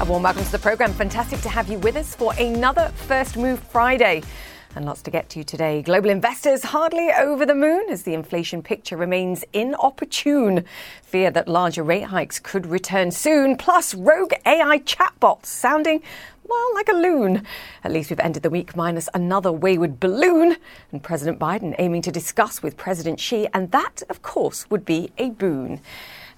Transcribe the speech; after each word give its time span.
A 0.00 0.04
warm 0.06 0.22
welcome 0.22 0.42
to 0.42 0.50
the 0.50 0.58
program. 0.58 0.94
Fantastic 0.94 1.42
to 1.42 1.50
have 1.50 1.68
you 1.68 1.78
with 1.80 1.94
us 1.94 2.14
for 2.14 2.32
another 2.38 2.88
First 3.06 3.36
Move 3.36 3.60
Friday. 3.60 4.22
And 4.74 4.86
lots 4.86 5.02
to 5.02 5.10
get 5.10 5.28
to 5.28 5.44
today. 5.44 5.82
Global 5.82 6.08
investors 6.08 6.62
hardly 6.62 7.10
over 7.12 7.44
the 7.44 7.54
moon 7.54 7.84
as 7.90 8.04
the 8.04 8.14
inflation 8.14 8.62
picture 8.62 8.96
remains 8.96 9.44
inopportune. 9.52 10.64
Fear 11.02 11.32
that 11.32 11.48
larger 11.48 11.82
rate 11.82 12.04
hikes 12.04 12.38
could 12.38 12.64
return 12.64 13.10
soon, 13.10 13.58
plus 13.58 13.94
rogue 13.94 14.32
AI 14.46 14.78
chatbots 14.78 15.46
sounding 15.46 16.02
well, 16.48 16.74
like 16.74 16.88
a 16.88 16.94
loon. 16.94 17.44
At 17.84 17.92
least 17.92 18.08
we've 18.08 18.20
ended 18.20 18.42
the 18.42 18.50
week 18.50 18.74
minus 18.74 19.08
another 19.12 19.52
wayward 19.52 20.00
balloon. 20.00 20.56
And 20.92 21.02
President 21.02 21.38
Biden 21.38 21.74
aiming 21.78 22.00
to 22.02 22.10
discuss 22.10 22.62
with 22.62 22.78
President 22.78 23.20
Xi, 23.20 23.48
and 23.52 23.70
that, 23.72 24.02
of 24.08 24.22
course, 24.22 24.68
would 24.70 24.86
be 24.86 25.12
a 25.18 25.28
boon. 25.28 25.80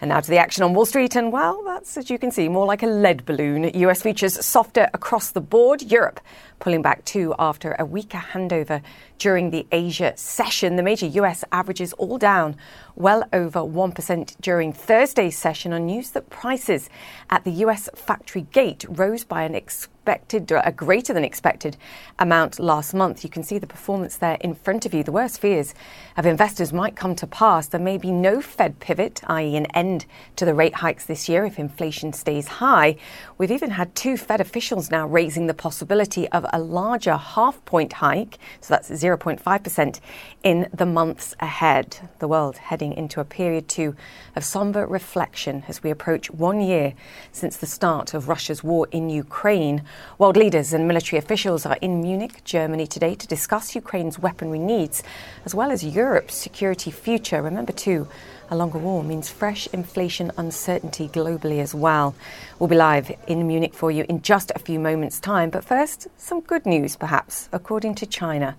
And 0.02 0.09
now 0.09 0.19
to 0.19 0.29
the 0.29 0.38
action 0.38 0.65
on 0.65 0.74
Wall 0.74 0.84
Street. 0.84 1.15
And 1.15 1.30
well, 1.30 1.62
that's, 1.65 1.97
as 1.97 2.11
you 2.11 2.19
can 2.19 2.33
see, 2.33 2.48
more 2.48 2.66
like 2.66 2.83
a 2.83 2.88
lead 2.88 3.24
balloon. 3.24 3.70
US 3.73 4.02
features 4.02 4.45
softer 4.45 4.91
across 4.92 5.30
the 5.30 5.41
board. 5.41 5.81
Europe 5.81 6.19
pulling 6.59 6.83
back 6.83 7.05
too 7.05 7.36
after 7.39 7.77
a 7.78 7.84
weaker 7.84 8.19
handover 8.19 8.83
during 9.19 9.50
the 9.50 9.64
Asia 9.70 10.12
session. 10.17 10.75
The 10.75 10.83
major 10.83 11.06
US 11.06 11.44
averages 11.53 11.92
all 11.92 12.19
down 12.19 12.56
well 12.96 13.24
over 13.32 13.60
1% 13.60 14.40
during 14.40 14.72
Thursday's 14.72 15.38
session 15.38 15.72
on 15.72 15.86
news 15.86 16.10
that 16.10 16.30
prices 16.30 16.88
at 17.30 17.44
the 17.44 17.52
US 17.64 17.88
factory 17.94 18.46
gate 18.52 18.84
rose 18.88 19.24
by 19.24 19.44
an 19.44 19.54
expected, 19.54 20.50
a 20.50 20.72
greater 20.72 21.14
than 21.14 21.24
expected 21.24 21.76
amount 22.18 22.58
last 22.58 22.92
month. 22.92 23.22
You 23.22 23.30
can 23.30 23.44
see 23.44 23.58
the 23.58 23.66
performance 23.66 24.16
there 24.16 24.36
in 24.40 24.54
front 24.54 24.84
of 24.84 24.92
you. 24.92 25.04
The 25.04 25.12
worst 25.12 25.40
fears 25.40 25.74
of 26.16 26.26
investors 26.26 26.72
might 26.72 26.96
come 26.96 27.14
to 27.16 27.26
pass. 27.26 27.68
There 27.68 27.80
may 27.80 27.98
be 27.98 28.10
no 28.10 28.40
Fed 28.40 28.80
pivot, 28.80 29.20
i.e., 29.28 29.56
an 29.56 29.66
end 29.66 30.06
to 30.36 30.44
the 30.44 30.54
rate 30.54 30.74
hikes 30.74 31.06
this 31.06 31.28
year 31.28 31.44
if 31.44 31.58
inflation 31.58 32.12
stays 32.12 32.48
high. 32.48 32.96
We've 33.38 33.52
even 33.52 33.70
had 33.70 33.94
two 33.94 34.16
Fed 34.16 34.40
officials 34.40 34.90
now 34.90 35.06
raising 35.06 35.46
the 35.46 35.54
possibility 35.54 36.28
of 36.30 36.44
a 36.52 36.58
larger 36.58 37.16
half 37.16 37.64
point 37.64 37.92
hike, 37.94 38.38
so 38.60 38.74
that's 38.74 38.90
0.5%, 38.90 40.00
in 40.42 40.68
the 40.74 40.86
months 40.86 41.34
ahead. 41.38 42.10
The 42.18 42.28
world 42.28 42.56
heading 42.56 42.81
into 42.91 43.20
a 43.20 43.25
period 43.25 43.69
too 43.69 43.94
of 44.34 44.42
somber 44.42 44.86
reflection 44.86 45.62
as 45.69 45.83
we 45.83 45.91
approach 45.91 46.30
one 46.30 46.61
year 46.61 46.94
since 47.30 47.58
the 47.58 47.66
start 47.66 48.14
of 48.14 48.28
Russia's 48.28 48.64
war 48.64 48.88
in 48.91 49.11
Ukraine. 49.11 49.83
World 50.19 50.38
leaders 50.38 50.72
and 50.72 50.88
military 50.88 51.19
officials 51.19 51.66
are 51.66 51.77
in 51.83 52.00
Munich, 52.00 52.42
Germany 52.44 52.86
today 52.86 53.14
to 53.14 53.27
discuss 53.28 53.75
Ukraine's 53.75 54.19
weaponry 54.19 54.58
needs 54.58 55.03
as 55.44 55.55
well 55.55 55.70
as 55.70 55.84
Europe's 55.84 56.34
security 56.34 56.91
future. 56.91 57.42
Remember, 57.42 57.72
too, 57.72 58.08
a 58.50 58.56
longer 58.56 58.78
war 58.78 59.05
means 59.05 59.28
fresh 59.28 59.66
inflation 59.72 60.33
uncertainty 60.36 61.08
globally 61.08 61.60
as 61.60 61.75
well. 61.75 62.14
We'll 62.58 62.69
be 62.69 62.77
live 62.77 63.12
in 63.27 63.47
Munich 63.47 63.75
for 63.75 63.91
you 63.91 64.05
in 64.08 64.22
just 64.22 64.50
a 64.55 64.58
few 64.58 64.78
moments' 64.78 65.20
time. 65.20 65.50
But 65.50 65.64
first, 65.64 66.08
some 66.16 66.41
good 66.41 66.64
news, 66.64 66.97
perhaps, 66.97 67.48
according 67.53 67.94
to 67.97 68.06
China. 68.06 68.56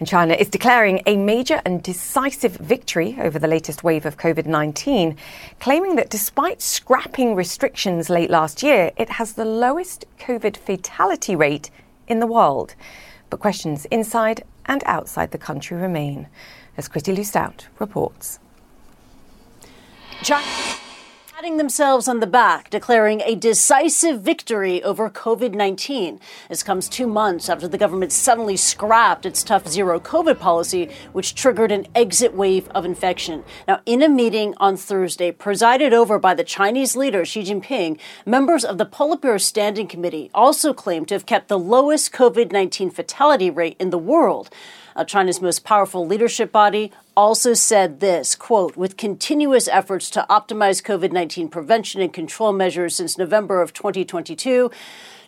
And 0.00 0.08
China 0.08 0.32
is 0.32 0.48
declaring 0.48 1.02
a 1.04 1.18
major 1.18 1.60
and 1.66 1.82
decisive 1.82 2.56
victory 2.56 3.18
over 3.20 3.38
the 3.38 3.46
latest 3.46 3.84
wave 3.84 4.06
of 4.06 4.16
COVID 4.16 4.46
19, 4.46 5.14
claiming 5.60 5.96
that 5.96 6.08
despite 6.08 6.62
scrapping 6.62 7.34
restrictions 7.34 8.08
late 8.08 8.30
last 8.30 8.62
year, 8.62 8.92
it 8.96 9.10
has 9.10 9.34
the 9.34 9.44
lowest 9.44 10.06
COVID 10.18 10.56
fatality 10.56 11.36
rate 11.36 11.70
in 12.08 12.18
the 12.18 12.26
world. 12.26 12.74
But 13.28 13.40
questions 13.40 13.84
inside 13.90 14.42
and 14.64 14.82
outside 14.86 15.32
the 15.32 15.38
country 15.38 15.76
remain, 15.76 16.28
as 16.78 16.88
Kristie 16.88 17.14
Lu 17.14 17.22
Stout 17.22 17.66
reports. 17.78 18.38
China 20.22 20.79
patting 21.40 21.56
themselves 21.56 22.06
on 22.06 22.20
the 22.20 22.26
back, 22.26 22.68
declaring 22.68 23.22
a 23.22 23.34
decisive 23.34 24.20
victory 24.20 24.82
over 24.82 25.08
COVID 25.08 25.54
19. 25.54 26.20
This 26.50 26.62
comes 26.62 26.86
two 26.86 27.06
months 27.06 27.48
after 27.48 27.66
the 27.66 27.78
government 27.78 28.12
suddenly 28.12 28.58
scrapped 28.58 29.24
its 29.24 29.42
tough 29.42 29.66
zero 29.66 29.98
COVID 29.98 30.38
policy, 30.38 30.90
which 31.14 31.34
triggered 31.34 31.72
an 31.72 31.86
exit 31.94 32.34
wave 32.34 32.68
of 32.74 32.84
infection. 32.84 33.42
Now, 33.66 33.80
in 33.86 34.02
a 34.02 34.08
meeting 34.10 34.52
on 34.58 34.76
Thursday, 34.76 35.32
presided 35.32 35.94
over 35.94 36.18
by 36.18 36.34
the 36.34 36.44
Chinese 36.44 36.94
leader 36.94 37.24
Xi 37.24 37.42
Jinping, 37.42 37.98
members 38.26 38.62
of 38.62 38.76
the 38.76 38.84
Politburo 38.84 39.40
Standing 39.40 39.88
Committee 39.88 40.30
also 40.34 40.74
claimed 40.74 41.08
to 41.08 41.14
have 41.14 41.24
kept 41.24 41.48
the 41.48 41.58
lowest 41.58 42.12
COVID 42.12 42.52
19 42.52 42.90
fatality 42.90 43.48
rate 43.48 43.76
in 43.80 43.88
the 43.88 43.96
world. 43.96 44.50
Uh, 45.00 45.04
China's 45.04 45.40
most 45.40 45.64
powerful 45.64 46.06
leadership 46.06 46.52
body 46.52 46.92
also 47.16 47.54
said 47.54 48.00
this 48.00 48.34
quote 48.34 48.76
with 48.76 48.98
continuous 48.98 49.66
efforts 49.66 50.10
to 50.10 50.26
optimize 50.28 50.82
covid-19 50.82 51.50
prevention 51.50 52.02
and 52.02 52.12
control 52.12 52.52
measures 52.52 52.96
since 52.96 53.16
november 53.16 53.62
of 53.62 53.72
2022 53.72 54.70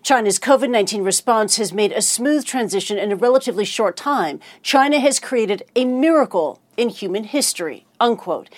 China's 0.03 0.39
COVID 0.39 0.69
19 0.69 1.03
response 1.03 1.57
has 1.57 1.73
made 1.73 1.93
a 1.93 2.03
smooth 2.03 2.45
transition 2.45 2.99
in 2.99 3.13
a 3.13 3.17
relatively 3.17 3.65
short 3.65 3.97
time. 3.97 4.41
China 4.61 4.99
has 4.99 5.21
created 5.21 5.63
a 5.77 5.85
miracle 5.85 6.61
in 6.77 6.89
human 6.89 7.23
history. 7.23 7.87
Unquote. 8.01 8.51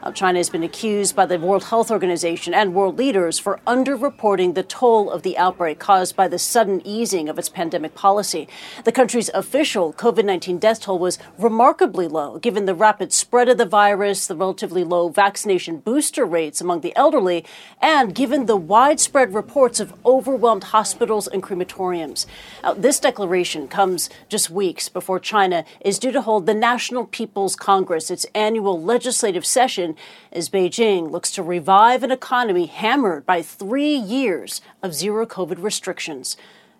Uh, 0.00 0.12
China 0.12 0.38
has 0.38 0.48
been 0.48 0.62
accused 0.62 1.16
by 1.16 1.26
the 1.26 1.40
World 1.40 1.64
Health 1.64 1.90
Organization 1.90 2.54
and 2.54 2.72
world 2.72 2.96
leaders 2.96 3.40
for 3.40 3.58
underreporting 3.66 4.54
the 4.54 4.62
toll 4.62 5.10
of 5.10 5.22
the 5.22 5.36
outbreak 5.36 5.80
caused 5.80 6.14
by 6.14 6.28
the 6.28 6.38
sudden 6.38 6.80
easing 6.86 7.28
of 7.28 7.36
its 7.36 7.48
pandemic 7.48 7.96
policy. 7.96 8.46
The 8.84 8.92
country's 8.92 9.28
official 9.30 9.92
COVID 9.92 10.24
19 10.24 10.58
death 10.58 10.82
toll 10.82 11.00
was 11.00 11.18
remarkably 11.36 12.06
low, 12.06 12.38
given 12.38 12.64
the 12.66 12.76
rapid 12.76 13.12
spread 13.12 13.48
of 13.48 13.58
the 13.58 13.66
virus, 13.66 14.28
the 14.28 14.36
relatively 14.36 14.84
low 14.84 15.08
vaccination 15.08 15.78
booster 15.78 16.24
rates 16.24 16.60
among 16.60 16.82
the 16.82 16.94
elderly, 16.94 17.44
and 17.82 18.14
given 18.14 18.46
the 18.46 18.56
widespread 18.56 19.34
reports 19.34 19.80
of 19.80 19.94
overwhelmed 20.06 20.64
hospitals 20.64 21.26
and 21.26 21.42
crematoriums. 21.42 22.24
Now, 22.62 22.74
this 22.74 23.00
declaration 23.00 23.66
comes 23.66 24.10
just 24.28 24.48
weeks 24.48 24.88
before 24.88 25.18
China 25.18 25.64
is 25.80 25.98
due 25.98 26.12
to 26.12 26.22
hold 26.22 26.46
the 26.46 26.54
National 26.54 27.04
People's 27.04 27.56
Congress, 27.56 28.12
its 28.12 28.26
annual 28.32 28.80
legislative 28.80 29.44
session 29.44 29.87
as 30.32 30.48
Beijing 30.48 31.10
looks 31.10 31.30
to 31.32 31.42
revive 31.42 32.02
an 32.02 32.10
economy 32.10 32.66
hammered 32.66 33.24
by 33.26 33.42
three 33.42 33.94
years 33.94 34.60
of 34.82 34.94
zero 34.94 35.26
COVID 35.26 35.62
restrictions. 35.62 36.36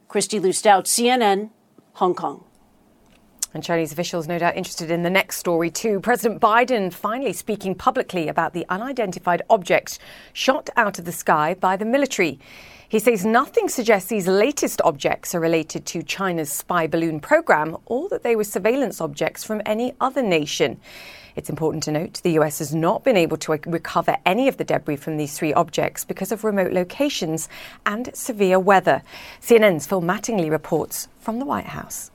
Kristie 0.08 0.40
Lu 0.40 0.52
Stout, 0.52 0.86
CNN, 0.86 1.50
Hong 1.94 2.14
Kong. 2.14 2.44
And 3.54 3.64
Chinese 3.64 3.92
officials, 3.92 4.28
no 4.28 4.38
doubt, 4.38 4.56
interested 4.56 4.90
in 4.90 5.02
the 5.02 5.10
next 5.10 5.38
story 5.38 5.70
too. 5.70 6.00
President 6.00 6.40
Biden 6.40 6.92
finally 6.92 7.32
speaking 7.32 7.74
publicly 7.74 8.28
about 8.28 8.52
the 8.52 8.66
unidentified 8.68 9.42
objects 9.48 9.98
shot 10.32 10.68
out 10.76 10.98
of 10.98 11.06
the 11.06 11.12
sky 11.12 11.54
by 11.54 11.76
the 11.76 11.86
military. 11.86 12.38
He 12.90 12.98
says 12.98 13.24
nothing 13.24 13.68
suggests 13.68 14.08
these 14.08 14.28
latest 14.28 14.80
objects 14.82 15.34
are 15.34 15.40
related 15.40 15.86
to 15.86 16.02
China's 16.02 16.50
spy 16.50 16.86
balloon 16.86 17.20
program 17.20 17.76
or 17.86 18.08
that 18.10 18.22
they 18.22 18.36
were 18.36 18.44
surveillance 18.44 19.00
objects 19.00 19.44
from 19.44 19.60
any 19.66 19.94
other 20.00 20.22
nation. 20.22 20.80
It's 21.38 21.48
important 21.48 21.84
to 21.84 21.92
note 21.92 22.20
the 22.24 22.32
US 22.40 22.58
has 22.58 22.74
not 22.74 23.04
been 23.04 23.16
able 23.16 23.36
to 23.36 23.52
uh, 23.52 23.58
recover 23.64 24.16
any 24.26 24.48
of 24.48 24.56
the 24.56 24.64
debris 24.64 24.96
from 24.96 25.18
these 25.18 25.38
three 25.38 25.54
objects 25.54 26.04
because 26.04 26.32
of 26.32 26.42
remote 26.42 26.72
locations 26.72 27.48
and 27.86 28.10
severe 28.12 28.58
weather. 28.58 29.02
CNN's 29.40 29.86
Phil 29.86 30.02
Mattingly 30.02 30.50
reports 30.50 31.06
from 31.20 31.38
the 31.38 31.44
White 31.44 31.66
House. 31.66 32.10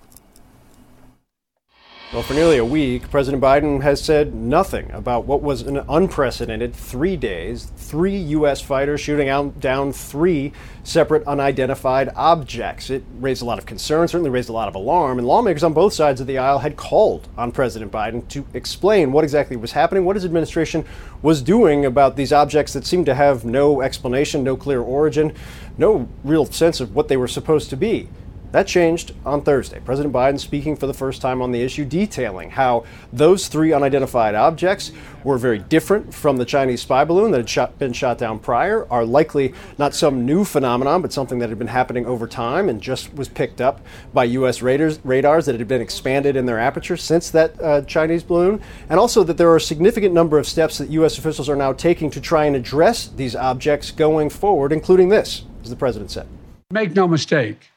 Well, 2.14 2.22
for 2.22 2.36
nearly 2.36 2.58
a 2.58 2.66
week, 2.66 3.10
President 3.10 3.42
Biden 3.42 3.82
has 3.82 4.00
said 4.00 4.36
nothing 4.36 4.92
about 4.92 5.26
what 5.26 5.42
was 5.42 5.64
an 5.64 5.84
unprecedented 5.90 6.76
three 6.76 7.18
days, 7.18 7.72
three 7.76 8.16
U.S. 8.16 8.62
fighters 8.62 9.02
shooting 9.02 9.30
out, 9.30 9.60
down 9.60 9.92
three 9.92 10.54
separate 10.84 11.26
unidentified 11.26 12.12
objects. 12.16 12.92
It 12.92 13.04
raised 13.20 13.42
a 13.42 13.46
lot 13.46 13.58
of 13.58 13.66
concern, 13.66 14.08
certainly 14.08 14.30
raised 14.30 14.50
a 14.50 14.54
lot 14.54 14.68
of 14.68 14.76
alarm, 14.76 15.18
and 15.18 15.28
lawmakers 15.28 15.64
on 15.64 15.74
both 15.74 15.94
sides 15.94 16.22
of 16.22 16.28
the 16.28 16.38
aisle 16.38 16.60
had 16.60 16.78
called 16.78 17.30
on 17.36 17.52
President 17.52 17.92
Biden 17.92 18.28
to 18.28 18.46
explain 18.54 19.12
what 19.12 19.24
exactly 19.24 19.58
was 19.58 19.72
happening, 19.72 20.06
what 20.06 20.16
his 20.16 20.24
administration 20.24 20.86
was 21.24 21.42
doing 21.42 21.84
about 21.84 22.16
these 22.16 22.32
objects 22.32 22.74
that 22.74 22.86
seemed 22.86 23.08
to 23.08 23.16
have 23.16 23.44
no 23.44 23.82
explanation, 23.82 24.44
no 24.44 24.56
clear 24.56 24.82
origin, 24.82 25.34
no 25.80 26.08
real 26.24 26.46
sense 26.46 26.80
of 26.80 26.94
what 26.94 27.08
they 27.08 27.18
were 27.18 27.28
supposed 27.28 27.72
to 27.72 27.76
be. 27.76 28.08
That 28.54 28.68
changed 28.68 29.14
on 29.26 29.42
Thursday. 29.42 29.80
President 29.80 30.14
Biden 30.14 30.40
speaking 30.40 30.76
for 30.76 30.86
the 30.86 30.94
first 30.94 31.24
time 31.24 31.42
on 31.42 31.52
the 31.52 31.64
issue, 31.64 31.86
detailing 31.86 32.52
how 32.52 32.86
those 33.12 33.48
three 33.48 33.74
unidentified 33.74 34.36
objects 34.36 34.92
were 35.24 35.40
very 35.40 35.58
different 35.58 36.14
from 36.14 36.38
the 36.38 36.46
Chinese 36.46 36.84
spy 36.84 37.04
balloon 37.04 37.32
that 37.32 37.40
had 37.40 37.50
shot, 37.50 37.80
been 37.80 37.94
shot 37.94 38.20
down 38.20 38.38
prior, 38.38 38.86
are 38.92 39.06
likely 39.06 39.56
not 39.80 39.96
some 39.96 40.24
new 40.24 40.46
phenomenon, 40.46 41.02
but 41.02 41.12
something 41.12 41.40
that 41.40 41.50
had 41.50 41.58
been 41.58 41.66
happening 41.66 42.06
over 42.06 42.28
time 42.28 42.70
and 42.70 42.80
just 42.80 43.12
was 43.16 43.28
picked 43.28 43.60
up 43.60 43.82
by 44.14 44.24
U.S. 44.26 44.62
radars, 44.62 45.00
radars 45.04 45.48
that 45.48 45.58
had 45.58 45.68
been 45.68 45.82
expanded 45.82 46.36
in 46.36 46.46
their 46.46 46.60
aperture 46.60 46.96
since 46.96 47.32
that 47.32 47.60
uh, 47.60 47.82
Chinese 47.82 48.22
balloon, 48.22 48.62
and 48.88 49.00
also 49.00 49.24
that 49.24 49.38
there 49.38 49.50
are 49.50 49.56
a 49.56 49.62
significant 49.62 50.14
number 50.14 50.38
of 50.38 50.48
steps 50.48 50.78
that 50.78 50.92
U.S. 50.92 51.18
officials 51.18 51.50
are 51.50 51.56
now 51.56 51.74
taking 51.74 52.12
to 52.12 52.22
try 52.22 52.46
and 52.46 52.56
address 52.56 53.08
these 53.08 53.36
objects 53.36 53.90
going 53.90 54.30
forward, 54.30 54.72
including 54.72 55.10
this, 55.10 55.44
as 55.64 55.72
the 55.72 55.76
president 55.76 56.12
said. 56.12 56.28
Make 56.70 56.96
no 56.96 57.08
mistake 57.08 57.73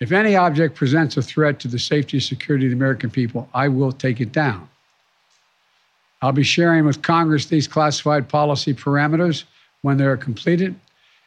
if 0.00 0.12
any 0.12 0.34
object 0.34 0.74
presents 0.74 1.16
a 1.16 1.22
threat 1.22 1.60
to 1.60 1.68
the 1.68 1.78
safety 1.78 2.16
and 2.16 2.24
security 2.24 2.66
of 2.66 2.70
the 2.70 2.76
American 2.76 3.10
people, 3.10 3.48
I 3.52 3.68
will 3.68 3.92
take 3.92 4.20
it 4.20 4.32
down. 4.32 4.68
I'll 6.22 6.32
be 6.32 6.42
sharing 6.42 6.84
with 6.84 7.02
Congress 7.02 7.46
these 7.46 7.68
classified 7.68 8.28
policy 8.28 8.74
parameters 8.74 9.44
when 9.82 9.96
they're 9.96 10.16
completed, 10.16 10.74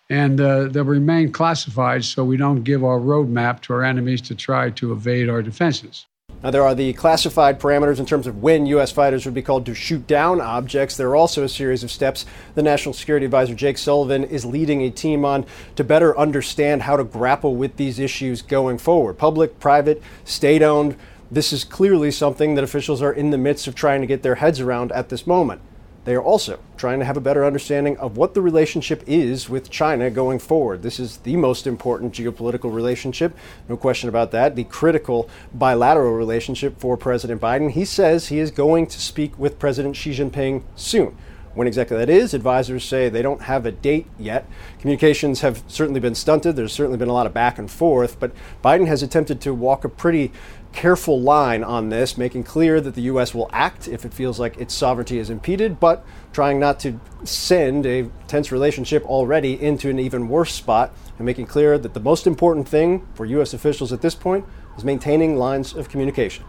and 0.10 0.40
uh, 0.40 0.66
they'll 0.66 0.84
remain 0.84 1.32
classified 1.32 2.04
so 2.04 2.24
we 2.24 2.38
don't 2.38 2.64
give 2.64 2.84
our 2.84 3.00
roadmap 3.00 3.62
to 3.62 3.74
our 3.74 3.84
enemies 3.84 4.22
to 4.22 4.36
try 4.36 4.70
to 4.72 4.92
evade 4.92 5.30
our 5.30 5.42
defenses. 5.42 6.06
Now, 6.44 6.52
there 6.52 6.64
are 6.64 6.76
the 6.76 6.92
classified 6.92 7.58
parameters 7.58 8.00
in 8.00 8.06
terms 8.06 8.28
of 8.28 8.44
when 8.44 8.66
U.S. 8.66 8.92
fighters 8.92 9.24
would 9.24 9.34
be 9.34 9.42
called 9.42 9.66
to 9.66 9.74
shoot 9.74 10.06
down 10.06 10.42
objects. 10.42 10.98
There 10.98 11.08
are 11.08 11.16
also 11.16 11.46
a 11.46 11.50
series 11.50 11.86
of 11.86 11.92
steps 11.92 12.26
the 12.54 12.62
National 12.62 12.92
Security 12.92 13.26
Advisor 13.26 13.56
Jake 13.56 13.78
Sullivan 13.78 14.26
is 14.26 14.44
leading 14.44 14.82
a 14.82 14.90
team 14.90 15.24
on 15.24 15.46
to 15.78 15.86
better 15.86 16.18
understand 16.18 16.82
how 16.82 16.98
to 16.98 17.06
grapple 17.06 17.56
with 17.56 17.78
these 17.78 17.98
issues 17.98 18.42
going 18.42 18.78
forward. 18.78 19.18
Public, 19.18 19.58
private, 19.62 20.04
state 20.26 20.62
owned. 20.62 20.98
This 21.32 21.54
is 21.54 21.64
clearly 21.64 22.12
something 22.12 22.56
that 22.56 22.64
officials 22.66 23.02
are 23.02 23.14
in 23.14 23.30
the 23.30 23.38
midst 23.38 23.66
of 23.68 23.74
trying 23.74 24.02
to 24.02 24.08
get 24.08 24.22
their 24.22 24.36
heads 24.36 24.60
around 24.60 24.92
at 24.92 25.08
this 25.08 25.26
moment. 25.26 25.62
They 26.06 26.16
are 26.16 26.22
also 26.22 26.60
trying 26.76 27.00
to 27.00 27.06
have 27.06 27.16
a 27.16 27.22
better 27.22 27.46
understanding 27.46 27.96
of 27.98 28.18
what 28.18 28.34
the 28.34 28.42
relationship 28.42 29.04
is 29.08 29.50
with 29.50 29.70
China 29.70 30.10
going 30.10 30.40
forward. 30.40 30.82
This 30.82 31.00
is 31.00 31.18
the 31.18 31.38
most 31.38 31.66
important 31.66 32.14
geopolitical 32.14 32.74
relationship, 32.74 33.36
no 33.70 33.78
question 33.78 34.10
about 34.10 34.32
that, 34.32 34.56
the 34.56 34.66
critical 34.66 35.30
bilateral 35.54 36.14
relationship 36.14 36.78
for 36.78 36.98
President 36.98 37.40
Biden. 37.40 37.72
He 37.72 37.86
says 37.86 38.28
he 38.28 38.40
is 38.40 38.52
going 38.52 38.88
to 38.88 39.00
speak 39.00 39.40
with 39.40 39.60
President 39.60 39.96
Xi 39.96 40.12
Jinping 40.12 40.64
soon. 40.76 41.16
When 41.54 41.68
exactly 41.68 41.98
that 41.98 42.10
is, 42.10 42.34
advisors 42.34 42.84
say 42.84 43.10
they 43.10 43.22
don't 43.22 43.44
have 43.44 43.68
a 43.68 43.72
date 43.72 44.08
yet. 44.18 44.48
Communications 44.80 45.42
have 45.42 45.64
certainly 45.68 46.00
been 46.00 46.16
stunted. 46.16 46.56
There's 46.56 46.74
certainly 46.74 46.98
been 46.98 47.10
a 47.10 47.14
lot 47.14 47.28
of 47.28 47.34
back 47.34 47.60
and 47.60 47.70
forth, 47.70 48.20
but 48.20 48.32
Biden 48.64 48.88
has 48.88 49.04
attempted 49.04 49.40
to 49.42 49.54
walk 49.54 49.86
a 49.86 49.90
pretty 49.90 50.32
careful 50.74 51.22
line 51.22 51.64
on 51.64 51.90
this, 51.90 52.18
making 52.18 52.44
clear 52.44 52.82
that 52.82 52.96
the 52.96 53.04
U.S. 53.04 53.34
will 53.34 53.50
act 53.54 53.88
if 53.88 54.04
it 54.06 54.14
feels 54.14 54.40
like 54.40 54.58
its 54.58 54.74
sovereignty 54.74 55.20
is 55.20 55.30
impeded, 55.30 55.80
but 55.80 56.06
trying 56.34 56.60
not 56.60 56.80
to 56.82 57.00
send 57.24 57.86
a 57.86 58.10
tense 58.28 58.52
relationship 58.52 59.06
already 59.06 59.62
into 59.62 59.90
an 59.90 60.00
even 60.00 60.28
worse 60.28 60.54
spot, 60.54 60.92
and 61.18 61.26
making 61.26 61.46
clear 61.46 61.78
that 61.78 61.94
the 61.94 62.00
most 62.00 62.28
important 62.28 62.68
thing 62.68 63.08
for 63.14 63.26
U.S. 63.26 63.54
officials 63.54 63.94
at 63.94 64.02
this 64.02 64.16
point 64.16 64.46
is 64.76 64.84
maintaining 64.84 65.38
lines 65.38 65.74
of 65.74 65.90
communication. 65.90 66.44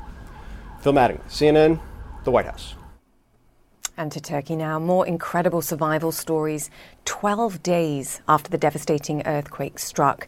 Phil 0.80 0.92
Mattingly, 0.92 1.22
CNN, 1.28 1.80
the 2.24 2.30
White 2.30 2.46
House. 2.46 2.74
And 3.96 4.10
to 4.10 4.20
Turkey 4.20 4.56
now, 4.56 4.78
more 4.80 5.06
incredible 5.06 5.62
survival 5.62 6.10
stories 6.10 6.68
12 7.04 7.62
days 7.62 8.20
after 8.26 8.50
the 8.50 8.58
devastating 8.58 9.24
earthquake 9.26 9.78
struck. 9.78 10.26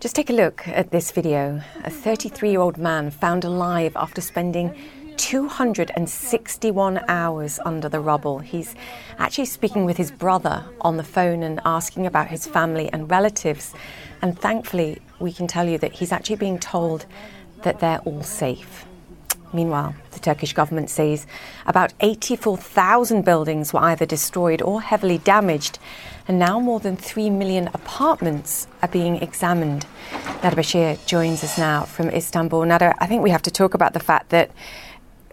Just 0.00 0.16
take 0.16 0.30
a 0.30 0.32
look 0.32 0.66
at 0.66 0.90
this 0.90 1.12
video. 1.12 1.60
A 1.84 1.90
33 1.90 2.52
year 2.52 2.60
old 2.60 2.78
man 2.78 3.10
found 3.10 3.44
alive 3.44 3.92
after 3.96 4.22
spending 4.22 4.74
261 5.18 7.00
hours 7.06 7.60
under 7.66 7.86
the 7.86 8.00
rubble. 8.00 8.38
He's 8.38 8.74
actually 9.18 9.44
speaking 9.44 9.84
with 9.84 9.98
his 9.98 10.10
brother 10.10 10.64
on 10.80 10.96
the 10.96 11.04
phone 11.04 11.42
and 11.42 11.60
asking 11.66 12.06
about 12.06 12.28
his 12.28 12.46
family 12.46 12.90
and 12.90 13.10
relatives. 13.10 13.74
And 14.22 14.38
thankfully, 14.38 15.02
we 15.18 15.34
can 15.34 15.46
tell 15.46 15.68
you 15.68 15.76
that 15.76 15.92
he's 15.92 16.12
actually 16.12 16.36
being 16.36 16.58
told 16.58 17.04
that 17.60 17.80
they're 17.80 18.00
all 18.06 18.22
safe. 18.22 18.86
Meanwhile, 19.52 19.94
the 20.12 20.20
Turkish 20.20 20.52
government 20.52 20.90
says 20.90 21.26
about 21.66 21.92
84,000 22.00 23.24
buildings 23.24 23.72
were 23.72 23.80
either 23.80 24.06
destroyed 24.06 24.62
or 24.62 24.80
heavily 24.80 25.18
damaged, 25.18 25.78
and 26.28 26.38
now 26.38 26.60
more 26.60 26.78
than 26.78 26.96
3 26.96 27.30
million 27.30 27.68
apartments 27.74 28.68
are 28.82 28.88
being 28.88 29.16
examined. 29.16 29.86
Nada 30.42 30.56
Bashir 30.56 31.04
joins 31.06 31.42
us 31.42 31.58
now 31.58 31.84
from 31.84 32.10
Istanbul. 32.10 32.64
Nada, 32.64 32.94
I 32.98 33.06
think 33.06 33.22
we 33.22 33.30
have 33.30 33.42
to 33.42 33.50
talk 33.50 33.74
about 33.74 33.92
the 33.92 34.00
fact 34.00 34.30
that 34.30 34.50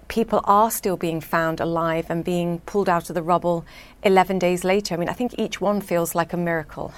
people 0.08 0.42
are 0.46 0.72
still 0.72 0.98
being 0.98 1.22
found 1.22 1.60
alive 1.60 2.06
and 2.10 2.24
being 2.24 2.60
pulled 2.60 2.90
out 2.90 3.10
of 3.10 3.13
the 3.13 3.22
rubble 3.22 3.66
11 4.04 4.40
days 4.40 4.63
later. 4.63 4.96
I 4.96 4.98
mean, 4.98 5.10
I 5.10 5.13
think 5.13 5.36
each 5.38 5.62
one 5.62 5.81
feels 5.81 6.16
like 6.16 6.34
a 6.34 6.38
miracle. 6.38 6.94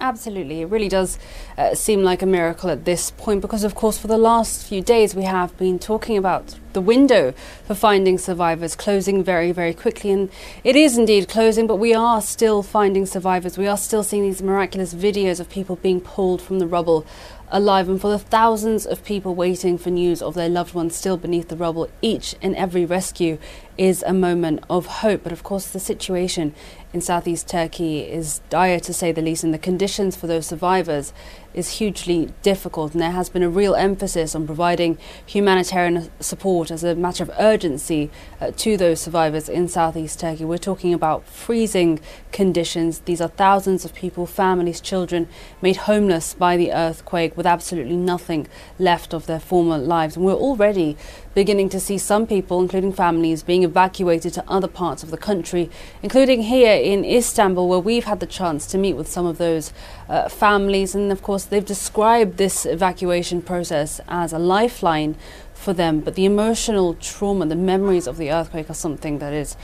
Absolutely. 0.00 0.62
It 0.62 0.66
really 0.66 0.88
does 0.88 1.18
uh, 1.56 1.74
seem 1.74 2.02
like 2.02 2.20
a 2.20 2.26
miracle 2.26 2.68
at 2.68 2.84
this 2.84 3.10
point 3.12 3.40
because, 3.40 3.64
of 3.64 3.74
course, 3.74 3.96
for 3.96 4.06
the 4.06 4.18
last 4.18 4.66
few 4.66 4.82
days 4.82 5.14
we 5.14 5.22
have 5.24 5.56
been 5.56 5.78
talking 5.78 6.16
about 6.16 6.56
the 6.72 6.80
window 6.80 7.32
for 7.64 7.74
finding 7.74 8.18
survivors 8.18 8.74
closing 8.74 9.22
very, 9.22 9.52
very 9.52 9.72
quickly. 9.72 10.10
And 10.10 10.30
it 10.64 10.76
is 10.76 10.98
indeed 10.98 11.28
closing, 11.28 11.66
but 11.66 11.76
we 11.76 11.94
are 11.94 12.20
still 12.20 12.62
finding 12.62 13.06
survivors. 13.06 13.56
We 13.56 13.68
are 13.68 13.76
still 13.76 14.02
seeing 14.02 14.24
these 14.24 14.42
miraculous 14.42 14.92
videos 14.92 15.40
of 15.40 15.48
people 15.48 15.76
being 15.76 16.00
pulled 16.00 16.42
from 16.42 16.58
the 16.58 16.66
rubble 16.66 17.06
alive. 17.54 17.88
And 17.88 18.00
for 18.00 18.10
the 18.10 18.18
thousands 18.18 18.84
of 18.84 19.04
people 19.04 19.34
waiting 19.34 19.78
for 19.78 19.88
news 19.88 20.20
of 20.20 20.34
their 20.34 20.48
loved 20.48 20.74
ones 20.74 20.96
still 20.96 21.16
beneath 21.16 21.48
the 21.48 21.56
rubble, 21.56 21.88
each 22.02 22.34
and 22.42 22.54
every 22.56 22.84
rescue 22.84 23.38
is 23.78 24.02
a 24.06 24.12
moment 24.12 24.62
of 24.68 24.86
hope. 24.86 25.22
But 25.22 25.32
of 25.32 25.42
course, 25.42 25.68
the 25.68 25.80
situation 25.80 26.54
in 26.92 27.00
southeast 27.00 27.48
Turkey 27.48 28.00
is 28.00 28.40
dire 28.50 28.80
to 28.80 28.92
say 28.92 29.12
the 29.12 29.22
least, 29.22 29.44
and 29.44 29.54
the 29.54 29.58
conditions 29.58 30.16
for 30.16 30.26
those 30.26 30.46
survivors 30.46 31.12
is 31.54 31.78
hugely 31.78 32.32
difficult. 32.42 32.92
And 32.92 33.00
there 33.00 33.12
has 33.12 33.30
been 33.30 33.42
a 33.42 33.48
real 33.48 33.74
emphasis 33.74 34.34
on 34.34 34.46
providing 34.46 34.98
humanitarian 35.24 36.10
support 36.20 36.70
as 36.70 36.82
a 36.84 36.94
matter 36.94 37.22
of 37.22 37.30
urgency 37.38 38.10
uh, 38.40 38.50
to 38.56 38.76
those 38.76 39.00
survivors 39.00 39.48
in 39.48 39.68
southeast 39.68 40.20
Turkey. 40.20 40.44
We're 40.44 40.58
talking 40.58 40.92
about 40.92 41.26
freezing 41.26 42.00
conditions. 42.34 42.98
These 42.98 43.20
are 43.20 43.28
thousands 43.28 43.84
of 43.84 43.94
people, 43.94 44.26
families, 44.26 44.80
children, 44.80 45.28
made 45.62 45.76
homeless 45.76 46.34
by 46.34 46.56
the 46.56 46.72
earthquake 46.72 47.36
with 47.36 47.46
absolutely 47.46 47.96
nothing 47.96 48.48
left 48.76 49.14
of 49.14 49.26
their 49.26 49.38
former 49.38 49.78
lives. 49.78 50.16
And 50.16 50.26
we're 50.26 50.34
already 50.34 50.96
beginning 51.32 51.68
to 51.68 51.78
see 51.78 51.96
some 51.96 52.26
people, 52.26 52.60
including 52.60 52.92
families, 52.92 53.44
being 53.44 53.62
evacuated 53.62 54.34
to 54.34 54.44
other 54.48 54.66
parts 54.66 55.04
of 55.04 55.12
the 55.12 55.16
country, 55.16 55.70
including 56.02 56.42
here 56.42 56.74
in 56.74 57.04
Istanbul, 57.04 57.68
where 57.68 57.78
we've 57.78 58.04
had 58.04 58.18
the 58.18 58.26
chance 58.26 58.66
to 58.66 58.78
meet 58.78 58.94
with 58.94 59.08
some 59.08 59.26
of 59.26 59.38
those 59.38 59.72
uh, 60.08 60.28
families. 60.28 60.96
And 60.96 61.12
of 61.12 61.22
course, 61.22 61.44
they've 61.44 61.64
described 61.64 62.36
this 62.36 62.66
evacuation 62.66 63.42
process 63.42 64.00
as 64.08 64.32
a 64.32 64.40
lifeline 64.40 65.14
for 65.54 65.72
them. 65.72 66.00
But 66.00 66.14
the 66.14 66.24
emotional 66.24 66.94
trauma, 66.94 67.46
the 67.46 67.56
memories 67.56 68.06
of 68.06 68.16
the 68.16 68.30
earthquake 68.30 68.68
are 68.68 68.74
something 68.74 69.18
that 69.18 69.32
is 69.32 69.56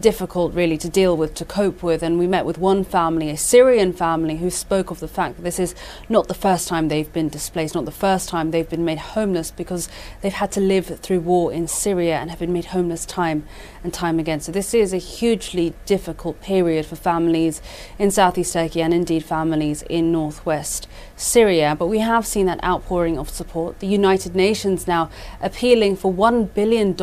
difficult 0.00 0.54
really 0.54 0.78
to 0.78 0.88
deal 0.88 1.16
with, 1.16 1.34
to 1.34 1.44
cope 1.44 1.82
with. 1.82 2.02
And 2.02 2.18
we 2.18 2.26
met 2.26 2.44
with 2.44 2.58
one 2.58 2.84
family, 2.84 3.30
a 3.30 3.36
Syrian 3.36 3.92
family, 3.92 4.36
who 4.36 4.50
spoke 4.50 4.90
of 4.90 5.00
the 5.00 5.08
fact 5.08 5.36
that 5.36 5.42
this 5.42 5.58
is 5.58 5.74
not 6.08 6.28
the 6.28 6.34
first 6.34 6.68
time 6.68 6.88
they've 6.88 7.12
been 7.12 7.28
displaced, 7.28 7.74
not 7.74 7.84
the 7.84 7.90
first 7.90 8.28
time 8.28 8.50
they've 8.50 8.68
been 8.68 8.84
made 8.84 8.98
homeless 8.98 9.50
because 9.50 9.88
they've 10.20 10.32
had 10.32 10.52
to 10.52 10.60
live 10.60 10.86
through 11.00 11.20
war 11.20 11.52
in 11.52 11.66
Syria 11.66 12.16
and 12.16 12.30
have 12.30 12.38
been 12.38 12.52
made 12.52 12.66
homeless 12.66 13.04
time 13.04 13.44
and 13.82 13.92
time 13.92 14.18
again. 14.18 14.40
So 14.40 14.52
this 14.52 14.74
is 14.74 14.92
a 14.92 14.98
hugely 14.98 15.74
difficult 15.86 16.40
period 16.40 16.86
for 16.86 16.96
families 16.96 17.60
in 17.98 18.10
southeast 18.10 18.52
Turkey 18.52 18.80
and 18.82 18.94
indeed 18.94 19.24
families 19.24 19.82
in 19.82 20.12
northwest 20.12 20.86
Syria. 21.16 21.76
But 21.78 21.86
we 21.86 21.98
have 21.98 22.26
seen 22.26 22.46
that 22.46 22.62
outpouring 22.62 23.18
of 23.18 23.28
support. 23.28 23.80
The 23.80 23.86
United 23.86 24.34
Nations 24.34 24.86
now 24.86 25.10
appealing 25.40 25.96
for 25.96 26.12
$1 26.12 26.54
billion 26.54 26.94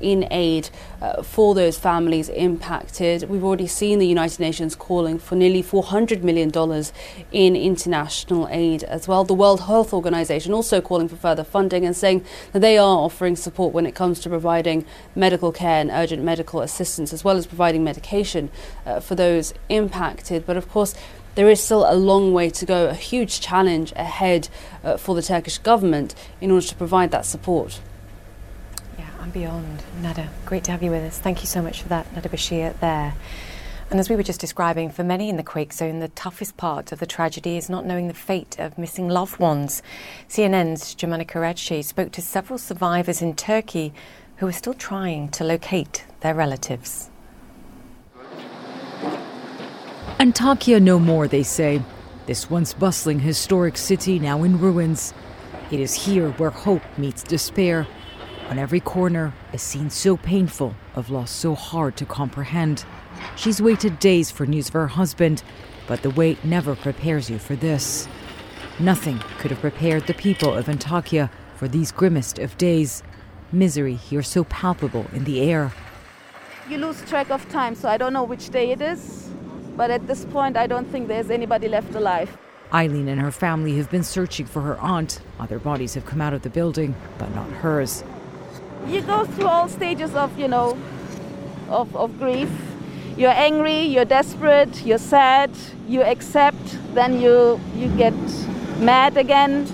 in 0.00 0.32
aid 0.32 0.70
uh, 1.00 1.22
for 1.22 1.54
those 1.54 1.78
families 1.78 2.15
impacted. 2.16 3.28
We've 3.28 3.44
already 3.44 3.66
seen 3.66 3.98
the 3.98 4.06
United 4.06 4.40
Nations 4.40 4.74
calling 4.74 5.18
for 5.18 5.36
nearly 5.36 5.62
$400 5.62 6.22
million 6.22 6.50
in 7.30 7.54
international 7.54 8.48
aid 8.50 8.82
as 8.84 9.06
well. 9.06 9.24
The 9.24 9.34
World 9.34 9.60
Health 9.62 9.92
Organization 9.92 10.52
also 10.52 10.80
calling 10.80 11.08
for 11.08 11.16
further 11.16 11.44
funding 11.44 11.84
and 11.84 11.94
saying 11.94 12.24
that 12.52 12.60
they 12.60 12.78
are 12.78 12.98
offering 12.98 13.36
support 13.36 13.72
when 13.72 13.86
it 13.86 13.94
comes 13.94 14.18
to 14.20 14.28
providing 14.28 14.84
medical 15.14 15.52
care 15.52 15.80
and 15.80 15.90
urgent 15.90 16.22
medical 16.22 16.62
assistance, 16.62 17.12
as 17.12 17.22
well 17.22 17.36
as 17.36 17.46
providing 17.46 17.84
medication 17.84 18.50
uh, 18.86 18.98
for 18.98 19.14
those 19.14 19.52
impacted. 19.68 20.46
But 20.46 20.56
of 20.56 20.68
course, 20.70 20.94
there 21.36 21.50
is 21.50 21.62
still 21.62 21.84
a 21.86 21.94
long 21.94 22.32
way 22.32 22.48
to 22.48 22.64
go, 22.64 22.88
a 22.88 22.94
huge 22.94 23.40
challenge 23.40 23.92
ahead 23.94 24.48
uh, 24.82 24.96
for 24.96 25.14
the 25.14 25.22
Turkish 25.22 25.58
government 25.58 26.14
in 26.40 26.50
order 26.50 26.66
to 26.66 26.74
provide 26.74 27.10
that 27.10 27.26
support 27.26 27.80
and 29.26 29.32
beyond. 29.32 29.82
Nada, 30.00 30.28
great 30.44 30.62
to 30.64 30.70
have 30.70 30.82
you 30.84 30.90
with 30.92 31.02
us. 31.02 31.18
Thank 31.18 31.40
you 31.40 31.46
so 31.48 31.60
much 31.60 31.82
for 31.82 31.88
that, 31.88 32.12
Nada 32.14 32.28
Bashir, 32.28 32.78
there. 32.78 33.12
And 33.90 33.98
as 33.98 34.08
we 34.08 34.14
were 34.14 34.22
just 34.22 34.40
describing, 34.40 34.88
for 34.90 35.02
many 35.02 35.28
in 35.28 35.36
the 35.36 35.42
quake 35.42 35.72
zone, 35.72 35.98
the 35.98 36.08
toughest 36.08 36.56
part 36.56 36.92
of 36.92 37.00
the 37.00 37.06
tragedy 37.06 37.56
is 37.56 37.68
not 37.68 37.84
knowing 37.84 38.06
the 38.06 38.14
fate 38.14 38.56
of 38.58 38.78
missing 38.78 39.08
loved 39.08 39.38
ones. 39.40 39.82
CNN's 40.28 40.94
Jomana 40.94 41.26
Karadsheh 41.26 41.84
spoke 41.84 42.12
to 42.12 42.22
several 42.22 42.58
survivors 42.58 43.20
in 43.20 43.34
Turkey 43.34 43.92
who 44.36 44.46
are 44.46 44.52
still 44.52 44.74
trying 44.74 45.28
to 45.30 45.44
locate 45.44 46.04
their 46.20 46.34
relatives. 46.34 47.10
Antakya 50.20 50.80
no 50.80 50.98
more, 51.00 51.26
they 51.26 51.42
say. 51.42 51.82
This 52.26 52.48
once 52.48 52.74
bustling 52.74 53.20
historic 53.20 53.76
city 53.76 54.18
now 54.20 54.44
in 54.44 54.58
ruins. 54.58 55.12
It 55.72 55.80
is 55.80 55.94
here 55.94 56.30
where 56.32 56.50
hope 56.50 56.82
meets 56.96 57.24
despair. 57.24 57.88
On 58.48 58.58
every 58.58 58.78
corner, 58.78 59.34
a 59.52 59.58
scene 59.58 59.90
so 59.90 60.16
painful, 60.16 60.74
of 60.94 61.10
loss 61.10 61.32
so 61.32 61.54
hard 61.54 61.96
to 61.96 62.06
comprehend. 62.06 62.84
She's 63.34 63.60
waited 63.60 63.98
days 63.98 64.30
for 64.30 64.46
news 64.46 64.68
of 64.68 64.74
her 64.74 64.86
husband, 64.86 65.42
but 65.88 66.02
the 66.02 66.10
wait 66.10 66.44
never 66.44 66.76
prepares 66.76 67.28
you 67.28 67.38
for 67.38 67.56
this. 67.56 68.06
Nothing 68.78 69.18
could 69.38 69.50
have 69.50 69.60
prepared 69.60 70.06
the 70.06 70.14
people 70.14 70.54
of 70.54 70.66
Antakya 70.66 71.28
for 71.56 71.66
these 71.66 71.90
grimmest 71.90 72.38
of 72.38 72.56
days. 72.56 73.02
Misery 73.50 73.94
here 73.94 74.22
so 74.22 74.44
palpable 74.44 75.06
in 75.12 75.24
the 75.24 75.40
air. 75.40 75.72
You 76.68 76.78
lose 76.78 77.02
track 77.08 77.30
of 77.30 77.48
time, 77.48 77.74
so 77.74 77.88
I 77.88 77.96
don't 77.96 78.12
know 78.12 78.24
which 78.24 78.50
day 78.50 78.70
it 78.70 78.80
is. 78.80 79.30
But 79.76 79.90
at 79.90 80.06
this 80.06 80.24
point, 80.24 80.56
I 80.56 80.66
don't 80.66 80.86
think 80.86 81.08
there's 81.08 81.30
anybody 81.30 81.68
left 81.68 81.94
alive. 81.94 82.36
Eileen 82.72 83.08
and 83.08 83.20
her 83.20 83.30
family 83.30 83.76
have 83.76 83.90
been 83.90 84.04
searching 84.04 84.46
for 84.46 84.62
her 84.62 84.78
aunt. 84.78 85.20
Other 85.38 85.58
bodies 85.58 85.94
have 85.94 86.06
come 86.06 86.20
out 86.20 86.32
of 86.32 86.42
the 86.42 86.50
building, 86.50 86.94
but 87.18 87.34
not 87.34 87.48
hers. 87.50 88.04
You 88.88 89.00
go 89.02 89.24
through 89.24 89.46
all 89.46 89.68
stages 89.68 90.14
of, 90.14 90.38
you 90.38 90.46
know, 90.46 90.78
of, 91.68 91.94
of 91.96 92.18
grief. 92.18 92.50
You're 93.16 93.30
angry, 93.30 93.80
you're 93.80 94.04
desperate, 94.04 94.84
you're 94.86 94.98
sad, 94.98 95.50
you 95.88 96.02
accept, 96.02 96.78
then 96.94 97.20
you 97.20 97.60
you 97.74 97.88
get 97.96 98.14
mad 98.78 99.16
again. 99.16 99.66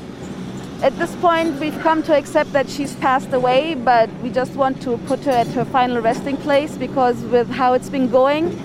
At 0.83 0.97
this 0.99 1.15
point, 1.17 1.61
we've 1.61 1.79
come 1.81 2.03
to 2.05 2.17
accept 2.17 2.53
that 2.53 2.71
she's 2.71 2.95
passed 2.97 3.33
away, 3.33 3.75
but 3.75 4.09
we 4.23 4.31
just 4.31 4.55
want 4.55 4.81
to 4.83 4.97
put 5.07 5.21
her 5.25 5.33
at 5.33 5.47
her 5.49 5.65
final 5.65 6.01
resting 6.01 6.37
place 6.37 6.77
because 6.77 7.23
with 7.25 7.51
how 7.51 7.75
it's 7.75 7.91
been 7.91 8.09
going, 8.09 8.57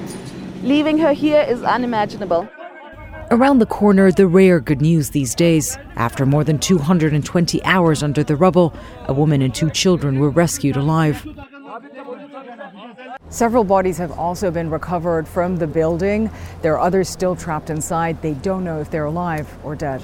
leaving 0.63 0.97
her 0.99 1.13
here 1.13 1.41
is 1.41 1.61
unimaginable. 1.63 2.47
Around 3.29 3.59
the 3.59 3.65
corner, 3.65 4.09
the 4.09 4.25
rare 4.25 4.61
good 4.61 4.81
news 4.81 5.09
these 5.09 5.35
days. 5.35 5.77
After 5.97 6.25
more 6.25 6.45
than 6.45 6.59
220 6.59 7.61
hours 7.65 8.01
under 8.01 8.23
the 8.23 8.37
rubble, 8.37 8.73
a 9.05 9.13
woman 9.13 9.41
and 9.41 9.53
two 9.53 9.69
children 9.69 10.19
were 10.19 10.29
rescued 10.29 10.77
alive. 10.77 11.27
Several 13.29 13.65
bodies 13.65 13.97
have 13.97 14.17
also 14.17 14.49
been 14.49 14.69
recovered 14.69 15.27
from 15.27 15.57
the 15.57 15.67
building. 15.67 16.31
There 16.61 16.73
are 16.75 16.79
others 16.79 17.09
still 17.09 17.35
trapped 17.35 17.69
inside. 17.69 18.21
They 18.21 18.33
don't 18.33 18.63
know 18.63 18.79
if 18.79 18.89
they're 18.89 19.03
alive 19.03 19.53
or 19.61 19.75
dead. 19.75 20.01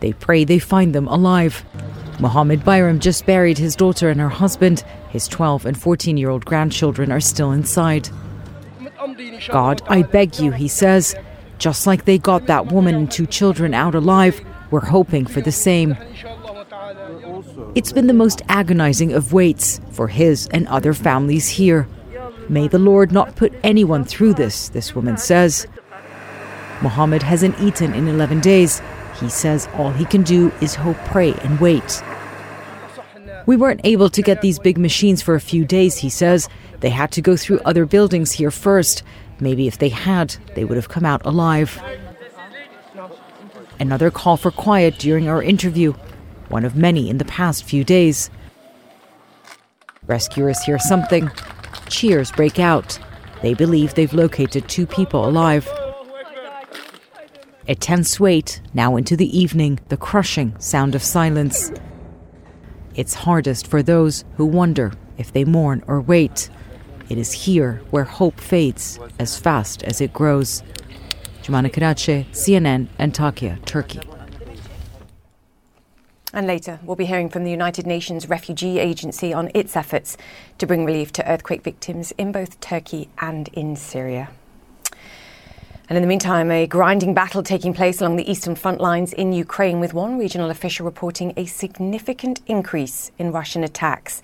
They 0.00 0.14
pray 0.14 0.44
they 0.44 0.58
find 0.58 0.94
them 0.94 1.08
alive. 1.08 1.62
Mohammed 2.18 2.60
Bayram 2.60 3.00
just 3.00 3.26
buried 3.26 3.58
his 3.58 3.76
daughter 3.76 4.08
and 4.08 4.18
her 4.18 4.30
husband. 4.30 4.82
His 5.10 5.28
12 5.28 5.66
and 5.66 5.78
14 5.78 6.16
year 6.16 6.30
old 6.30 6.46
grandchildren 6.46 7.12
are 7.12 7.20
still 7.20 7.52
inside. 7.52 8.08
God, 9.50 9.82
I 9.88 10.02
beg 10.02 10.38
you, 10.38 10.52
he 10.52 10.68
says. 10.68 11.14
Just 11.60 11.86
like 11.86 12.06
they 12.06 12.16
got 12.16 12.46
that 12.46 12.72
woman 12.72 12.94
and 12.94 13.10
two 13.10 13.26
children 13.26 13.74
out 13.74 13.94
alive, 13.94 14.40
we're 14.70 14.80
hoping 14.80 15.26
for 15.26 15.42
the 15.42 15.52
same. 15.52 15.94
It's 17.74 17.92
been 17.92 18.06
the 18.06 18.14
most 18.14 18.40
agonizing 18.48 19.12
of 19.12 19.34
waits 19.34 19.78
for 19.90 20.08
his 20.08 20.46
and 20.48 20.66
other 20.68 20.94
families 20.94 21.48
here. 21.48 21.86
May 22.48 22.66
the 22.66 22.78
Lord 22.78 23.12
not 23.12 23.36
put 23.36 23.52
anyone 23.62 24.04
through 24.04 24.34
this, 24.34 24.70
this 24.70 24.94
woman 24.94 25.18
says. 25.18 25.66
Mohammed 26.80 27.22
hasn't 27.22 27.60
eaten 27.60 27.92
in 27.92 28.08
11 28.08 28.40
days. 28.40 28.80
He 29.20 29.28
says 29.28 29.68
all 29.74 29.92
he 29.92 30.06
can 30.06 30.22
do 30.22 30.50
is 30.62 30.74
hope, 30.74 30.96
pray, 31.04 31.34
and 31.44 31.60
wait. 31.60 32.02
We 33.44 33.58
weren't 33.58 33.82
able 33.84 34.08
to 34.08 34.22
get 34.22 34.40
these 34.40 34.58
big 34.58 34.78
machines 34.78 35.20
for 35.20 35.34
a 35.34 35.40
few 35.40 35.66
days, 35.66 35.98
he 35.98 36.08
says. 36.08 36.48
They 36.80 36.90
had 36.90 37.12
to 37.12 37.20
go 37.20 37.36
through 37.36 37.60
other 37.66 37.84
buildings 37.84 38.32
here 38.32 38.50
first. 38.50 39.02
Maybe 39.40 39.66
if 39.66 39.78
they 39.78 39.88
had, 39.88 40.36
they 40.54 40.64
would 40.64 40.76
have 40.76 40.88
come 40.88 41.04
out 41.04 41.24
alive. 41.24 41.82
Another 43.78 44.10
call 44.10 44.36
for 44.36 44.50
quiet 44.50 44.98
during 44.98 45.28
our 45.28 45.42
interview, 45.42 45.94
one 46.48 46.64
of 46.64 46.76
many 46.76 47.08
in 47.08 47.18
the 47.18 47.24
past 47.24 47.64
few 47.64 47.82
days. 47.82 48.30
Rescuers 50.06 50.62
hear 50.64 50.78
something. 50.78 51.30
Cheers 51.88 52.30
break 52.32 52.58
out. 52.58 52.98
They 53.42 53.54
believe 53.54 53.94
they've 53.94 54.12
located 54.12 54.68
two 54.68 54.86
people 54.86 55.26
alive. 55.26 55.68
A 57.68 57.74
tense 57.74 58.18
wait, 58.18 58.60
now 58.74 58.96
into 58.96 59.16
the 59.16 59.38
evening, 59.38 59.80
the 59.88 59.96
crushing 59.96 60.58
sound 60.58 60.94
of 60.94 61.02
silence. 61.02 61.70
It's 62.94 63.14
hardest 63.14 63.66
for 63.66 63.82
those 63.82 64.24
who 64.36 64.44
wonder 64.44 64.92
if 65.16 65.32
they 65.32 65.44
mourn 65.44 65.82
or 65.86 66.00
wait. 66.00 66.50
It 67.10 67.18
is 67.18 67.32
here 67.32 67.82
where 67.90 68.04
hope 68.04 68.40
fades 68.40 69.00
as 69.18 69.36
fast 69.36 69.82
as 69.82 70.00
it 70.00 70.12
grows. 70.12 70.62
Jomana 71.42 71.68
Karadsheh, 71.68 72.26
CNN, 72.30 72.86
Antakya, 73.00 73.64
Turkey. 73.64 73.98
And 76.32 76.46
later, 76.46 76.78
we'll 76.84 76.94
be 76.94 77.06
hearing 77.06 77.28
from 77.28 77.42
the 77.42 77.50
United 77.50 77.84
Nations 77.84 78.28
Refugee 78.28 78.78
Agency 78.78 79.32
on 79.32 79.50
its 79.54 79.76
efforts 79.76 80.16
to 80.58 80.66
bring 80.68 80.84
relief 80.84 81.10
to 81.14 81.28
earthquake 81.28 81.64
victims 81.64 82.12
in 82.12 82.30
both 82.30 82.60
Turkey 82.60 83.08
and 83.18 83.48
in 83.48 83.74
Syria. 83.74 84.30
And 85.88 85.96
in 85.96 86.02
the 86.02 86.08
meantime, 86.08 86.52
a 86.52 86.68
grinding 86.68 87.14
battle 87.14 87.42
taking 87.42 87.74
place 87.74 88.00
along 88.00 88.14
the 88.14 88.30
eastern 88.30 88.54
front 88.54 88.80
lines 88.80 89.12
in 89.12 89.32
Ukraine, 89.32 89.80
with 89.80 89.92
one 89.92 90.16
regional 90.16 90.48
official 90.48 90.86
reporting 90.86 91.32
a 91.36 91.46
significant 91.46 92.40
increase 92.46 93.10
in 93.18 93.32
Russian 93.32 93.64
attacks. 93.64 94.22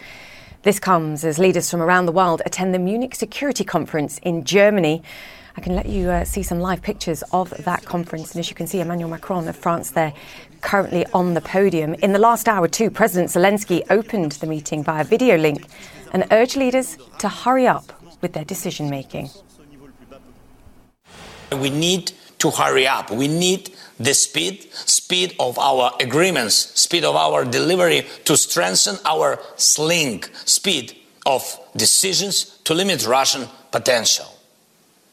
This 0.66 0.80
comes 0.80 1.24
as 1.24 1.38
leaders 1.38 1.70
from 1.70 1.80
around 1.80 2.06
the 2.06 2.12
world 2.12 2.42
attend 2.44 2.74
the 2.74 2.80
Munich 2.80 3.14
Security 3.14 3.62
Conference 3.62 4.18
in 4.24 4.42
Germany. 4.42 5.00
I 5.56 5.60
can 5.60 5.76
let 5.76 5.86
you 5.86 6.10
uh, 6.10 6.24
see 6.24 6.42
some 6.42 6.58
live 6.58 6.82
pictures 6.82 7.22
of 7.30 7.50
that 7.50 7.84
conference. 7.84 8.32
And 8.32 8.40
as 8.40 8.48
you 8.48 8.56
can 8.56 8.66
see, 8.66 8.80
Emmanuel 8.80 9.08
Macron 9.08 9.46
of 9.46 9.54
France 9.54 9.92
there 9.92 10.12
currently 10.62 11.06
on 11.14 11.34
the 11.34 11.40
podium. 11.40 11.94
In 11.94 12.12
the 12.12 12.18
last 12.18 12.48
hour, 12.48 12.66
too, 12.66 12.90
President 12.90 13.30
Zelensky 13.30 13.84
opened 13.90 14.32
the 14.32 14.48
meeting 14.48 14.82
via 14.82 15.04
video 15.04 15.36
link 15.36 15.64
and 16.12 16.26
urged 16.32 16.56
leaders 16.56 16.98
to 17.20 17.28
hurry 17.28 17.68
up 17.68 17.92
with 18.20 18.32
their 18.32 18.44
decision 18.44 18.90
making. 18.90 19.30
We 21.52 21.70
need 21.70 22.10
to 22.38 22.50
hurry 22.50 22.88
up. 22.88 23.12
We 23.12 23.28
need 23.28 23.72
the 24.00 24.14
speed, 24.14 24.66
speed 25.06 25.36
of 25.38 25.56
our 25.56 25.92
agreements, 26.00 26.56
speed 26.74 27.04
of 27.04 27.14
our 27.14 27.44
delivery 27.44 28.04
to 28.24 28.36
strengthen 28.36 28.96
our 29.04 29.38
sling, 29.54 30.24
speed 30.44 30.96
of 31.24 31.42
decisions 31.76 32.58
to 32.64 32.74
limit 32.74 33.06
Russian 33.06 33.46
potential. 33.70 34.26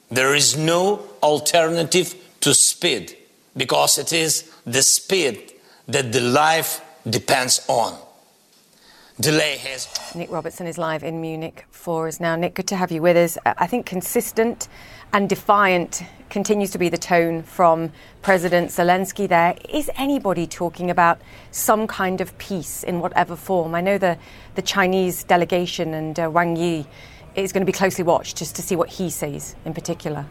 There 0.10 0.34
is 0.34 0.58
no 0.58 1.00
alternative 1.22 2.16
to 2.42 2.56
speed 2.56 3.16
because 3.56 4.00
it 4.00 4.12
is 4.12 4.52
the 4.66 4.82
speed 4.82 5.54
that 5.88 6.12
the 6.12 6.22
life 6.22 6.82
depends 7.08 7.64
on. 7.68 7.94
Delay 9.20 9.58
has. 9.58 9.88
Nick 10.16 10.32
Robertson 10.32 10.66
is 10.66 10.80
live 10.80 11.04
in 11.04 11.22
Munich 11.22 11.68
for 11.70 12.08
us 12.08 12.20
now. 12.20 12.36
Nick, 12.36 12.56
good 12.56 12.68
to 12.70 12.76
have 12.76 12.92
you 12.92 13.04
with 13.04 13.16
us. 13.16 13.38
I 13.46 13.68
think 13.68 13.86
consistent 13.86 14.68
and 15.14 15.30
defiant 15.30 16.04
continues 16.32 16.72
to 16.72 16.80
be 16.80 16.90
the 16.90 16.98
tone 16.98 17.44
from 17.44 17.92
President 18.24 18.72
Zelensky 18.72 19.30
there. 19.30 19.56
Is 19.70 19.92
anybody 19.96 20.48
talking 20.48 20.90
about 20.90 21.22
some 21.52 21.86
kind 21.86 22.20
of 22.20 22.36
peace 22.40 22.82
in 22.82 23.00
whatever 23.00 23.36
form? 23.36 23.76
I 23.76 23.82
know 23.82 24.00
the, 24.00 24.18
the 24.56 24.64
Chinese 24.64 25.24
delegation 25.24 25.94
and 25.94 26.20
uh, 26.20 26.32
Wang 26.32 26.56
Yi 26.56 26.88
is 27.36 27.54
going 27.54 27.62
to 27.62 27.66
be 27.66 27.72
closely 27.72 28.04
watched 28.04 28.38
just 28.38 28.56
to 28.56 28.64
see 28.64 28.76
what 28.76 28.90
he 28.90 29.12
says 29.12 29.56
in 29.66 29.76
particular. 29.76 30.26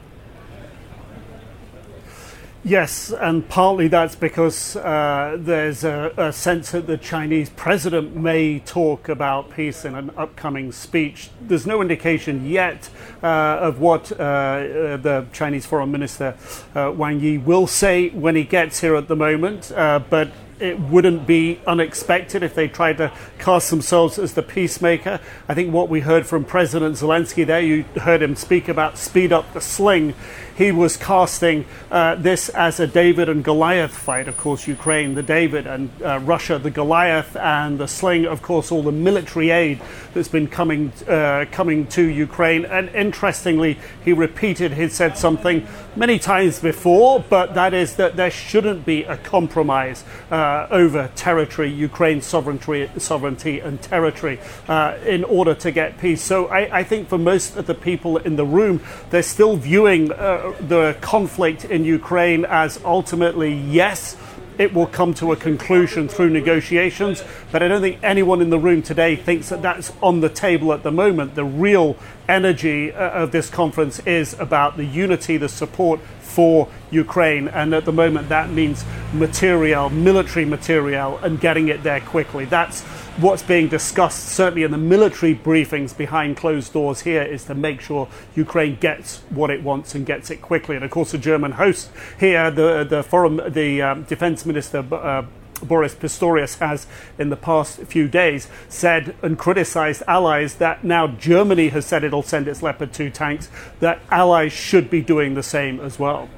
Yes, 2.64 3.10
and 3.10 3.48
partly 3.48 3.88
that's 3.88 4.14
because 4.14 4.76
uh, 4.76 5.36
there's 5.36 5.82
a, 5.82 6.12
a, 6.16 6.32
sense 6.32 6.70
that 6.70 6.86
the 6.86 6.96
Chinese 6.96 7.50
president 7.50 8.14
may 8.14 8.60
talk 8.60 9.08
about 9.08 9.50
peace 9.50 9.84
in 9.84 9.96
an 9.96 10.12
upcoming 10.16 10.70
speech. 10.70 11.30
There's 11.40 11.66
no 11.66 11.82
indication 11.82 12.48
yet 12.48 12.88
uh, 13.20 13.26
of 13.26 13.80
what 13.80 14.12
uh, 14.12 14.22
uh 14.22 14.96
the 14.96 15.26
Chinese 15.32 15.66
foreign 15.66 15.90
minister 15.90 16.36
uh, 16.76 16.92
Wang 16.94 17.18
Yi 17.18 17.38
will 17.38 17.66
say 17.66 18.10
when 18.10 18.36
he 18.36 18.44
gets 18.44 18.80
here 18.80 18.94
at 18.94 19.08
the 19.08 19.16
moment, 19.16 19.72
uh, 19.72 19.98
but 20.08 20.30
it 20.60 20.78
wouldn't 20.78 21.26
be 21.26 21.58
unexpected 21.66 22.44
if 22.44 22.54
they 22.54 22.68
tried 22.68 22.98
to 22.98 23.10
cast 23.40 23.70
themselves 23.70 24.18
as 24.18 24.34
the 24.34 24.42
peacemaker. 24.42 25.18
I 25.48 25.54
think 25.54 25.72
what 25.72 25.88
we 25.88 26.00
heard 26.00 26.24
from 26.24 26.44
President 26.44 26.94
Zelensky 26.94 27.44
there, 27.44 27.60
you 27.60 27.82
heard 27.96 28.22
him 28.22 28.36
speak 28.36 28.68
about 28.68 28.96
speed 28.96 29.32
up 29.32 29.52
the 29.52 29.60
sling 29.60 30.14
he 30.56 30.72
was 30.72 30.96
casting 30.96 31.64
uh, 31.90 32.16
this 32.16 32.48
as 32.50 32.80
a 32.80 32.86
David 32.86 33.28
and 33.28 33.42
Goliath 33.42 33.96
fight. 33.96 34.28
Of 34.28 34.36
course, 34.36 34.66
Ukraine, 34.66 35.14
the 35.14 35.22
David, 35.22 35.66
and 35.66 35.90
uh, 36.02 36.18
Russia, 36.20 36.58
the 36.58 36.70
Goliath, 36.70 37.36
and 37.36 37.78
the 37.78 37.88
sling. 37.88 38.26
Of 38.26 38.42
course, 38.42 38.70
all 38.70 38.82
the 38.82 38.92
military 38.92 39.50
aid 39.50 39.80
that's 40.14 40.28
been 40.28 40.48
coming 40.48 40.92
uh, 41.08 41.46
coming 41.50 41.86
to 41.88 42.02
Ukraine. 42.02 42.64
And 42.64 42.88
interestingly, 42.90 43.78
he 44.04 44.12
repeated, 44.12 44.72
he 44.72 44.88
said 44.88 45.16
something 45.16 45.66
many 45.96 46.18
times 46.18 46.60
before, 46.60 47.24
but 47.28 47.54
that 47.54 47.74
is 47.74 47.96
that 47.96 48.16
there 48.16 48.30
shouldn't 48.30 48.84
be 48.84 49.04
a 49.04 49.16
compromise 49.16 50.04
uh, 50.30 50.66
over 50.70 51.10
territory, 51.14 51.70
Ukraine's 51.70 52.26
sovereignty, 52.26 52.90
sovereignty 52.98 53.60
and 53.60 53.80
territory, 53.80 54.38
uh, 54.68 54.96
in 55.06 55.24
order 55.24 55.54
to 55.54 55.70
get 55.70 55.98
peace. 55.98 56.22
So 56.22 56.46
I, 56.46 56.78
I, 56.78 56.84
think 56.84 57.08
for 57.08 57.18
most 57.18 57.56
of 57.56 57.66
the 57.66 57.74
people 57.74 58.16
in 58.18 58.36
the 58.36 58.44
room, 58.44 58.80
they're 59.10 59.22
still 59.22 59.56
viewing 59.56 60.12
the 60.60 60.96
conflict 61.00 61.64
in 61.64 61.84
Ukraine 61.84 62.44
as 62.44 62.80
ultimately 62.84 63.52
yes 63.52 64.16
it 64.58 64.74
will 64.74 64.86
come 64.86 65.14
to 65.14 65.32
a 65.32 65.36
conclusion 65.36 66.08
through 66.08 66.30
negotiations. 66.30 67.24
But 67.50 67.62
I 67.62 67.68
don't 67.68 67.80
think 67.80 67.98
anyone 68.02 68.42
in 68.42 68.50
the 68.50 68.58
room 68.58 68.82
today 68.82 69.16
thinks 69.16 69.48
that 69.48 69.62
that's 69.62 69.92
on 70.02 70.20
the 70.20 70.28
table 70.28 70.72
at 70.72 70.82
the 70.82 70.92
moment. 70.92 71.34
The 71.34 71.44
real 71.44 71.96
energy 72.28 72.92
uh, 72.92 73.10
of 73.10 73.32
this 73.32 73.48
conference 73.48 73.98
is 74.00 74.34
about 74.38 74.76
the 74.76 74.84
unity, 74.84 75.36
the 75.36 75.48
support 75.48 76.00
for 76.20 76.68
Ukraine. 76.90 77.48
And 77.48 77.74
at 77.74 77.84
the 77.84 77.92
moment, 77.92 78.28
that 78.28 78.50
means 78.50 78.84
material, 79.12 79.90
military 79.90 80.44
material, 80.44 81.18
and 81.18 81.40
getting 81.40 81.68
it 81.68 81.82
there 81.82 82.00
quickly. 82.00 82.44
That's 82.44 82.82
what's 83.18 83.42
being 83.42 83.68
discussed, 83.68 84.28
certainly 84.28 84.62
in 84.62 84.70
the 84.70 84.78
military 84.78 85.34
briefings 85.34 85.96
behind 85.96 86.36
closed 86.36 86.72
doors 86.72 87.02
here, 87.02 87.22
is 87.22 87.44
to 87.44 87.54
make 87.54 87.80
sure 87.80 88.08
Ukraine 88.34 88.76
gets 88.76 89.18
what 89.30 89.50
it 89.50 89.62
wants 89.62 89.94
and 89.94 90.06
gets 90.06 90.30
it 90.30 90.40
quickly. 90.40 90.76
And 90.76 90.84
of 90.84 90.90
course, 90.90 91.12
the 91.12 91.18
German 91.18 91.52
host 91.52 91.90
here, 92.18 92.50
the 92.50 92.84
the 92.84 93.02
foreign, 93.02 93.52
the 93.52 93.82
um, 93.82 94.02
defense 94.04 94.46
minister. 94.46 94.84
Uh, 94.92 95.24
Boris 95.62 95.94
Pistorius 95.94 96.58
has 96.58 96.88
in 97.20 97.28
the 97.30 97.36
past 97.36 97.78
few 97.84 98.08
days 98.08 98.48
said 98.68 99.14
and 99.22 99.38
criticized 99.38 100.02
allies 100.08 100.56
that 100.56 100.82
now 100.82 101.06
Germany 101.06 101.68
has 101.68 101.86
said 101.86 102.02
it'll 102.02 102.24
send 102.24 102.48
its 102.48 102.64
Leopard 102.64 102.92
2 102.92 103.10
tanks, 103.10 103.48
that 103.78 104.00
allies 104.10 104.52
should 104.52 104.90
be 104.90 105.00
doing 105.00 105.34
the 105.34 105.42
same 105.42 105.78
as 105.78 106.00
well. 106.00 106.28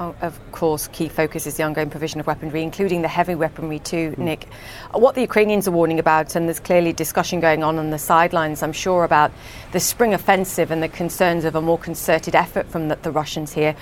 Oh, 0.00 0.14
of 0.20 0.38
course, 0.52 0.86
key 0.88 1.08
focus 1.08 1.44
is 1.44 1.56
the 1.56 1.64
ongoing 1.64 1.90
provision 1.90 2.20
of 2.20 2.26
weaponry, 2.28 2.62
including 2.62 3.02
the 3.02 3.08
heavy 3.08 3.34
weaponry 3.34 3.80
too, 3.80 4.12
mm. 4.12 4.18
Nick. 4.18 4.46
What 4.92 5.16
the 5.16 5.22
Ukrainians 5.22 5.66
are 5.66 5.72
warning 5.72 5.98
about, 5.98 6.36
and 6.36 6.46
there's 6.46 6.60
clearly 6.60 6.92
discussion 6.92 7.40
going 7.40 7.64
on 7.64 7.78
on 7.78 7.90
the 7.90 7.98
sidelines, 7.98 8.62
I'm 8.62 8.72
sure, 8.72 9.02
about 9.02 9.32
the 9.72 9.80
spring 9.80 10.14
offensive 10.14 10.70
and 10.70 10.80
the 10.80 10.88
concerns 10.88 11.44
of 11.44 11.56
a 11.56 11.60
more 11.60 11.78
concerted 11.78 12.36
effort 12.36 12.68
from 12.68 12.86
the, 12.86 12.94
the 12.96 13.10
Russians 13.10 13.52
here. 13.52 13.74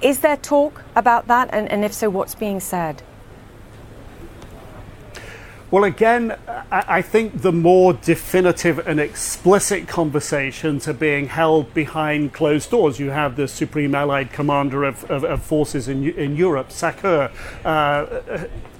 Is 0.00 0.20
there 0.20 0.38
talk 0.38 0.82
about 0.96 1.26
that? 1.28 1.50
And, 1.52 1.70
and 1.70 1.84
if 1.84 1.92
so, 1.92 2.08
what's 2.08 2.34
being 2.34 2.60
said? 2.60 3.02
Well, 5.70 5.84
again, 5.84 6.36
I 6.72 7.00
think 7.00 7.42
the 7.42 7.52
more 7.52 7.92
definitive 7.92 8.84
and 8.88 8.98
explicit 8.98 9.86
conversations 9.86 10.88
are 10.88 10.92
being 10.92 11.28
held 11.28 11.72
behind 11.74 12.32
closed 12.32 12.72
doors. 12.72 12.98
You 12.98 13.10
have 13.10 13.36
the 13.36 13.46
Supreme 13.46 13.94
Allied 13.94 14.32
Commander 14.32 14.82
of, 14.82 15.08
of, 15.08 15.22
of 15.22 15.44
Forces 15.44 15.86
in, 15.86 16.08
in 16.10 16.34
Europe, 16.34 16.72
SACEUR, 16.72 17.30
uh, 17.64 18.20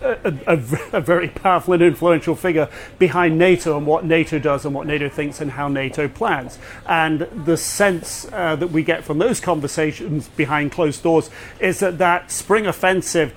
a, 0.02 0.18
a, 0.48 0.62
a, 0.94 1.00
very 1.00 1.28
powerful 1.28 1.74
and 1.74 1.82
influential 1.82 2.34
figure 2.34 2.68
behind 2.98 3.38
NATO 3.38 3.76
and 3.76 3.86
what 3.86 4.04
NATO 4.04 4.40
does 4.40 4.64
and 4.64 4.74
what 4.74 4.88
NATO 4.88 5.08
thinks 5.08 5.40
and 5.40 5.52
how 5.52 5.68
NATO 5.68 6.08
plans. 6.08 6.58
And 6.88 7.20
the 7.44 7.56
sense 7.56 8.26
uh, 8.32 8.56
that 8.56 8.72
we 8.72 8.82
get 8.82 9.04
from 9.04 9.18
those 9.18 9.38
conversations 9.38 10.26
behind 10.26 10.72
closed 10.72 11.04
doors 11.04 11.30
is 11.60 11.78
that 11.80 11.98
that 11.98 12.32
spring 12.32 12.66
offensive 12.66 13.32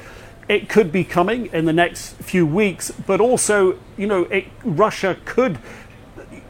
it 0.48 0.70
could 0.70 0.92
be 0.92 1.04
coming 1.04 1.48
in 1.48 1.66
the 1.66 1.74
next 1.74 2.14
few 2.16 2.46
weeks, 2.46 2.92
but 2.92 3.22
also, 3.22 3.80
you 3.98 4.08
know, 4.08 4.24
it, 4.24 4.46
Russia 4.64 5.18
could 5.26 5.58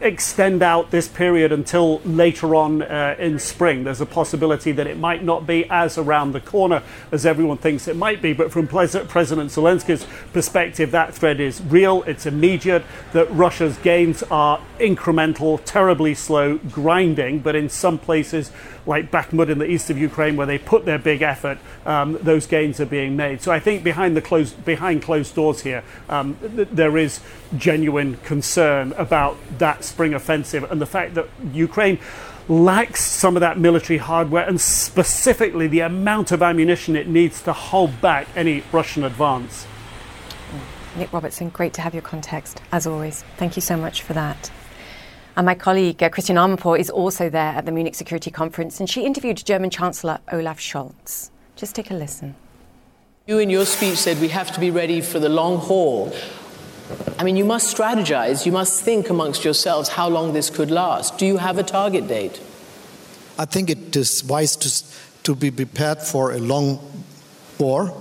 extend 0.03 0.61
out 0.61 0.91
this 0.91 1.07
period 1.07 1.51
until 1.51 1.99
later 1.99 2.55
on 2.55 2.81
uh, 2.81 3.15
in 3.17 3.39
spring. 3.39 3.85
There's 3.85 4.01
a 4.01 4.05
possibility 4.05 4.73
that 4.73 4.85
it 4.85 4.97
might 4.97 5.23
not 5.23 5.47
be 5.47 5.65
as 5.69 5.97
around 5.97 6.33
the 6.33 6.41
corner 6.41 6.83
as 7.11 7.25
everyone 7.25 7.57
thinks 7.57 7.87
it 7.87 7.95
might 7.95 8.21
be. 8.21 8.33
But 8.33 8.51
from 8.51 8.67
President 8.67 9.09
Zelensky's 9.09 10.05
perspective, 10.33 10.91
that 10.91 11.13
threat 11.13 11.39
is 11.39 11.61
real, 11.61 12.03
it's 12.03 12.25
immediate, 12.25 12.83
that 13.13 13.31
Russia's 13.31 13.77
gains 13.77 14.23
are 14.23 14.59
incremental, 14.77 15.61
terribly 15.63 16.15
slow, 16.15 16.57
grinding, 16.57 17.39
but 17.39 17.55
in 17.55 17.69
some 17.69 17.97
places, 17.97 18.51
like 18.85 19.11
Bakhmut 19.11 19.49
in 19.49 19.59
the 19.59 19.69
east 19.69 19.89
of 19.89 19.97
Ukraine, 19.97 20.35
where 20.35 20.47
they 20.47 20.57
put 20.57 20.85
their 20.85 20.99
big 20.99 21.21
effort, 21.21 21.57
um, 21.85 22.17
those 22.21 22.45
gains 22.45 22.79
are 22.79 22.85
being 22.85 23.15
made. 23.15 23.41
So 23.41 23.51
I 23.51 23.59
think 23.59 23.83
behind 23.83 24.15
the 24.17 24.21
closed 24.21 24.63
behind 24.65 25.01
closed 25.01 25.35
doors 25.35 25.61
here, 25.61 25.83
um, 26.09 26.37
th- 26.55 26.67
there 26.71 26.97
is 26.97 27.21
genuine 27.57 28.17
concern 28.17 28.93
about 28.97 29.37
that 29.57 29.83
spring 29.83 30.13
offensive 30.13 30.69
and 30.71 30.81
the 30.81 30.85
fact 30.85 31.13
that 31.15 31.27
Ukraine 31.53 31.99
lacks 32.49 33.01
some 33.03 33.37
of 33.37 33.39
that 33.39 33.57
military 33.57 33.97
hardware 33.97 34.45
and 34.45 34.59
specifically 34.59 35.67
the 35.67 35.79
amount 35.79 36.31
of 36.31 36.41
ammunition 36.41 36.95
it 36.95 37.07
needs 37.07 37.41
to 37.41 37.53
hold 37.53 38.01
back 38.01 38.27
any 38.35 38.63
Russian 38.71 39.03
advance. 39.03 39.65
Nick 40.95 41.11
Robertson, 41.11 41.49
great 41.49 41.73
to 41.73 41.81
have 41.81 41.93
your 41.93 42.03
context, 42.03 42.61
as 42.71 42.85
always. 42.85 43.23
Thank 43.37 43.55
you 43.55 43.61
so 43.61 43.77
much 43.77 44.01
for 44.01 44.13
that. 44.13 44.51
And 45.35 45.47
my 45.47 45.55
colleague 45.55 46.01
uh, 46.03 46.09
Christiane 46.09 46.37
Amanpour 46.37 46.79
is 46.79 46.89
also 46.91 47.29
there 47.29 47.53
at 47.53 47.65
the 47.65 47.71
Munich 47.71 47.95
Security 47.95 48.29
Conference, 48.29 48.79
and 48.79 48.87
she 48.87 49.03
interviewed 49.03 49.43
German 49.43 49.71
Chancellor 49.71 50.19
Olaf 50.31 50.59
Scholz. 50.59 51.31
Just 51.55 51.73
take 51.73 51.89
a 51.89 51.95
listen. 51.95 52.35
You, 53.25 53.39
in 53.39 53.49
your 53.49 53.65
speech, 53.65 53.97
said 53.97 54.19
we 54.19 54.27
have 54.27 54.51
to 54.53 54.59
be 54.59 54.69
ready 54.69 55.01
for 55.01 55.17
the 55.17 55.29
long 55.29 55.57
haul. 55.57 56.13
I 57.17 57.23
mean, 57.23 57.35
you 57.35 57.45
must 57.45 57.75
strategize, 57.75 58.45
you 58.45 58.51
must 58.51 58.83
think 58.83 59.09
amongst 59.09 59.43
yourselves 59.43 59.89
how 59.89 60.07
long 60.07 60.33
this 60.33 60.49
could 60.49 60.69
last. 60.69 61.17
Do 61.17 61.25
you 61.25 61.37
have 61.37 61.57
a 61.57 61.63
target 61.63 62.07
date? 62.07 62.39
I 63.39 63.45
think 63.45 63.69
it 63.69 63.95
is 63.95 64.23
wise 64.23 64.55
to, 64.57 65.23
to 65.23 65.35
be 65.35 65.49
prepared 65.49 65.99
for 65.99 66.31
a 66.33 66.37
long 66.37 66.79
war, 67.57 67.95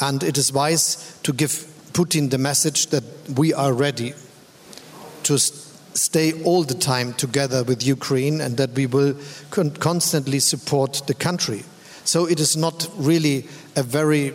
and 0.00 0.22
it 0.22 0.36
is 0.36 0.52
wise 0.52 1.18
to 1.22 1.32
give 1.32 1.50
Putin 1.92 2.30
the 2.30 2.38
message 2.38 2.88
that 2.88 3.04
we 3.34 3.54
are 3.54 3.72
ready 3.72 4.12
to 5.22 5.38
stay 5.94 6.42
all 6.42 6.64
the 6.64 6.74
time 6.74 7.14
together 7.14 7.62
with 7.64 7.86
Ukraine 7.86 8.40
and 8.40 8.56
that 8.56 8.72
we 8.72 8.86
will 8.86 9.16
con 9.50 9.70
constantly 9.70 10.40
support 10.40 11.02
the 11.06 11.14
country. 11.14 11.64
So 12.04 12.26
it 12.26 12.40
is 12.40 12.56
not 12.56 12.88
really 12.96 13.46
a 13.76 13.82
very 13.82 14.34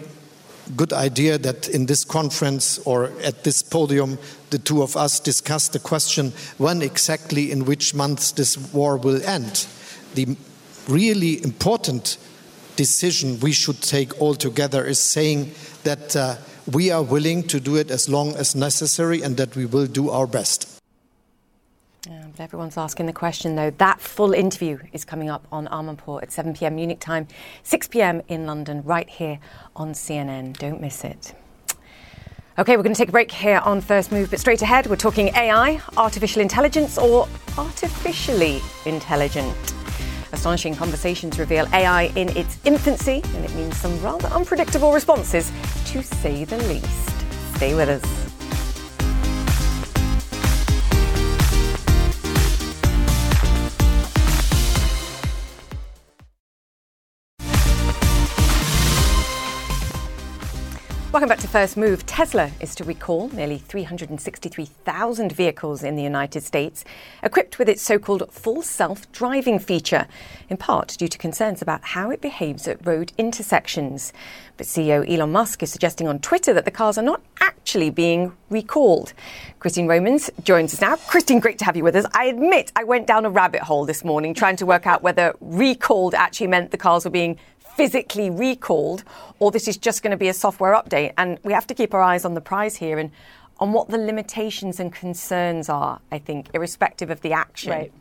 good 0.76 0.94
idea 0.94 1.38
that 1.38 1.68
in 1.68 1.86
this 1.86 2.04
conference 2.04 2.80
or 2.80 3.12
at 3.24 3.44
this 3.44 3.62
podium 3.62 4.18
the 4.50 4.60
two 4.60 4.82
of 4.82 4.96
us 4.96 5.20
discuss 5.20 5.68
the 5.68 5.80
question 5.80 6.32
when 6.58 6.82
exactly 6.82 7.52
in 7.52 7.66
which 7.66 7.94
months 7.94 8.32
this 8.32 8.58
war 8.74 8.98
will 8.98 9.22
end. 9.24 9.68
The 10.16 10.38
really 10.88 11.44
important 11.44 12.18
decision 12.76 13.40
we 13.40 13.52
should 13.52 13.82
take 13.82 14.20
all 14.22 14.36
together 14.36 14.86
is 14.86 15.00
saying 15.00 15.52
that 15.84 16.16
uh, 16.16 16.38
we 16.72 16.92
are 16.92 17.04
willing 17.04 17.44
to 17.44 17.60
do 17.60 17.76
it 17.76 17.92
as 17.92 18.08
long 18.08 18.36
as 18.36 18.56
necessary 18.56 19.22
and 19.22 19.38
that 19.38 19.56
we 19.56 19.66
will 19.66 19.88
do 19.88 20.10
our 20.10 20.28
best. 20.28 20.79
Yeah, 22.10 22.26
but 22.32 22.40
everyone's 22.40 22.76
asking 22.76 23.06
the 23.06 23.14
question 23.14 23.56
though. 23.56 23.70
That 23.70 24.02
full 24.02 24.34
interview 24.34 24.80
is 24.94 25.06
coming 25.06 25.30
up 25.30 25.46
on 25.52 25.68
Amanpour 25.68 26.24
at 26.24 26.32
7 26.32 26.56
pm 26.56 26.74
Munich 26.76 27.00
time, 27.00 27.28
6 27.62 27.88
pm 27.90 28.24
in 28.28 28.48
London, 28.48 28.82
right 28.84 29.08
here 29.08 29.38
on 29.76 29.92
CNN. 29.92 30.58
Don't 30.58 30.82
miss 30.82 31.04
it. 31.04 31.36
Okay, 32.58 32.76
we're 32.76 32.84
going 32.84 32.96
to 32.96 32.98
take 32.98 33.10
a 33.10 33.12
break 33.12 33.30
here 33.30 33.60
on 33.60 33.80
First 33.80 34.12
Move, 34.12 34.32
but 34.32 34.40
straight 34.40 34.64
ahead, 34.64 34.88
we're 34.88 34.96
talking 34.96 35.28
AI, 35.36 35.80
artificial 35.98 36.42
intelligence, 36.42 36.98
or 36.98 37.28
artificially 37.60 38.60
intelligent. 38.88 39.56
Astonishing 40.32 40.76
conversations 40.76 41.38
reveal 41.38 41.68
AI 41.74 42.06
in 42.16 42.36
its 42.36 42.58
infancy, 42.66 43.22
and 43.36 43.46
it 43.46 43.54
means 43.54 43.78
some 43.78 44.02
rather 44.02 44.30
unpredictable 44.30 44.94
responses, 44.94 45.52
to 45.86 46.02
say 46.02 46.44
the 46.44 46.58
least. 46.64 47.56
Stay 47.56 47.76
with 47.76 47.88
us. 47.88 48.29
Welcome 61.12 61.30
back 61.30 61.40
to 61.40 61.48
First 61.48 61.76
Move. 61.76 62.06
Tesla 62.06 62.52
is 62.60 62.76
to 62.76 62.84
recall 62.84 63.30
nearly 63.30 63.58
363,000 63.58 65.32
vehicles 65.32 65.82
in 65.82 65.96
the 65.96 66.04
United 66.04 66.44
States 66.44 66.86
equipped 67.24 67.58
with 67.58 67.68
its 67.68 67.82
so 67.82 67.98
called 67.98 68.32
full 68.32 68.62
self 68.62 69.12
driving 69.12 69.58
feature, 69.58 70.06
in 70.50 70.58
part 70.58 70.90
due 71.00 71.08
to 71.08 71.18
concerns 71.18 71.64
about 71.64 71.84
how 71.84 72.12
it 72.12 72.22
behaves 72.22 72.68
at 72.68 72.86
road 72.86 73.12
intersections. 73.18 74.14
But 74.56 74.68
CEO 74.68 75.04
Elon 75.10 75.32
Musk 75.32 75.64
is 75.64 75.72
suggesting 75.72 76.08
on 76.08 76.20
Twitter 76.20 76.54
that 76.54 76.66
the 76.66 76.70
cars 76.70 76.96
are 76.96 77.04
not 77.04 77.24
actually 77.42 77.90
being 77.90 78.34
recalled. 78.52 79.14
Christine 79.58 79.88
Romans 79.88 80.30
joins 80.44 80.76
us 80.76 80.82
now. 80.82 80.96
Christine, 80.96 81.40
great 81.40 81.58
to 81.58 81.66
have 81.66 81.76
you 81.76 81.84
with 81.84 81.96
us. 81.96 82.06
I 82.14 82.26
admit 82.26 82.72
I 82.76 82.84
went 82.84 83.08
down 83.08 83.26
a 83.26 83.32
rabbit 83.32 83.64
hole 83.64 83.86
this 83.88 84.04
morning 84.04 84.36
trying 84.36 84.58
to 84.58 84.66
work 84.68 84.86
out 84.86 85.02
whether 85.02 85.36
recalled 85.42 86.14
actually 86.14 86.48
meant 86.48 86.70
the 86.70 86.78
cars 86.78 87.04
were 87.04 87.10
being 87.10 87.40
physically 87.80 88.30
recalled, 88.30 89.06
or 89.40 89.52
this 89.52 89.66
is 89.66 89.78
just 89.78 90.04
going 90.04 90.12
to 90.12 90.18
be 90.18 90.28
a 90.28 90.34
software 90.34 90.74
update. 90.74 91.14
And 91.18 91.40
we 91.44 91.54
have 91.54 91.66
to 91.68 91.74
keep 91.74 91.94
our 91.94 92.02
eyes 92.02 92.26
on 92.26 92.34
the 92.34 92.42
prize 92.42 92.76
here 92.76 93.00
and 93.00 93.10
on 93.58 93.72
what 93.72 93.88
the 93.88 93.98
limitations 93.98 94.82
and 94.82 94.94
concerns 94.94 95.70
are, 95.70 96.02
I 96.12 96.20
think, 96.20 96.50
irrespective 96.54 97.10
of 97.10 97.22
the 97.22 97.32
action. 97.32 97.72
Right. 97.72 97.94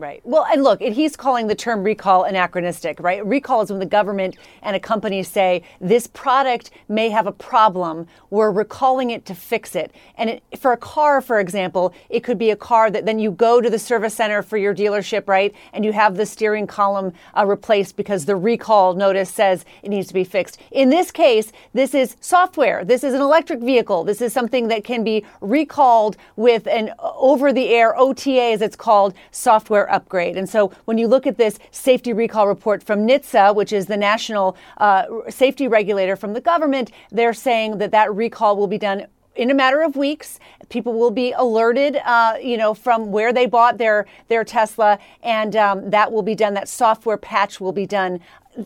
Right. 0.00 0.22
Well, 0.24 0.46
and 0.50 0.62
look, 0.62 0.80
he's 0.80 1.14
calling 1.14 1.46
the 1.46 1.54
term 1.54 1.84
recall 1.84 2.24
anachronistic, 2.24 2.98
right? 3.00 3.24
Recall 3.24 3.60
is 3.60 3.68
when 3.70 3.80
the 3.80 3.84
government 3.84 4.38
and 4.62 4.74
a 4.74 4.80
company 4.80 5.22
say 5.22 5.62
this 5.78 6.06
product 6.06 6.70
may 6.88 7.10
have 7.10 7.26
a 7.26 7.32
problem. 7.32 8.06
We're 8.30 8.50
recalling 8.50 9.10
it 9.10 9.26
to 9.26 9.34
fix 9.34 9.76
it. 9.76 9.92
And 10.16 10.30
it, 10.30 10.42
for 10.58 10.72
a 10.72 10.78
car, 10.78 11.20
for 11.20 11.38
example, 11.38 11.92
it 12.08 12.24
could 12.24 12.38
be 12.38 12.48
a 12.48 12.56
car 12.56 12.90
that 12.90 13.04
then 13.04 13.18
you 13.18 13.30
go 13.30 13.60
to 13.60 13.68
the 13.68 13.78
service 13.78 14.14
center 14.14 14.42
for 14.42 14.56
your 14.56 14.74
dealership, 14.74 15.28
right? 15.28 15.54
And 15.74 15.84
you 15.84 15.92
have 15.92 16.16
the 16.16 16.24
steering 16.24 16.66
column 16.66 17.12
uh, 17.36 17.44
replaced 17.44 17.98
because 17.98 18.24
the 18.24 18.36
recall 18.36 18.94
notice 18.94 19.28
says 19.28 19.66
it 19.82 19.90
needs 19.90 20.08
to 20.08 20.14
be 20.14 20.24
fixed. 20.24 20.58
In 20.70 20.88
this 20.88 21.10
case, 21.10 21.52
this 21.74 21.92
is 21.92 22.16
software. 22.20 22.86
This 22.86 23.04
is 23.04 23.12
an 23.12 23.20
electric 23.20 23.60
vehicle. 23.60 24.04
This 24.04 24.22
is 24.22 24.32
something 24.32 24.68
that 24.68 24.82
can 24.82 25.04
be 25.04 25.26
recalled 25.42 26.16
with 26.36 26.66
an 26.68 26.94
over 26.98 27.52
the 27.52 27.68
air 27.68 27.94
OTA, 27.98 28.52
as 28.52 28.62
it's 28.62 28.76
called, 28.76 29.12
software 29.30 29.89
upgrade. 29.90 30.36
And 30.36 30.48
so 30.48 30.72
when 30.84 30.98
you 30.98 31.06
look 31.08 31.26
at 31.26 31.36
this 31.36 31.58
safety 31.70 32.12
recall 32.12 32.46
report 32.46 32.82
from 32.82 33.06
NHTSA, 33.06 33.54
which 33.54 33.72
is 33.72 33.86
the 33.86 33.96
national 33.96 34.56
uh, 34.78 35.04
safety 35.28 35.68
regulator 35.68 36.16
from 36.16 36.32
the 36.32 36.40
government, 36.40 36.92
they're 37.10 37.34
saying 37.34 37.78
that 37.78 37.90
that 37.92 38.14
recall 38.14 38.56
will 38.56 38.66
be 38.66 38.78
done 38.78 39.06
in 39.36 39.50
a 39.50 39.54
matter 39.54 39.82
of 39.82 39.96
weeks. 39.96 40.38
People 40.68 40.92
will 40.92 41.10
be 41.10 41.32
alerted, 41.32 41.96
uh, 42.04 42.34
you 42.42 42.56
know, 42.56 42.74
from 42.74 43.10
where 43.10 43.32
they 43.32 43.46
bought 43.46 43.78
their 43.78 44.06
their 44.28 44.44
Tesla, 44.44 44.98
and 45.22 45.56
um, 45.56 45.90
that 45.90 46.12
will 46.12 46.22
be 46.22 46.34
done. 46.34 46.54
That 46.54 46.68
software 46.68 47.16
patch 47.16 47.60
will 47.60 47.72
be 47.72 47.86
done 47.86 48.20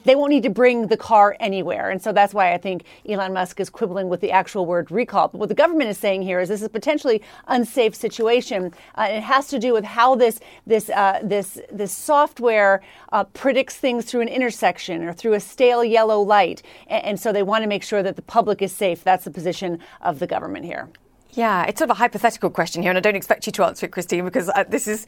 they 0.05 0.14
won't 0.14 0.31
need 0.31 0.42
to 0.42 0.51
bring 0.51 0.87
the 0.87 0.97
car 0.97 1.37
anywhere. 1.40 1.90
And 1.90 2.03
so 2.03 2.12
that's 2.12 2.33
why 2.33 2.55
I 2.55 2.59
think 2.59 2.85
Elon 3.07 3.35
Musk 3.35 3.61
is 3.61 3.68
quibbling 3.68 4.09
with 4.09 4.20
the 4.20 4.31
actual 4.31 4.64
word 4.64 4.90
recall. 4.90 5.29
But 5.29 5.38
what 5.38 5.49
the 5.49 5.55
government 5.55 5.90
is 5.90 5.99
saying 5.99 6.23
here 6.23 6.40
is 6.40 6.49
this 6.49 6.61
is 6.61 6.66
a 6.66 6.70
potentially 6.70 7.23
unsafe 7.49 7.94
situation. 7.94 8.73
Uh, 8.94 9.09
it 9.11 9.23
has 9.23 9.49
to 9.49 9.59
do 9.59 9.73
with 9.73 9.85
how 9.85 10.14
this 10.14 10.40
this 10.66 10.88
uh, 10.88 11.20
this 11.23 11.61
this 11.70 11.92
software 11.92 12.83
uh, 13.12 13.25
predicts 13.25 13.77
things 13.77 14.07
through 14.07 14.23
an 14.23 14.29
intersection 14.29 15.05
or 15.05 15.12
through 15.12 15.35
a 15.35 15.40
stale 15.40 15.85
yellow 15.85 16.20
light. 16.20 16.62
And, 16.87 17.05
and 17.05 17.20
so 17.20 17.33
they 17.33 17.42
want 17.42 17.62
to 17.62 17.68
make 17.68 17.83
sure 17.83 18.03
that 18.03 18.16
the 18.16 18.23
public 18.23 18.62
is 18.62 18.73
safe. 18.73 19.05
That's 19.05 19.25
the 19.25 19.31
position 19.31 19.79
of 20.01 20.18
the 20.18 20.27
government 20.27 20.64
here. 20.64 20.88
Yeah, 21.33 21.64
it's 21.64 21.79
sort 21.81 21.90
of 21.90 21.97
a 21.97 21.99
hypothetical 21.99 22.49
question 22.49 22.81
here, 22.83 22.90
and 22.90 22.99
I 22.99 23.01
don't 23.01 23.16
expect 23.16 23.44
you 23.47 23.53
to 23.53 23.64
answer 23.64 23.87
it, 23.87 23.92
Christine, 23.92 24.25
because 24.25 24.49
uh, 24.49 24.64
this 24.68 24.87
is 24.87 25.05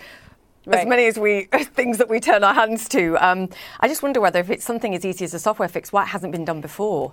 Right. 0.67 0.81
as 0.81 0.87
many 0.87 1.07
as 1.07 1.17
we 1.17 1.45
things 1.53 1.99
that 1.99 2.09
we 2.09 2.19
turn 2.19 2.43
our 2.43 2.53
hands 2.53 2.89
to. 2.89 3.17
Um, 3.25 3.49
I 3.79 3.87
just 3.87 4.03
wonder 4.03 4.21
whether 4.21 4.41
if 4.41 4.51
it's 4.51 4.65
something 4.65 4.95
as 4.97 5.05
easy 5.05 5.25
as 5.25 5.33
a 5.33 5.39
software 5.39 5.69
fix, 5.69 5.93
why 5.93 6.03
it 6.03 6.09
hasn't 6.09 6.33
been 6.33 6.45
done 6.45 6.61
before. 6.61 7.13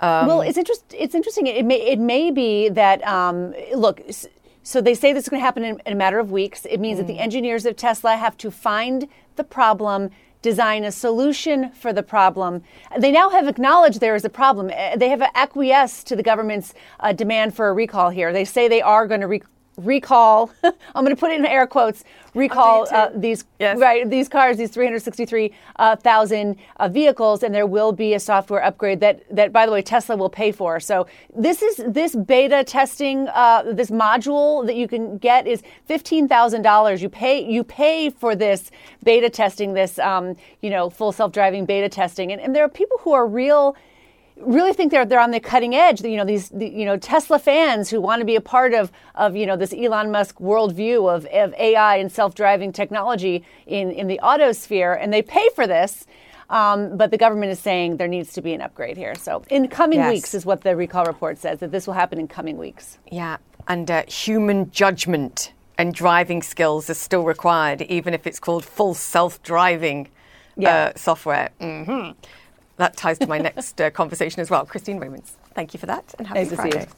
Um, 0.00 0.26
well, 0.26 0.40
it's 0.40 0.56
interest, 0.56 0.84
It's 0.96 1.14
interesting. 1.14 1.46
It 1.46 1.64
may 1.64 1.80
it 1.80 1.98
may 1.98 2.30
be 2.30 2.68
that 2.70 3.06
um, 3.06 3.54
look. 3.74 4.00
So 4.62 4.80
they 4.80 4.94
say 4.94 5.12
this 5.12 5.24
is 5.24 5.28
going 5.28 5.40
to 5.40 5.44
happen 5.44 5.64
in, 5.64 5.80
in, 5.86 5.92
a 5.94 5.96
matter 5.96 6.18
of 6.18 6.30
weeks. 6.30 6.66
It 6.66 6.78
means 6.78 6.96
mm. 6.96 7.00
that 7.00 7.06
the 7.06 7.18
mm. 7.18 7.22
engineers 7.22 7.64
of 7.64 7.76
Tesla 7.76 8.16
have 8.16 8.36
to 8.38 8.50
find 8.50 9.08
the 9.36 9.44
problem, 9.44 10.10
design 10.42 10.84
a 10.84 10.92
solution 10.92 11.70
for 11.72 11.92
the 11.92 12.02
problem. 12.02 12.62
They 12.98 13.10
now 13.10 13.30
have 13.30 13.48
acknowledged 13.48 14.00
there 14.00 14.14
is 14.14 14.24
a 14.24 14.30
problem. 14.30 14.70
Eh, 14.72 14.96
they 14.96 15.08
have 15.08 15.22
acquiesced 15.34 16.06
to 16.08 16.16
the 16.16 16.22
government's 16.22 16.74
uh, 17.00 17.12
demand 17.12 17.56
for 17.56 17.68
a 17.68 17.72
recall 17.72 18.10
here. 18.10 18.32
They 18.32 18.44
say 18.44 18.68
they 18.68 18.82
are 18.82 19.06
going 19.06 19.22
to 19.22 19.26
re- 19.26 19.42
recall. 19.78 20.50
I'm 20.62 21.04
going 21.04 21.14
to 21.14 21.18
put 21.18 21.30
it 21.30 21.38
in 21.38 21.46
air 21.46 21.66
quotes. 21.66 22.04
Recall 22.34 22.86
uh, 22.92 23.10
these 23.14 23.44
yes. 23.58 23.78
right 23.78 24.08
these 24.08 24.28
cars, 24.28 24.58
these 24.58 24.70
363,000 24.70 25.56
uh, 25.78 26.82
uh, 26.82 26.88
vehicles, 26.88 27.42
and 27.42 27.54
there 27.54 27.66
will 27.66 27.92
be 27.92 28.14
a 28.14 28.20
software 28.20 28.62
upgrade 28.62 29.00
that 29.00 29.22
that 29.34 29.52
by 29.52 29.66
the 29.66 29.72
way 29.72 29.82
Tesla 29.82 30.16
will 30.16 30.28
pay 30.28 30.52
for. 30.52 30.78
So 30.78 31.06
this 31.34 31.62
is 31.62 31.82
this 31.86 32.14
beta 32.14 32.64
testing, 32.64 33.28
uh, 33.28 33.72
this 33.72 33.90
module 33.90 34.66
that 34.66 34.76
you 34.76 34.86
can 34.86 35.18
get 35.18 35.46
is 35.46 35.62
fifteen 35.86 36.28
thousand 36.28 36.62
dollars. 36.62 37.00
You 37.02 37.08
pay 37.08 37.50
you 37.50 37.64
pay 37.64 38.10
for 38.10 38.36
this 38.36 38.70
beta 39.04 39.30
testing, 39.30 39.72
this 39.72 39.98
um, 39.98 40.36
you 40.60 40.70
know 40.70 40.90
full 40.90 41.12
self 41.12 41.32
driving 41.32 41.64
beta 41.64 41.88
testing, 41.88 42.30
and, 42.32 42.40
and 42.40 42.54
there 42.54 42.64
are 42.64 42.68
people 42.68 42.98
who 42.98 43.12
are 43.12 43.26
real 43.26 43.74
really 44.40 44.72
think 44.72 44.90
they're 44.90 45.04
they're 45.04 45.20
on 45.20 45.30
the 45.30 45.40
cutting 45.40 45.74
edge. 45.74 46.02
You 46.02 46.16
know 46.16 46.24
these 46.24 46.48
the, 46.50 46.68
you 46.68 46.84
know 46.84 46.96
Tesla 46.96 47.38
fans 47.38 47.90
who 47.90 48.00
want 48.00 48.20
to 48.20 48.24
be 48.24 48.36
a 48.36 48.40
part 48.40 48.74
of 48.74 48.90
of 49.14 49.36
you 49.36 49.46
know 49.46 49.56
this 49.56 49.72
Elon 49.72 50.10
Musk 50.10 50.38
worldview 50.38 51.14
of, 51.14 51.26
of 51.26 51.54
AI 51.54 51.96
and 51.96 52.10
self 52.10 52.34
driving 52.34 52.72
technology 52.72 53.44
in 53.66 53.90
in 53.90 54.06
the 54.06 54.18
auto 54.20 54.52
sphere, 54.52 54.94
and 54.94 55.12
they 55.12 55.22
pay 55.22 55.48
for 55.54 55.66
this. 55.66 56.06
Um, 56.50 56.96
but 56.96 57.10
the 57.10 57.18
government 57.18 57.52
is 57.52 57.58
saying 57.58 57.98
there 57.98 58.08
needs 58.08 58.32
to 58.32 58.40
be 58.40 58.54
an 58.54 58.62
upgrade 58.62 58.96
here. 58.96 59.14
So 59.14 59.42
in 59.50 59.68
coming 59.68 59.98
yes. 59.98 60.12
weeks 60.12 60.34
is 60.34 60.46
what 60.46 60.62
the 60.62 60.74
recall 60.76 61.04
report 61.04 61.36
says 61.36 61.58
that 61.58 61.72
this 61.72 61.86
will 61.86 61.92
happen 61.92 62.18
in 62.18 62.26
coming 62.26 62.56
weeks. 62.56 62.98
Yeah, 63.12 63.36
and 63.66 63.90
uh, 63.90 64.04
human 64.06 64.70
judgment 64.70 65.52
and 65.76 65.92
driving 65.92 66.42
skills 66.42 66.88
are 66.88 66.94
still 66.94 67.24
required, 67.24 67.82
even 67.82 68.14
if 68.14 68.26
it's 68.26 68.40
called 68.40 68.64
full 68.64 68.94
self 68.94 69.42
driving 69.42 70.08
yeah. 70.56 70.86
uh, 70.86 70.92
software. 70.96 71.50
Mm-hmm 71.60 72.12
that 72.78 72.96
ties 72.96 73.18
to 73.18 73.26
my 73.26 73.38
next 73.38 73.80
uh, 73.80 73.90
conversation 73.90 74.40
as 74.40 74.50
well. 74.50 74.64
Christine 74.64 74.98
Romans, 74.98 75.36
thank 75.54 75.74
you 75.74 75.78
for 75.78 75.86
that 75.86 76.14
and 76.18 76.26
happy 76.26 76.40
nice 76.40 76.54
Friday. 76.54 76.88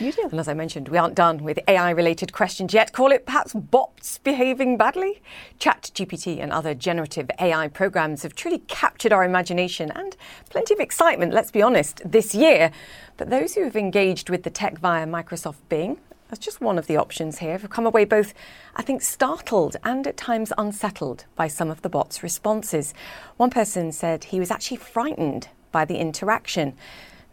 You. 0.00 0.06
you 0.06 0.12
too. 0.12 0.28
And 0.30 0.40
as 0.40 0.48
I 0.48 0.54
mentioned, 0.54 0.88
we 0.88 0.98
aren't 0.98 1.14
done 1.14 1.42
with 1.42 1.58
AI 1.68 1.90
related 1.90 2.32
questions 2.32 2.72
yet. 2.72 2.92
Call 2.92 3.12
it 3.12 3.26
perhaps 3.26 3.52
bots 3.52 4.18
behaving 4.18 4.76
badly? 4.76 5.20
ChatGPT 5.58 6.40
and 6.40 6.52
other 6.52 6.74
generative 6.74 7.30
AI 7.40 7.68
programs 7.68 8.22
have 8.22 8.34
truly 8.34 8.60
captured 8.60 9.12
our 9.12 9.24
imagination 9.24 9.90
and 9.92 10.16
plenty 10.48 10.74
of 10.74 10.80
excitement, 10.80 11.34
let's 11.34 11.50
be 11.50 11.60
honest, 11.60 12.00
this 12.04 12.34
year. 12.34 12.70
But 13.16 13.30
those 13.30 13.54
who 13.54 13.64
have 13.64 13.76
engaged 13.76 14.30
with 14.30 14.44
the 14.44 14.50
tech 14.50 14.78
via 14.78 15.06
Microsoft 15.06 15.56
Bing 15.68 15.98
that's 16.28 16.44
just 16.44 16.60
one 16.60 16.78
of 16.78 16.86
the 16.86 16.96
options 16.96 17.38
here. 17.38 17.54
I've 17.54 17.70
come 17.70 17.86
away 17.86 18.04
both, 18.04 18.34
I 18.74 18.82
think, 18.82 19.02
startled 19.02 19.76
and 19.84 20.06
at 20.06 20.16
times 20.16 20.52
unsettled 20.58 21.24
by 21.36 21.48
some 21.48 21.70
of 21.70 21.82
the 21.82 21.88
bot's 21.88 22.22
responses. 22.22 22.94
One 23.36 23.50
person 23.50 23.92
said 23.92 24.24
he 24.24 24.40
was 24.40 24.50
actually 24.50 24.78
frightened 24.78 25.48
by 25.70 25.84
the 25.84 25.98
interaction. 25.98 26.74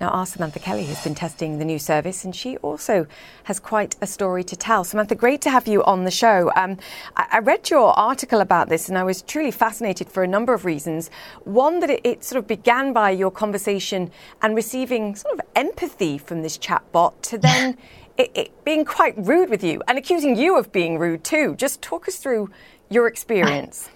Now, 0.02 0.10
our 0.10 0.26
Samantha 0.26 0.60
Kelly 0.60 0.84
has 0.86 1.02
been 1.04 1.16
testing 1.16 1.60
the 1.60 1.66
new 1.66 1.80
service, 1.80 2.26
and 2.26 2.36
she 2.36 2.58
also 2.58 3.08
has 3.44 3.60
quite 3.60 3.96
a 4.02 4.08
story 4.08 4.44
to 4.44 4.56
tell. 4.56 4.84
Samantha, 4.84 5.16
great 5.16 5.40
to 5.44 5.50
have 5.50 5.68
you 5.68 5.84
on 5.84 6.04
the 6.04 6.12
show. 6.12 6.52
Um, 6.56 6.78
I, 7.16 7.28
I, 7.34 7.40
read 7.40 7.70
your 7.70 7.98
article 7.98 8.42
about 8.42 8.70
this, 8.70 8.90
and 8.90 8.98
I 8.98 9.04
was 9.04 9.22
truly 9.22 9.52
fascinated 9.52 10.10
for 10.10 10.24
a 10.24 10.28
number 10.28 10.54
of 10.54 10.66
reasons. 10.66 11.10
One, 11.46 11.80
that 11.80 11.90
it, 11.90 12.02
it 12.04 12.24
sort 12.24 12.40
of 12.40 12.48
began 12.48 12.92
by 12.92 13.12
your 13.12 13.32
conversation 13.32 14.12
and 14.42 14.56
receiving 14.56 15.16
sort 15.16 15.36
of 15.36 15.42
empathy 15.56 16.18
from 16.18 16.42
this 16.42 16.58
chatbot 16.58 17.14
to 17.22 17.38
then 17.38 17.78
it, 18.18 18.32
it 18.36 18.64
being 18.64 18.86
quite 18.86 19.16
rude 19.18 19.50
with 19.50 19.64
you 19.64 19.82
and 19.88 19.98
accusing 19.98 20.36
you 20.36 20.58
of 20.58 20.72
being 20.72 20.98
rude 20.98 21.24
too. 21.24 21.56
Just 21.56 21.82
talk 21.82 22.08
us 22.08 22.18
through 22.18 22.50
your 22.90 23.08
experience. 23.08 23.90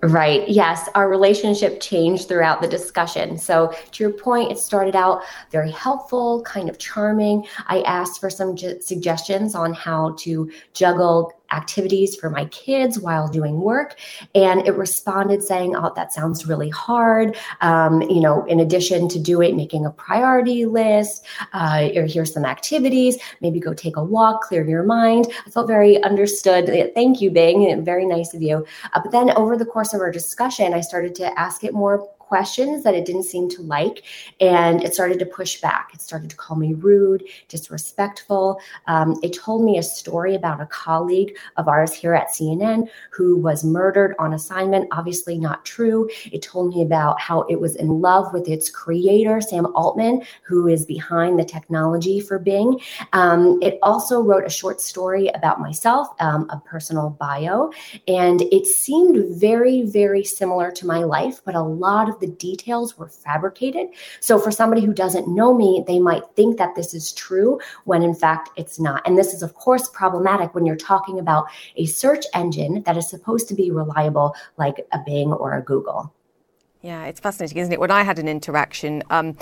Right. 0.00 0.48
Yes. 0.48 0.88
Our 0.94 1.08
relationship 1.08 1.80
changed 1.80 2.28
throughout 2.28 2.62
the 2.62 2.68
discussion. 2.68 3.36
So, 3.36 3.74
to 3.90 4.04
your 4.04 4.12
point, 4.12 4.52
it 4.52 4.58
started 4.58 4.94
out 4.94 5.22
very 5.50 5.72
helpful, 5.72 6.42
kind 6.42 6.68
of 6.68 6.78
charming. 6.78 7.44
I 7.66 7.80
asked 7.80 8.20
for 8.20 8.30
some 8.30 8.54
j- 8.54 8.78
suggestions 8.78 9.56
on 9.56 9.74
how 9.74 10.14
to 10.20 10.52
juggle 10.72 11.32
activities 11.50 12.16
for 12.16 12.30
my 12.30 12.44
kids 12.46 12.98
while 12.98 13.28
doing 13.28 13.60
work. 13.60 13.98
And 14.34 14.66
it 14.66 14.72
responded 14.72 15.42
saying, 15.42 15.76
Oh, 15.76 15.92
that 15.96 16.12
sounds 16.12 16.46
really 16.46 16.68
hard. 16.68 17.36
Um, 17.60 18.02
you 18.02 18.20
know, 18.20 18.44
in 18.46 18.60
addition 18.60 19.08
to 19.08 19.18
do 19.18 19.40
it, 19.40 19.54
making 19.54 19.86
a 19.86 19.90
priority 19.90 20.66
list, 20.66 21.24
uh, 21.52 21.88
or 21.94 22.06
here's 22.06 22.32
some 22.32 22.44
activities, 22.44 23.16
maybe 23.40 23.60
go 23.60 23.74
take 23.74 23.96
a 23.96 24.04
walk, 24.04 24.42
clear 24.42 24.66
your 24.66 24.82
mind. 24.82 25.26
I 25.46 25.50
felt 25.50 25.66
very 25.66 26.02
understood. 26.02 26.66
Thank 26.94 27.20
you, 27.20 27.30
Bing. 27.30 27.84
Very 27.84 28.06
nice 28.06 28.34
of 28.34 28.42
you. 28.42 28.66
Uh, 28.92 29.00
but 29.02 29.12
then 29.12 29.30
over 29.30 29.56
the 29.56 29.66
course 29.66 29.94
of 29.94 30.00
our 30.00 30.10
discussion, 30.10 30.74
I 30.74 30.80
started 30.80 31.14
to 31.16 31.38
ask 31.38 31.64
it 31.64 31.74
more 31.74 32.08
questions 32.28 32.84
that 32.84 32.94
it 32.94 33.06
didn't 33.06 33.24
seem 33.24 33.48
to 33.48 33.62
like, 33.62 34.04
and 34.40 34.84
it 34.84 34.94
started 34.94 35.18
to 35.18 35.26
push 35.26 35.60
back. 35.60 35.90
It 35.94 36.00
started 36.00 36.30
to 36.30 36.36
call 36.36 36.56
me 36.56 36.74
rude, 36.74 37.24
disrespectful. 37.48 38.60
Um, 38.86 39.18
it 39.22 39.32
told 39.32 39.64
me 39.64 39.78
a 39.78 39.82
story 39.82 40.34
about 40.34 40.60
a 40.60 40.66
colleague 40.66 41.36
of 41.56 41.68
ours 41.68 41.92
here 41.92 42.14
at 42.14 42.28
CNN 42.28 42.88
who 43.10 43.36
was 43.36 43.64
murdered 43.64 44.14
on 44.18 44.34
assignment. 44.34 44.88
Obviously, 44.92 45.38
not 45.38 45.64
true. 45.64 46.08
It 46.30 46.42
told 46.42 46.74
me 46.74 46.82
about 46.82 47.20
how 47.20 47.42
it 47.42 47.60
was 47.60 47.76
in 47.76 48.00
love 48.00 48.32
with 48.32 48.48
its 48.48 48.68
creator, 48.70 49.40
Sam 49.40 49.66
Altman, 49.74 50.22
who 50.42 50.68
is 50.68 50.84
behind 50.84 51.38
the 51.38 51.44
technology 51.44 52.20
for 52.20 52.38
Bing. 52.38 52.80
Um, 53.12 53.58
it 53.62 53.78
also 53.82 54.20
wrote 54.20 54.44
a 54.44 54.50
short 54.50 54.80
story 54.80 55.28
about 55.28 55.60
myself, 55.60 56.08
um, 56.20 56.48
a 56.50 56.60
personal 56.60 57.10
bio, 57.10 57.72
and 58.06 58.42
it 58.42 58.66
seemed 58.66 59.38
very, 59.38 59.82
very 59.82 60.24
similar 60.24 60.70
to 60.72 60.86
my 60.86 61.04
life, 61.04 61.40
but 61.44 61.54
a 61.54 61.62
lot 61.62 62.08
of 62.08 62.17
the 62.20 62.26
details 62.26 62.96
were 62.98 63.08
fabricated. 63.08 63.88
So 64.20 64.38
for 64.38 64.50
somebody 64.50 64.84
who 64.84 64.92
doesn't 64.92 65.28
know 65.28 65.54
me, 65.54 65.84
they 65.86 65.98
might 65.98 66.22
think 66.36 66.58
that 66.58 66.74
this 66.74 66.94
is 66.94 67.12
true 67.12 67.60
when 67.84 68.02
in 68.02 68.14
fact 68.14 68.50
it's 68.56 68.78
not. 68.78 69.06
And 69.06 69.16
this 69.16 69.32
is, 69.32 69.42
of 69.42 69.54
course, 69.54 69.88
problematic 69.88 70.54
when 70.54 70.66
you're 70.66 70.76
talking 70.76 71.18
about 71.18 71.46
a 71.76 71.86
search 71.86 72.24
engine 72.34 72.82
that 72.84 72.96
is 72.96 73.08
supposed 73.08 73.48
to 73.48 73.54
be 73.54 73.70
reliable, 73.70 74.34
like 74.56 74.86
a 74.92 74.98
Bing 75.04 75.32
or 75.32 75.56
a 75.56 75.62
Google. 75.62 76.12
Yeah, 76.80 77.06
it's 77.06 77.18
fascinating, 77.18 77.58
isn't 77.58 77.72
it? 77.72 77.80
When 77.80 77.90
I 77.90 78.04
had 78.04 78.20
an 78.20 78.28
interaction, 78.28 79.02
um, 79.10 79.36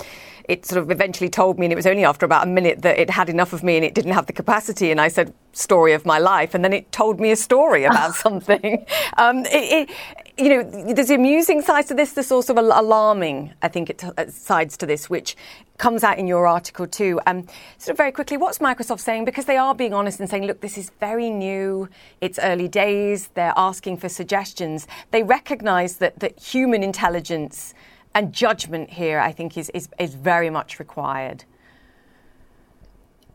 it 0.49 0.65
sort 0.65 0.81
of 0.81 0.89
eventually 0.89 1.29
told 1.29 1.59
me, 1.59 1.67
and 1.67 1.73
it 1.73 1.75
was 1.75 1.85
only 1.85 2.03
after 2.03 2.25
about 2.25 2.47
a 2.47 2.49
minute 2.49 2.81
that 2.81 2.97
it 2.97 3.11
had 3.11 3.29
enough 3.29 3.53
of 3.53 3.61
me 3.61 3.75
and 3.75 3.85
it 3.85 3.93
didn't 3.93 4.13
have 4.13 4.25
the 4.25 4.33
capacity. 4.33 4.89
And 4.89 4.99
I 4.99 5.07
said, 5.07 5.35
"Story 5.53 5.93
of 5.93 6.03
my 6.03 6.17
life," 6.17 6.55
and 6.55 6.63
then 6.63 6.73
it 6.73 6.91
told 6.91 7.19
me 7.19 7.29
a 7.29 7.35
story 7.35 7.83
about 7.83 8.15
something. 8.25 8.85
Um, 9.17 9.45
it, 9.45 9.89
you 10.37 10.49
know, 10.49 10.93
there's 10.93 11.07
the 11.07 11.15
amusing 11.15 11.61
sides 11.61 11.87
to 11.87 11.93
this. 11.93 12.13
There's 12.13 12.31
also 12.31 12.53
alarming, 12.53 13.53
I 13.61 13.67
think, 13.67 13.89
it, 13.89 14.03
uh, 14.03 14.27
sides 14.29 14.77
to 14.77 14.85
this, 14.85 15.09
which 15.09 15.35
comes 15.77 16.03
out 16.03 16.17
in 16.17 16.27
your 16.27 16.45
article 16.47 16.87
too. 16.87 17.19
Um, 17.25 17.47
sort 17.77 17.93
of 17.93 17.97
very 17.97 18.11
quickly, 18.11 18.37
what's 18.37 18.59
Microsoft 18.59 18.99
saying? 18.99 19.25
Because 19.25 19.45
they 19.45 19.57
are 19.57 19.73
being 19.73 19.93
honest 19.93 20.19
and 20.19 20.29
saying, 20.29 20.45
look, 20.45 20.61
this 20.61 20.77
is 20.77 20.91
very 20.99 21.29
new. 21.29 21.89
It's 22.21 22.39
early 22.39 22.67
days. 22.67 23.29
They're 23.33 23.53
asking 23.55 23.97
for 23.97 24.09
suggestions. 24.09 24.87
They 25.11 25.23
recognise 25.23 25.97
that 25.97 26.19
that 26.19 26.39
human 26.39 26.83
intelligence 26.83 27.73
and 28.13 28.31
judgment 28.31 28.89
here, 28.91 29.19
I 29.19 29.31
think, 29.31 29.57
is 29.57 29.69
is, 29.71 29.89
is 29.99 30.13
very 30.15 30.49
much 30.49 30.79
required. 30.79 31.45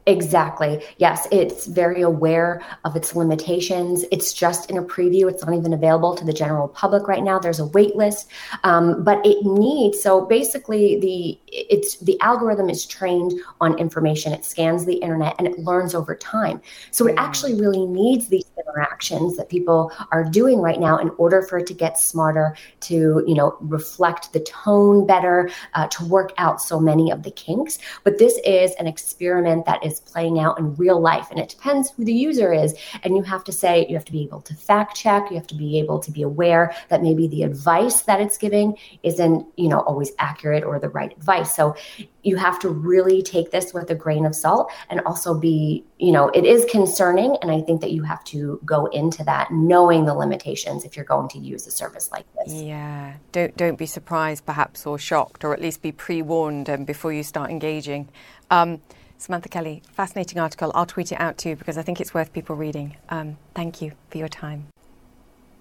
Exactly. 0.07 0.83
Yes, 0.97 1.29
it's 1.31 1.67
very 1.67 2.03
aware 2.03 2.61
of 2.85 2.97
its 2.97 3.15
limitations. 3.15 4.05
It's 4.11 4.33
just 4.33 4.69
in 4.69 4.77
a 4.77 4.83
preview. 4.83 5.31
It's 5.31 5.45
not 5.45 5.55
even 5.55 5.73
available 5.73 6.17
to 6.17 6.25
the 6.25 6.33
general 6.33 6.67
public 6.67 7.07
right 7.07 7.23
now. 7.23 7.39
There's 7.39 7.61
a 7.61 7.67
wait 7.67 7.95
list, 7.95 8.29
um, 8.65 9.05
but 9.05 9.25
it 9.25 9.45
needs. 9.45 10.03
So 10.03 10.27
basically, 10.27 10.99
the 10.99 11.39
it's 11.47 11.99
the 11.99 12.19
algorithm 12.21 12.69
is 12.69 12.85
trained 12.85 13.33
on 13.61 13.79
information. 13.79 14.33
It 14.33 14.45
scans 14.45 14.87
the 14.87 14.95
internet 14.95 15.37
and 15.39 15.47
it 15.47 15.61
learns 15.61 15.95
over 15.95 16.17
time. 16.17 16.61
So 16.91 17.07
it 17.07 17.15
actually 17.17 17.61
really 17.61 17.87
needs 17.87 18.27
these 18.27 18.47
interactions 18.59 19.37
that 19.37 19.49
people 19.49 19.93
are 20.11 20.25
doing 20.25 20.59
right 20.59 20.81
now 20.81 20.99
in 20.99 21.11
order 21.11 21.43
for 21.43 21.59
it 21.59 21.67
to 21.69 21.75
get 21.75 21.97
smarter, 21.97 22.57
to 22.81 23.23
you 23.25 23.35
know 23.37 23.57
reflect 23.61 24.33
the 24.33 24.41
tone 24.41 25.07
better, 25.07 25.49
uh, 25.75 25.87
to 25.89 26.05
work 26.07 26.33
out 26.39 26.61
so 26.61 26.81
many 26.81 27.13
of 27.13 27.23
the 27.23 27.31
kinks. 27.31 27.79
But 28.03 28.19
this 28.19 28.37
is 28.45 28.73
an 28.81 28.89
experiment 28.89 29.65
that 29.67 29.85
is 29.85 29.92
is 29.93 30.01
playing 30.01 30.39
out 30.39 30.59
in 30.59 30.75
real 30.77 31.01
life. 31.01 31.31
And 31.31 31.39
it 31.39 31.49
depends 31.49 31.91
who 31.91 32.05
the 32.05 32.13
user 32.13 32.53
is. 32.53 32.75
And 33.03 33.17
you 33.17 33.23
have 33.23 33.45
to 33.45 33.53
say, 33.53 33.87
you 33.89 33.95
have 33.95 34.05
to 34.07 34.13
be 34.13 34.23
able 34.23 34.41
to 34.43 34.55
fact 34.55 34.97
check, 34.97 35.31
you 35.31 35.37
have 35.37 35.47
to 35.49 35.55
be 35.55 35.79
able 35.79 35.99
to 36.01 36.11
be 36.11 36.23
aware 36.23 36.75
that 36.89 37.03
maybe 37.03 37.29
the 37.29 37.43
advice 37.43 38.03
that 38.03 38.21
it's 38.21 38.39
giving 38.39 38.77
isn't, 39.03 39.47
you 39.57 39.69
know, 39.69 39.81
always 39.81 40.13
accurate 40.19 40.65
or 40.65 40.79
the 40.79 40.89
right 40.89 41.13
advice. 41.13 41.55
So 41.55 41.77
you 42.23 42.37
have 42.37 42.59
to 42.61 42.69
really 42.69 43.23
take 43.23 43.51
this 43.51 43.75
with 43.75 43.91
a 43.91 43.95
grain 43.95 44.25
of 44.25 44.35
salt 44.35 44.71
and 44.91 45.01
also 45.01 45.39
be, 45.39 45.85
you 45.99 46.13
know, 46.13 46.29
it 46.29 46.45
is 46.45 46.65
concerning. 46.67 47.37
And 47.43 47.51
I 47.51 47.61
think 47.61 47.81
that 47.81 47.91
you 47.91 48.03
have 48.03 48.23
to 48.25 48.61
go 48.65 48.87
into 48.87 49.25
that 49.25 49.51
knowing 49.51 50.05
the 50.05 50.15
limitations 50.15 50.85
if 50.85 50.97
you're 50.97 51.05
going 51.05 51.29
to 51.31 51.39
use 51.39 51.67
a 51.67 51.71
service 51.71 52.11
like 52.13 52.27
this. 52.35 52.53
Yeah. 52.55 53.15
Don't 53.33 53.57
don't 53.57 53.77
be 53.77 53.87
surprised 53.87 54.47
perhaps 54.47 54.87
or 54.87 54.99
shocked 54.99 55.45
or 55.45 55.53
at 55.53 55.61
least 55.61 55.83
be 55.83 55.93
pre-warned 55.93 56.71
um, 56.71 56.85
before 56.85 57.13
you 57.13 57.23
start 57.23 57.51
engaging. 57.51 58.09
Um, 58.51 58.81
Samantha 59.23 59.49
Kelly, 59.49 59.83
fascinating 59.93 60.41
article. 60.41 60.73
I'll 60.75 60.85
tweet 60.85 61.13
it 61.13 61.21
out 61.21 61.39
too 61.39 61.55
because 61.55 61.79
I 61.79 61.83
think 61.83 62.01
it's 62.01 62.13
worth 62.13 62.33
people 62.33 62.57
reading. 62.57 62.97
Um, 63.09 63.39
thank 63.55 63.81
you 63.81 63.93
for 64.11 64.19
your 64.19 64.27
time. 64.27 64.67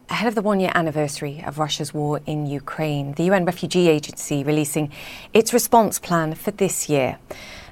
Ahead 0.10 0.28
of 0.28 0.34
the 0.34 0.42
one 0.42 0.60
year 0.60 0.72
anniversary 0.74 1.44
of 1.46 1.60
Russia's 1.60 1.94
war 1.94 2.22
in 2.26 2.48
Ukraine, 2.48 3.14
the 3.14 3.24
UN 3.26 3.46
Refugee 3.46 3.88
Agency 3.88 4.44
releasing 4.44 4.92
its 5.32 5.54
response 5.54 6.00
plan 6.00 6.34
for 6.34 6.50
this 6.50 6.90
year. 6.90 7.20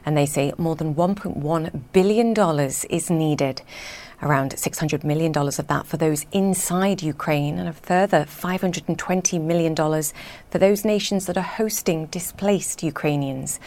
And 0.06 0.16
they 0.16 0.28
say 0.28 0.54
more 0.60 0.76
than 0.76 0.94
$1.1 0.94 1.82
billion 1.92 2.70
is 2.90 3.10
needed 3.10 3.64
around 4.22 4.52
$600 4.52 5.04
million 5.04 5.36
of 5.36 5.68
that 5.68 5.88
for 5.88 5.98
those 5.98 6.26
inside 6.32 7.02
Ukraine, 7.02 7.58
and 7.58 7.70
a 7.70 7.74
further 7.74 8.26
$520 8.26 9.42
million 9.42 9.76
for 9.76 10.58
those 10.58 10.84
nations 10.86 11.26
that 11.26 11.38
are 11.38 11.42
hosting 11.42 12.08
displaced 12.08 12.84
Ukrainians. 12.84 13.60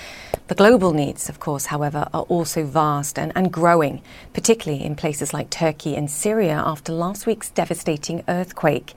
The 0.49 0.55
global 0.55 0.93
needs, 0.93 1.29
of 1.29 1.41
course, 1.41 1.67
however, 1.67 2.09
are 2.13 2.23
also 2.23 2.65
vast 2.65 3.19
and, 3.19 3.33
and 3.35 3.53
growing, 3.53 4.03
particularly 4.33 4.85
in 4.85 4.97
places 4.97 5.33
like 5.33 5.51
Turkey 5.51 5.97
and 5.97 6.11
Syria 6.11 6.63
after 6.65 6.93
last 6.93 7.27
week's 7.27 7.51
devastating 7.51 8.23
earthquake. 8.29 8.95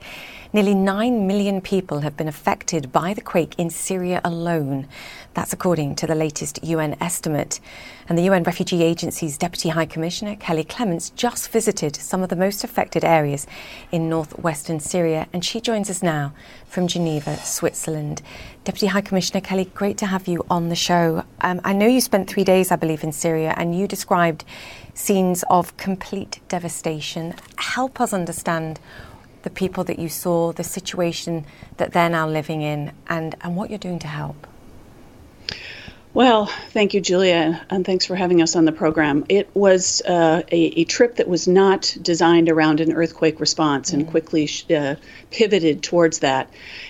Nearly 0.56 0.74
9 0.74 1.26
million 1.26 1.60
people 1.60 2.00
have 2.00 2.16
been 2.16 2.28
affected 2.28 2.90
by 2.90 3.12
the 3.12 3.20
quake 3.20 3.54
in 3.58 3.68
Syria 3.68 4.22
alone. 4.24 4.88
That's 5.34 5.52
according 5.52 5.96
to 5.96 6.06
the 6.06 6.14
latest 6.14 6.64
UN 6.64 6.96
estimate. 6.98 7.60
And 8.08 8.16
the 8.16 8.22
UN 8.22 8.42
Refugee 8.42 8.82
Agency's 8.82 9.36
Deputy 9.36 9.68
High 9.68 9.84
Commissioner, 9.84 10.34
Kelly 10.34 10.64
Clements, 10.64 11.10
just 11.10 11.50
visited 11.50 11.94
some 11.94 12.22
of 12.22 12.30
the 12.30 12.36
most 12.36 12.64
affected 12.64 13.04
areas 13.04 13.46
in 13.92 14.08
northwestern 14.08 14.80
Syria. 14.80 15.28
And 15.30 15.44
she 15.44 15.60
joins 15.60 15.90
us 15.90 16.02
now 16.02 16.32
from 16.64 16.86
Geneva, 16.86 17.36
Switzerland. 17.36 18.22
Deputy 18.64 18.86
High 18.86 19.02
Commissioner 19.02 19.42
Kelly, 19.42 19.66
great 19.74 19.98
to 19.98 20.06
have 20.06 20.26
you 20.26 20.42
on 20.48 20.70
the 20.70 20.74
show. 20.74 21.24
Um, 21.42 21.60
I 21.64 21.74
know 21.74 21.86
you 21.86 22.00
spent 22.00 22.30
three 22.30 22.44
days, 22.44 22.70
I 22.72 22.76
believe, 22.76 23.04
in 23.04 23.12
Syria, 23.12 23.52
and 23.58 23.78
you 23.78 23.86
described 23.86 24.46
scenes 24.94 25.44
of 25.50 25.76
complete 25.76 26.40
devastation. 26.48 27.34
Help 27.58 28.00
us 28.00 28.14
understand 28.14 28.80
the 29.46 29.50
people 29.50 29.84
that 29.84 29.96
you 29.96 30.08
saw, 30.08 30.50
the 30.50 30.64
situation 30.64 31.46
that 31.76 31.92
they're 31.92 32.08
now 32.08 32.28
living 32.28 32.62
in, 32.62 32.90
and, 33.06 33.36
and 33.42 33.54
what 33.54 33.70
you're 33.70 33.78
doing 33.78 34.00
to 34.00 34.08
help. 34.08 34.44
Well, 36.14 36.46
thank 36.70 36.94
you, 36.94 37.00
Julia, 37.00 37.64
and 37.70 37.86
thanks 37.86 38.04
for 38.04 38.16
having 38.16 38.42
us 38.42 38.56
on 38.56 38.64
the 38.64 38.72
program. 38.72 39.24
It 39.28 39.48
was 39.54 40.02
uh, 40.02 40.42
a, 40.50 40.80
a, 40.80 40.84
trip 40.84 41.14
that 41.16 41.28
was 41.28 41.46
not 41.46 41.96
designed 42.02 42.48
around 42.48 42.80
an 42.80 42.92
earthquake 42.92 43.38
response 43.38 43.92
and 43.92 44.04
mm. 44.04 44.10
quickly 44.10 44.50
uh, 44.74 44.96
pivoted 45.30 45.82
towards 45.82 46.20
that. 46.20 46.48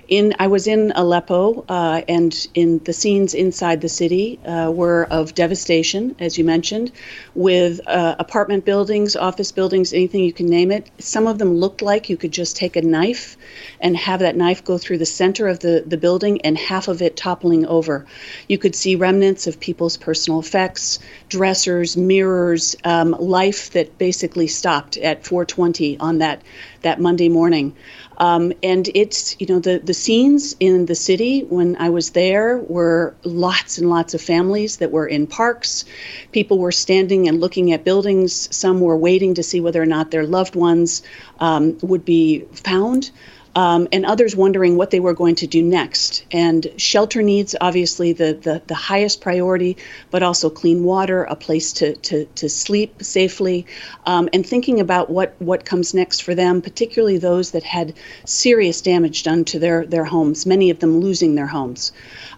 In 0.08 0.34
I 0.38 0.46
was 0.46 0.66
in 0.66 0.92
Aleppo, 0.94 1.64
uh, 1.68 2.02
and 2.08 2.46
in 2.54 2.78
the 2.84 2.92
scenes 2.92 3.34
inside 3.34 3.80
the 3.80 3.88
city 3.88 4.38
uh, 4.44 4.70
were 4.70 5.06
of 5.10 5.34
devastation, 5.34 6.14
as 6.20 6.38
you 6.38 6.44
mentioned, 6.44 6.92
with 7.34 7.80
uh, 7.86 8.14
apartment 8.18 8.64
buildings, 8.64 9.16
office 9.16 9.52
buildings, 9.52 9.92
anything 9.92 10.22
you 10.22 10.32
can 10.32 10.46
name 10.46 10.70
it. 10.70 10.88
Some 10.98 11.26
of 11.26 11.38
them 11.38 11.56
looked 11.56 11.82
like 11.82 12.08
you 12.08 12.16
could 12.16 12.32
just 12.32 12.56
take 12.56 12.76
a 12.76 12.82
knife 12.82 13.36
and 13.80 13.96
have 13.96 14.20
that 14.20 14.36
knife 14.36 14.64
go 14.64 14.78
through 14.78 14.98
the 14.98 15.06
center 15.06 15.48
of 15.48 15.58
the, 15.60 15.82
the 15.86 15.96
building 15.96 16.40
and 16.42 16.56
half 16.56 16.88
of 16.88 17.02
it 17.02 17.16
toppling 17.16 17.66
over. 17.66 18.06
You 18.48 18.58
could 18.58 18.74
see 18.74 18.96
remnants 18.96 19.46
of 19.46 19.58
people's 19.58 19.96
personal 19.96 20.40
effects, 20.40 20.98
dressers, 21.28 21.96
mirrors, 21.96 22.76
um, 22.84 23.10
life 23.18 23.70
that 23.72 23.98
basically 23.98 24.46
stopped 24.46 24.96
at 24.96 25.24
420 25.24 25.98
on 25.98 26.18
that, 26.18 26.42
that 26.86 27.00
Monday 27.00 27.28
morning. 27.28 27.74
Um, 28.18 28.52
and 28.62 28.88
it's, 28.94 29.36
you 29.40 29.46
know, 29.48 29.58
the, 29.58 29.78
the 29.78 29.92
scenes 29.92 30.54
in 30.60 30.86
the 30.86 30.94
city 30.94 31.40
when 31.40 31.76
I 31.76 31.90
was 31.90 32.10
there 32.10 32.58
were 32.58 33.14
lots 33.24 33.76
and 33.76 33.90
lots 33.90 34.14
of 34.14 34.22
families 34.22 34.76
that 34.76 34.92
were 34.92 35.06
in 35.06 35.26
parks. 35.26 35.84
People 36.30 36.58
were 36.60 36.72
standing 36.72 37.28
and 37.28 37.40
looking 37.40 37.72
at 37.72 37.84
buildings. 37.84 38.48
Some 38.56 38.80
were 38.80 38.96
waiting 38.96 39.34
to 39.34 39.42
see 39.42 39.60
whether 39.60 39.82
or 39.82 39.86
not 39.86 40.12
their 40.12 40.24
loved 40.24 40.54
ones 40.54 41.02
um, 41.40 41.76
would 41.82 42.04
be 42.04 42.44
found 42.52 43.10
um, 43.56 43.88
and 43.90 44.04
others 44.04 44.36
wondering 44.36 44.76
what 44.76 44.90
they 44.90 45.00
were 45.00 45.14
going 45.14 45.34
to 45.36 45.46
do 45.46 45.62
next. 45.62 46.26
And 46.30 46.66
shelter 46.76 47.22
needs, 47.22 47.56
obviously, 47.58 48.12
the, 48.12 48.34
the, 48.34 48.62
the 48.66 48.74
highest 48.74 49.22
priority, 49.22 49.78
but 50.10 50.22
also 50.22 50.50
clean 50.50 50.84
water, 50.84 51.24
a 51.24 51.34
place 51.34 51.72
to, 51.72 51.96
to, 51.96 52.26
to 52.26 52.50
sleep 52.50 53.02
safely, 53.02 53.66
um, 54.04 54.28
and 54.34 54.46
thinking 54.46 54.78
about 54.78 55.08
what, 55.08 55.34
what 55.38 55.64
comes 55.64 55.94
next 55.94 56.22
for 56.22 56.34
them, 56.34 56.60
particularly 56.60 57.16
those 57.16 57.52
that 57.52 57.62
had 57.62 57.94
serious 58.26 58.82
damage 58.82 59.22
done 59.22 59.42
to 59.46 59.58
their, 59.58 59.86
their 59.86 60.04
homes, 60.04 60.44
many 60.44 60.68
of 60.68 60.80
them 60.80 61.00
losing 61.00 61.34
their 61.34 61.46
homes. 61.46 61.92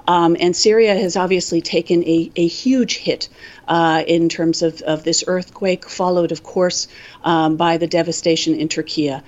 Um, 0.09 0.39
and 0.41 0.57
Syria 0.57 0.95
has 0.95 1.17
obviously 1.17 1.61
taken 1.61 2.03
a, 2.05 2.33
a 2.35 2.47
huge 2.47 2.97
hit 2.97 3.29
uh, 3.69 4.03
in 4.07 4.31
terms 4.31 4.63
of, 4.63 4.81
of 4.83 5.05
this 5.05 5.23
earthquake, 5.27 5.87
followed, 5.87 6.33
of 6.33 6.43
course, 6.43 6.89
um, 7.25 7.57
by 7.57 7.77
the 7.77 7.87
devastation 7.87 8.55
in 8.55 8.69
Turkey. 8.69 9.11
Uh, 9.11 9.21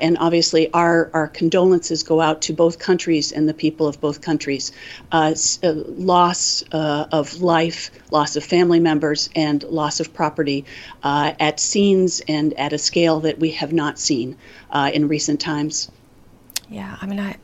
and 0.00 0.16
obviously, 0.18 0.72
our, 0.72 1.10
our 1.12 1.28
condolences 1.28 2.02
go 2.02 2.22
out 2.22 2.40
to 2.40 2.54
both 2.54 2.78
countries 2.78 3.32
and 3.32 3.46
the 3.46 3.52
people 3.52 3.86
of 3.86 4.00
both 4.00 4.22
countries. 4.22 4.72
Uh, 5.12 5.34
uh, 5.62 5.72
loss 5.72 6.64
uh, 6.72 7.06
of 7.12 7.42
life, 7.42 7.90
loss 8.10 8.34
of 8.34 8.42
family 8.42 8.80
members, 8.80 9.28
and 9.36 9.62
loss 9.64 10.00
of 10.00 10.14
property 10.14 10.64
uh, 11.02 11.32
at 11.38 11.60
scenes 11.60 12.22
and 12.26 12.54
at 12.54 12.72
a 12.72 12.78
scale 12.78 13.20
that 13.20 13.38
we 13.38 13.50
have 13.50 13.74
not 13.74 13.98
seen 13.98 14.36
in 14.92 15.06
recent 15.06 15.38
times. 15.38 15.90
Yeah, 16.70 16.96
I 17.00 17.06
mean, 17.06 17.20
I, 17.20 17.36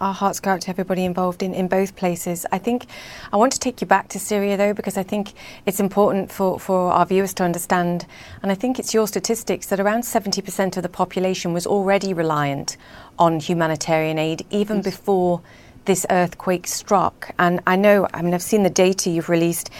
our 0.00 0.12
hearts 0.12 0.40
go 0.40 0.50
out 0.50 0.60
to 0.62 0.70
everybody 0.70 1.04
involved 1.04 1.42
in, 1.42 1.54
in 1.54 1.68
both 1.68 1.94
places. 1.94 2.44
I 2.50 2.58
think 2.58 2.86
I 3.32 3.36
want 3.36 3.52
to 3.52 3.60
take 3.60 3.80
you 3.80 3.86
back 3.86 4.08
to 4.08 4.18
Syria, 4.18 4.56
though, 4.56 4.74
because 4.74 4.96
I 4.96 5.04
think 5.04 5.34
it's 5.66 5.78
important 5.78 6.32
for, 6.32 6.58
for 6.58 6.90
our 6.90 7.06
viewers 7.06 7.32
to 7.34 7.44
understand. 7.44 8.06
And 8.42 8.50
I 8.50 8.56
think 8.56 8.78
it's 8.78 8.92
your 8.92 9.06
statistics 9.06 9.66
that 9.68 9.78
around 9.78 10.02
70% 10.02 10.76
of 10.76 10.82
the 10.82 10.88
population 10.88 11.52
was 11.52 11.66
already 11.66 12.12
reliant 12.12 12.76
on 13.18 13.38
humanitarian 13.38 14.18
aid 14.18 14.44
even 14.50 14.78
yes. 14.78 14.84
before 14.84 15.42
this 15.86 16.04
earthquake 16.10 16.66
struck. 16.66 17.34
And 17.38 17.60
I 17.66 17.76
know, 17.76 18.06
I 18.12 18.22
mean, 18.22 18.34
I've 18.34 18.42
seen 18.42 18.62
the 18.62 18.70
data 18.70 19.10
you've 19.10 19.28
released. 19.28 19.70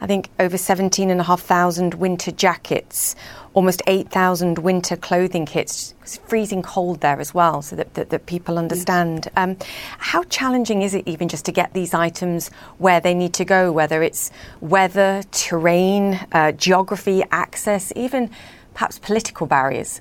I 0.00 0.06
think 0.06 0.28
over 0.38 0.58
17,500 0.58 1.94
winter 1.94 2.30
jackets, 2.30 3.14
almost 3.54 3.80
8,000 3.86 4.58
winter 4.58 4.96
clothing 4.96 5.46
kits. 5.46 5.94
It's 6.02 6.18
freezing 6.18 6.62
cold 6.62 7.00
there 7.00 7.18
as 7.20 7.32
well, 7.32 7.62
so 7.62 7.76
that, 7.76 7.94
that, 7.94 8.10
that 8.10 8.26
people 8.26 8.58
understand. 8.58 9.28
Um, 9.36 9.56
how 9.98 10.22
challenging 10.24 10.82
is 10.82 10.94
it 10.94 11.08
even 11.08 11.28
just 11.28 11.46
to 11.46 11.52
get 11.52 11.72
these 11.72 11.94
items 11.94 12.50
where 12.78 13.00
they 13.00 13.14
need 13.14 13.32
to 13.34 13.44
go, 13.44 13.72
whether 13.72 14.02
it's 14.02 14.30
weather, 14.60 15.22
terrain, 15.32 16.20
uh, 16.32 16.52
geography, 16.52 17.24
access, 17.30 17.92
even 17.96 18.30
perhaps 18.74 18.98
political 18.98 19.46
barriers? 19.46 20.00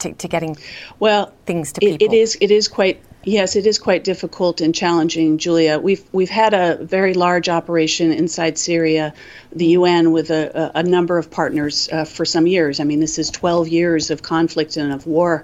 To, 0.00 0.12
to, 0.12 0.28
getting 0.28 0.56
well 0.98 1.32
things 1.46 1.72
to 1.72 1.80
people. 1.80 1.94
It, 1.94 2.12
it 2.12 2.16
is 2.16 2.36
it 2.40 2.50
is 2.50 2.68
quite 2.68 3.00
Yes, 3.26 3.56
it 3.56 3.66
is 3.66 3.78
quite 3.78 4.04
difficult 4.04 4.60
and 4.60 4.74
challenging, 4.74 5.38
Julia. 5.38 5.78
We've 5.78 6.04
we've 6.12 6.28
had 6.28 6.52
a 6.52 6.76
very 6.84 7.14
large 7.14 7.48
operation 7.48 8.12
inside 8.12 8.58
Syria, 8.58 9.14
the 9.50 9.66
UN, 9.78 10.12
with 10.12 10.30
a, 10.30 10.70
a 10.74 10.82
number 10.82 11.16
of 11.16 11.30
partners 11.30 11.88
uh, 11.90 12.04
for 12.04 12.26
some 12.26 12.46
years. 12.46 12.80
I 12.80 12.84
mean, 12.84 13.00
this 13.00 13.18
is 13.18 13.30
12 13.30 13.68
years 13.68 14.10
of 14.10 14.20
conflict 14.20 14.76
and 14.76 14.92
of 14.92 15.06
war, 15.06 15.42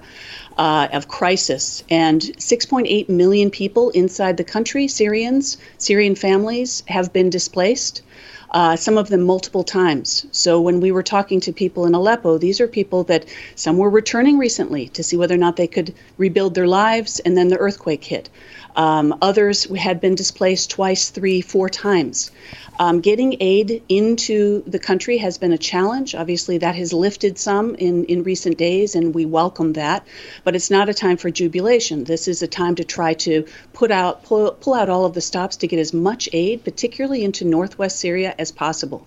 uh, 0.59 0.89
of 0.93 1.07
crisis, 1.07 1.83
and 1.89 2.21
6.8 2.21 3.09
million 3.09 3.49
people 3.49 3.89
inside 3.89 4.37
the 4.37 4.43
country, 4.43 4.87
Syrians, 4.87 5.57
Syrian 5.79 6.13
families, 6.13 6.83
have 6.87 7.11
been 7.11 7.31
displaced 7.31 8.03
uh, 8.51 8.75
some 8.75 8.97
of 8.97 9.09
them 9.09 9.21
multiple 9.21 9.63
times. 9.63 10.25
So 10.31 10.61
when 10.61 10.79
we 10.79 10.91
were 10.91 11.03
talking 11.03 11.39
to 11.41 11.53
people 11.53 11.85
in 11.85 11.93
Aleppo, 11.93 12.37
these 12.37 12.59
are 12.59 12.67
people 12.67 13.03
that 13.05 13.25
some 13.55 13.77
were 13.77 13.89
returning 13.89 14.37
recently 14.37 14.89
to 14.89 15.03
see 15.03 15.17
whether 15.17 15.35
or 15.35 15.39
not 15.39 15.55
they 15.55 15.67
could 15.67 15.93
rebuild 16.17 16.53
their 16.53 16.67
lives, 16.67 17.19
and 17.21 17.37
then 17.37 17.47
the 17.47 17.57
earthquake 17.57 18.03
hit. 18.03 18.29
Um, 18.75 19.17
others 19.21 19.63
had 19.75 19.99
been 20.01 20.15
displaced 20.15 20.71
twice, 20.71 21.09
three, 21.09 21.41
four 21.41 21.69
times. 21.69 22.31
Um, 22.79 23.01
getting 23.01 23.37
aid 23.41 23.83
into 23.89 24.63
the 24.65 24.79
country 24.79 25.17
has 25.17 25.37
been 25.37 25.51
a 25.51 25.57
challenge. 25.57 26.15
Obviously, 26.15 26.57
that 26.59 26.73
has 26.73 26.93
lifted 26.93 27.37
some 27.37 27.75
in, 27.75 28.05
in 28.05 28.23
recent 28.23 28.57
days, 28.57 28.95
and 28.95 29.13
we 29.13 29.25
welcome 29.25 29.73
that. 29.73 30.07
But 30.43 30.55
it's 30.55 30.71
not 30.71 30.89
a 30.89 30.93
time 30.93 31.17
for 31.17 31.29
jubilation. 31.29 32.05
This 32.05 32.27
is 32.27 32.41
a 32.41 32.47
time 32.47 32.75
to 32.75 32.83
try 32.83 33.13
to 33.13 33.45
put 33.73 33.91
out 33.91 34.23
pull, 34.23 34.51
pull 34.53 34.73
out 34.73 34.89
all 34.89 35.05
of 35.05 35.13
the 35.13 35.21
stops 35.21 35.57
to 35.57 35.67
get 35.67 35.79
as 35.79 35.93
much 35.93 36.27
aid, 36.33 36.63
particularly 36.63 37.23
into 37.23 37.45
northwest 37.45 37.99
Syria, 37.99 38.33
as 38.39 38.51
possible. 38.51 39.05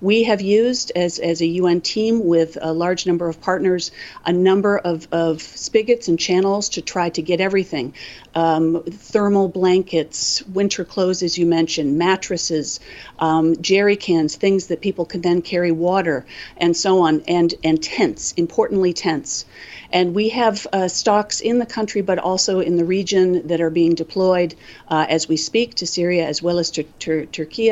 We 0.00 0.24
have 0.24 0.40
used, 0.40 0.90
as, 0.96 1.20
as 1.20 1.40
a 1.40 1.46
UN 1.46 1.80
team 1.80 2.26
with 2.26 2.58
a 2.60 2.72
large 2.72 3.06
number 3.06 3.28
of 3.28 3.40
partners, 3.40 3.92
a 4.26 4.32
number 4.32 4.78
of, 4.78 5.06
of 5.12 5.42
spigots 5.42 6.08
and 6.08 6.18
channels 6.18 6.70
to 6.70 6.82
try 6.82 7.10
to 7.10 7.22
get 7.22 7.40
everything 7.40 7.94
um, 8.34 8.82
thermal 8.84 9.48
blankets, 9.48 10.42
winter 10.46 10.84
clothes, 10.84 11.22
as 11.22 11.36
you 11.36 11.46
mentioned, 11.46 11.98
mattresses, 11.98 12.80
um, 13.18 13.60
jerry 13.60 13.96
cans, 13.96 14.36
things 14.36 14.68
that 14.68 14.80
people 14.80 15.04
can 15.04 15.20
then 15.20 15.42
carry 15.42 15.72
water, 15.72 16.24
and 16.56 16.76
so 16.76 17.00
on, 17.00 17.22
and, 17.28 17.54
and 17.64 17.82
tents, 17.82 18.32
importantly, 18.32 18.92
tents. 18.92 19.44
And 19.92 20.14
we 20.14 20.30
have 20.30 20.66
uh, 20.72 20.88
stocks 20.88 21.40
in 21.40 21.58
the 21.58 21.66
country, 21.66 22.00
but 22.00 22.18
also 22.18 22.60
in 22.60 22.76
the 22.76 22.84
region 22.84 23.46
that 23.48 23.60
are 23.60 23.70
being 23.70 23.94
deployed 23.94 24.54
uh, 24.88 25.06
as 25.08 25.28
we 25.28 25.36
speak 25.36 25.74
to 25.76 25.86
Syria 25.86 26.26
as 26.26 26.42
well 26.42 26.58
as 26.58 26.70
to, 26.72 26.82
to 27.00 27.26
Turkey. 27.26 27.70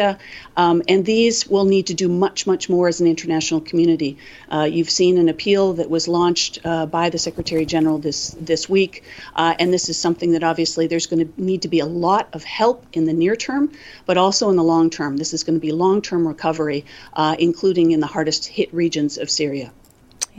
Um, 0.57 0.83
and 0.89 1.05
these 1.05 1.49
will 1.49 1.65
need 1.65 1.87
to 1.87 1.95
do 1.95 2.09
much, 2.09 2.47
much 2.47 2.69
more 2.69 2.89
as 2.89 3.01
an 3.01 3.07
international 3.07 3.61
community. 3.61 4.19
Uh, 4.51 4.69
you've 4.71 4.91
seen 4.91 5.19
an 5.19 5.29
appeal 5.29 5.75
that 5.75 5.89
was 5.89 6.07
launched 6.09 6.59
uh, 6.65 6.87
by 6.87 7.11
the 7.11 7.19
Secretary 7.19 7.65
General 7.65 7.99
this, 7.99 8.37
this 8.41 8.69
week. 8.69 9.05
Uh, 9.35 9.55
and 9.59 9.73
this 9.73 9.89
is 9.89 9.99
something 9.99 10.33
that 10.33 10.45
obviously 10.45 10.87
there's 10.87 11.07
going 11.07 11.27
to 11.27 11.43
need 11.43 11.63
to 11.63 11.69
be 11.69 11.81
a 11.81 11.87
lot 11.87 12.29
of 12.33 12.45
help 12.45 12.85
in 12.93 13.05
the 13.05 13.13
near 13.13 13.37
term, 13.37 13.73
but 14.07 14.17
also 14.19 14.51
in 14.51 14.57
the 14.57 14.65
long 14.65 14.91
term. 14.91 15.17
This 15.17 15.33
is 15.33 15.45
going 15.45 15.59
to 15.59 15.61
be 15.61 15.73
long 15.73 16.03
term 16.03 16.27
recovery, 16.29 16.85
uh, 17.15 17.37
including 17.39 17.91
in 17.93 18.01
the 18.01 18.07
hardest 18.07 18.47
hit 18.47 18.73
regions 18.75 19.19
of 19.19 19.31
Syria. 19.31 19.73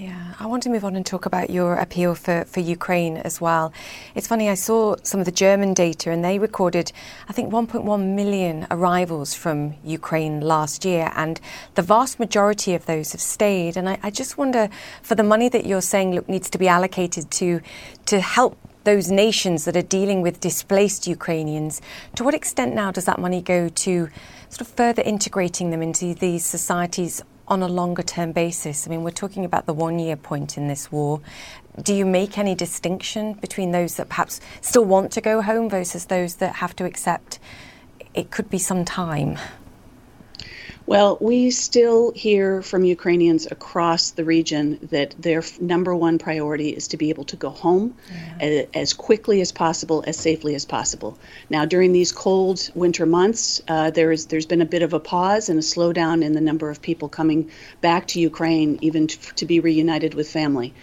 Yeah, 0.02 0.34
I 0.40 0.48
want 0.48 0.64
to 0.64 0.70
move 0.72 0.84
on 0.84 0.96
and 0.96 1.06
talk 1.06 1.28
about 1.28 1.52
your 1.52 1.76
appeal 1.76 2.16
for, 2.16 2.44
for 2.46 2.60
Ukraine 2.60 3.18
as 3.18 3.40
well. 3.40 3.72
It's 4.16 4.26
funny, 4.26 4.50
I 4.50 4.56
saw 4.56 4.96
some 5.04 5.20
of 5.20 5.28
the 5.28 5.32
German 5.32 5.76
data 5.76 6.10
and 6.10 6.26
they 6.26 6.40
recorded, 6.40 6.92
I 7.30 7.34
think, 7.34 7.54
1.1 7.54 8.16
million 8.16 8.66
arrivals 8.72 9.36
from 9.36 9.76
Ukraine 9.84 10.42
last 10.42 10.86
year, 10.86 11.12
and 11.16 11.40
the 11.76 11.84
vast 11.84 12.20
majority 12.20 12.74
of 12.74 12.88
those 12.88 13.12
have 13.12 13.22
stayed. 13.22 13.78
And 13.78 13.88
I, 13.88 14.00
I 14.02 14.10
just 14.10 14.40
wonder, 14.40 14.70
for 15.04 15.14
the 15.14 15.22
money 15.22 15.50
that 15.50 15.68
you're 15.68 15.82
saying 15.82 16.16
look, 16.16 16.28
needs 16.28 16.50
to 16.50 16.58
be 16.58 16.68
allocated 16.68 17.30
to, 17.30 17.62
to 18.08 18.22
help 18.22 18.58
those 18.84 19.12
nations 19.12 19.66
that 19.66 19.78
are 19.78 19.84
dealing 19.84 20.24
with 20.24 20.40
displaced 20.40 21.06
Ukrainians, 21.06 21.80
to 22.16 22.24
what 22.24 22.34
extent 22.34 22.74
now 22.74 22.90
does 22.90 23.06
that 23.06 23.20
money 23.20 23.40
go 23.40 23.70
to 23.70 24.10
sort 24.50 24.62
of 24.62 24.68
further 24.70 25.04
integrating 25.04 25.70
them 25.70 25.84
into 25.84 26.16
these 26.16 26.44
societies 26.44 27.22
on 27.52 27.62
a 27.62 27.68
longer 27.68 28.02
term 28.02 28.32
basis? 28.32 28.88
I 28.88 28.90
mean, 28.90 29.04
we're 29.04 29.12
talking 29.12 29.44
about 29.44 29.66
the 29.66 29.74
one 29.74 30.00
year 30.00 30.16
point 30.16 30.58
in 30.58 30.70
this 30.70 30.90
war. 30.90 31.20
Do 31.84 31.94
you 31.94 32.06
make 32.06 32.38
any 32.38 32.56
distinction 32.56 33.34
between 33.34 33.72
those 33.72 33.98
that 33.98 34.08
perhaps 34.08 34.40
still 34.62 34.86
want 34.86 35.12
to 35.12 35.22
go 35.22 35.42
home 35.42 35.70
versus 35.70 36.06
those 36.06 36.36
that 36.36 36.56
have 36.56 36.76
to 36.78 36.86
accept 36.86 37.40
it 38.14 38.32
could 38.32 38.50
be 38.50 38.58
some 38.58 38.86
time? 38.86 39.38
Well, 40.91 41.17
we 41.21 41.51
still 41.51 42.12
hear 42.12 42.62
from 42.62 42.84
Ukrainians 42.84 43.47
across 43.49 44.12
the 44.12 44.25
region 44.25 44.77
that 44.91 45.15
their 45.17 45.41
number 45.62 45.95
one 45.95 46.19
priority 46.19 46.67
is 46.67 46.89
to 46.89 46.97
be 46.97 47.08
able 47.12 47.23
to 47.25 47.38
go 47.38 47.49
home 47.49 47.95
yeah. 48.41 48.65
as 48.73 48.91
quickly 48.91 49.39
as 49.39 49.54
possible, 49.54 50.04
as 50.06 50.17
safely 50.17 50.54
as 50.54 50.65
possible. 50.65 51.17
Now, 51.49 51.63
during 51.63 51.93
these 51.93 52.12
cold 52.12 52.69
winter 52.75 53.06
months, 53.06 53.62
uh, 53.69 53.91
there 53.91 54.12
is 54.12 54.25
there's 54.25 54.45
been 54.45 54.62
a 54.62 54.65
bit 54.65 54.82
of 54.82 54.91
a 54.91 54.99
pause 54.99 55.47
and 55.47 55.58
a 55.58 55.62
slowdown 55.62 56.25
in 56.25 56.34
the 56.34 56.41
number 56.41 56.69
of 56.69 56.82
people 56.82 57.08
coming 57.08 57.51
back 57.80 58.08
to 58.08 58.19
Ukraine, 58.19 58.77
even 58.82 59.08
to, 59.08 59.17
to 59.36 59.45
be 59.45 59.62
reunited 59.62 60.13
with 60.13 60.30
family. 60.30 60.73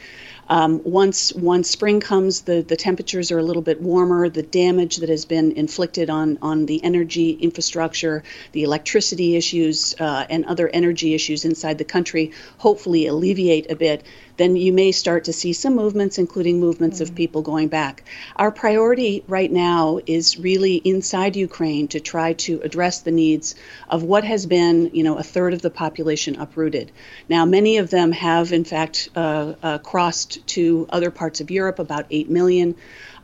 Um, 0.49 0.81
once 0.85 1.33
once 1.35 1.69
spring 1.69 2.01
comes, 2.01 2.43
the, 2.43 2.63
the 2.63 2.77
temperatures 2.77 3.31
are 3.31 3.39
a 3.39 3.43
little 3.43 3.63
bit 3.63 3.81
warmer. 3.81 4.29
The 4.29 4.43
damage 4.43 4.97
that 4.97 5.09
has 5.09 5.25
been 5.25 5.53
inflicted 5.53 6.09
on 6.11 6.39
on 6.41 6.67
the 6.67 6.83
energy 6.83 7.31
infrastructure, 7.33 8.23
the 8.53 8.63
electricity 8.63 9.37
issues, 9.37 9.95
uh, 10.01 10.27
and 10.31 10.45
other 10.47 10.69
energy 10.69 11.15
issues 11.15 11.45
inside 11.45 11.79
the 11.79 11.85
country 11.85 12.33
hopefully 12.59 13.07
alleviate 13.07 13.71
a 13.71 13.77
bit 13.77 14.05
then 14.39 14.55
you 14.57 14.73
may 14.73 14.93
start 14.93 15.25
to 15.25 15.33
see 15.33 15.53
some 15.53 15.75
movements, 15.75 16.17
including 16.17 16.61
movements 16.61 17.01
mm-hmm. 17.01 17.11
of 17.11 17.17
people 17.17 17.43
going 17.43 17.69
back. 17.69 18.05
Our 18.37 18.51
priority 18.51 19.25
right 19.29 19.51
now 19.51 20.01
is 20.07 20.39
really 20.39 20.77
inside 20.77 21.37
Ukraine 21.37 21.89
to 21.89 22.01
try 22.01 22.33
to 22.35 22.61
address 22.63 23.01
the 23.01 23.11
needs 23.11 23.57
of 23.89 24.05
what 24.05 24.25
has 24.25 24.47
been, 24.47 24.91
you 24.95 25.03
know, 25.03 25.19
a 25.19 25.23
third 25.23 25.53
of 25.53 25.61
the 25.61 25.71
population 25.71 26.37
uprooted. 26.37 26.93
Now, 27.29 27.45
many 27.45 27.79
of 27.79 27.91
them 27.91 28.13
have, 28.13 28.53
in 28.53 28.65
fact, 28.65 29.09
uh, 29.17 29.55
uh, 29.63 29.79
crossed 29.79 30.38
to 30.46 30.87
other 30.90 31.11
parts 31.11 31.40
of 31.40 31.51
Europe, 31.51 31.79
about 31.79 32.07
8 32.11 32.31
million. 32.31 32.74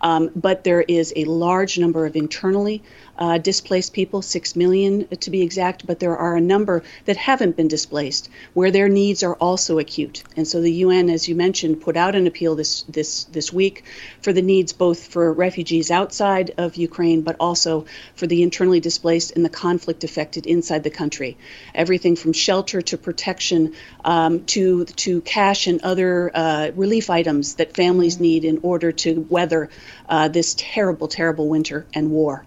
Um, 0.00 0.30
but 0.36 0.64
there 0.64 0.82
is 0.82 1.12
a 1.16 1.24
large 1.24 1.78
number 1.78 2.04
of 2.06 2.16
internally 2.16 2.82
uh, 3.18 3.38
displaced 3.38 3.92
people, 3.92 4.22
6 4.22 4.56
million 4.56 5.06
to 5.08 5.30
be 5.30 5.42
exact, 5.42 5.86
but 5.86 6.00
there 6.00 6.16
are 6.16 6.36
a 6.36 6.40
number 6.40 6.82
that 7.04 7.16
haven't 7.16 7.56
been 7.56 7.68
displaced 7.68 8.28
where 8.54 8.70
their 8.70 8.88
needs 8.88 9.22
are 9.22 9.34
also 9.34 9.78
acute. 9.78 10.22
And 10.36 10.46
so 10.46 10.60
the 10.60 10.72
UN, 10.72 11.10
as 11.10 11.28
you 11.28 11.34
mentioned, 11.34 11.80
put 11.80 11.96
out 11.96 12.14
an 12.14 12.26
appeal 12.26 12.54
this, 12.54 12.82
this, 12.82 13.24
this 13.24 13.52
week 13.52 13.84
for 14.22 14.32
the 14.32 14.42
needs 14.42 14.72
both 14.72 15.06
for 15.06 15.32
refugees 15.32 15.90
outside 15.90 16.52
of 16.58 16.76
Ukraine, 16.76 17.22
but 17.22 17.36
also 17.38 17.86
for 18.14 18.26
the 18.26 18.42
internally 18.42 18.80
displaced 18.80 19.32
and 19.36 19.44
the 19.44 19.50
conflict 19.50 20.04
affected 20.04 20.46
inside 20.46 20.82
the 20.82 20.90
country. 20.90 21.36
Everything 21.74 22.16
from 22.16 22.32
shelter 22.32 22.82
to 22.82 22.98
protection 22.98 23.74
um, 24.04 24.44
to, 24.46 24.84
to 24.84 25.20
cash 25.20 25.66
and 25.66 25.82
other 25.82 26.30
uh, 26.34 26.70
relief 26.74 27.10
items 27.10 27.54
that 27.54 27.74
families 27.74 28.18
need 28.20 28.44
in 28.44 28.60
order 28.62 28.92
to 28.92 29.26
weather 29.30 29.70
uh, 30.08 30.28
this 30.28 30.54
terrible, 30.58 31.08
terrible 31.08 31.48
winter 31.48 31.86
and 31.94 32.10
war. 32.10 32.44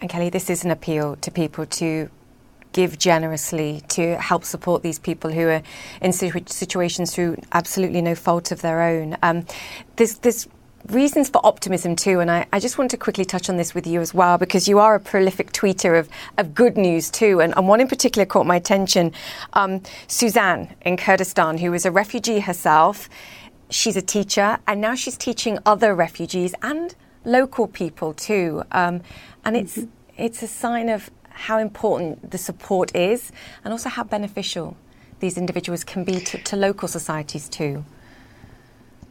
And 0.00 0.08
Kelly, 0.08 0.30
this 0.30 0.48
is 0.48 0.64
an 0.64 0.70
appeal 0.70 1.16
to 1.16 1.30
people 1.30 1.66
to 1.66 2.10
give 2.72 2.98
generously 2.98 3.82
to 3.88 4.16
help 4.18 4.44
support 4.44 4.82
these 4.82 4.98
people 4.98 5.32
who 5.32 5.48
are 5.48 5.62
in 6.00 6.12
situations 6.12 7.14
through 7.14 7.36
absolutely 7.52 8.02
no 8.02 8.14
fault 8.14 8.52
of 8.52 8.60
their 8.60 8.82
own. 8.82 9.16
Um, 9.22 9.46
there's, 9.96 10.18
there's 10.18 10.46
reasons 10.86 11.28
for 11.28 11.44
optimism 11.44 11.96
too. 11.96 12.20
And 12.20 12.30
I, 12.30 12.46
I, 12.52 12.60
just 12.60 12.78
want 12.78 12.90
to 12.92 12.96
quickly 12.96 13.24
touch 13.24 13.48
on 13.48 13.56
this 13.56 13.74
with 13.74 13.86
you 13.86 14.00
as 14.00 14.14
well, 14.14 14.38
because 14.38 14.68
you 14.68 14.78
are 14.78 14.94
a 14.94 15.00
prolific 15.00 15.52
tweeter 15.52 15.98
of, 15.98 16.08
of 16.36 16.54
good 16.54 16.76
news 16.76 17.10
too. 17.10 17.40
And, 17.40 17.56
and 17.56 17.68
one 17.68 17.80
in 17.80 17.88
particular 17.88 18.26
caught 18.26 18.46
my 18.46 18.56
attention 18.56 19.12
um, 19.54 19.82
Suzanne 20.06 20.74
in 20.82 20.96
Kurdistan, 20.96 21.58
who 21.58 21.72
is 21.74 21.84
a 21.84 21.90
refugee 21.90 22.40
herself. 22.40 23.08
She's 23.70 23.96
a 23.96 24.02
teacher, 24.02 24.58
and 24.66 24.80
now 24.80 24.94
she's 24.94 25.16
teaching 25.16 25.58
other 25.66 25.94
refugees 25.94 26.54
and 26.62 26.94
local 27.28 27.66
people 27.66 28.14
too. 28.14 28.62
Um, 28.72 29.02
and 29.44 29.56
it's, 29.56 29.78
mm-hmm. 29.78 29.90
it's 30.16 30.42
a 30.42 30.48
sign 30.48 30.88
of 30.88 31.10
how 31.30 31.58
important 31.58 32.30
the 32.30 32.38
support 32.38 32.94
is 32.96 33.30
and 33.64 33.72
also 33.72 33.88
how 33.88 34.04
beneficial 34.04 34.76
these 35.20 35.38
individuals 35.38 35.84
can 35.84 36.04
be 36.04 36.20
to, 36.20 36.38
to 36.38 36.56
local 36.56 36.88
societies 36.88 37.48
too. 37.48 37.84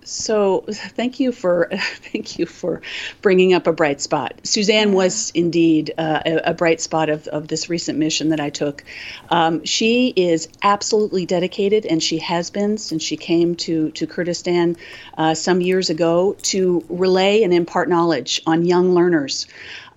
So, 0.08 0.64
thank 0.70 1.20
you 1.20 1.34
for 1.34 1.70
thank 1.74 2.40
you 2.40 2.46
for 2.46 2.82
bringing 3.22 3.54
up 3.54 3.68
a 3.68 3.74
bright 3.74 4.00
spot. 4.00 4.40
Suzanne 4.44 4.94
was 4.94 5.32
indeed 5.32 5.94
uh, 5.98 6.22
a, 6.26 6.36
a, 6.52 6.54
bright 6.54 6.80
spot 6.80 7.10
of, 7.10 7.28
of 7.28 7.50
this 7.50 7.70
recent 7.70 8.00
mission 8.00 8.30
that 8.30 8.40
I 8.40 8.50
took. 8.50 8.86
Um, 9.30 9.66
she 9.66 10.14
is 10.16 10.48
absolutely 10.64 11.26
dedicated, 11.26 11.86
and 11.86 12.02
she 12.02 12.20
has 12.20 12.50
been 12.50 12.78
since 12.78 13.04
she 13.04 13.18
came 13.18 13.56
to 13.58 13.92
to 13.92 14.08
Kurdistan 14.08 14.78
uh, 15.18 15.34
some 15.34 15.60
years 15.60 15.90
ago 15.90 16.38
to 16.44 16.86
relay 16.88 17.44
and 17.44 17.54
impart 17.54 17.90
knowledge 17.90 18.42
on 18.48 18.64
young 18.64 18.94
learners. 18.94 19.46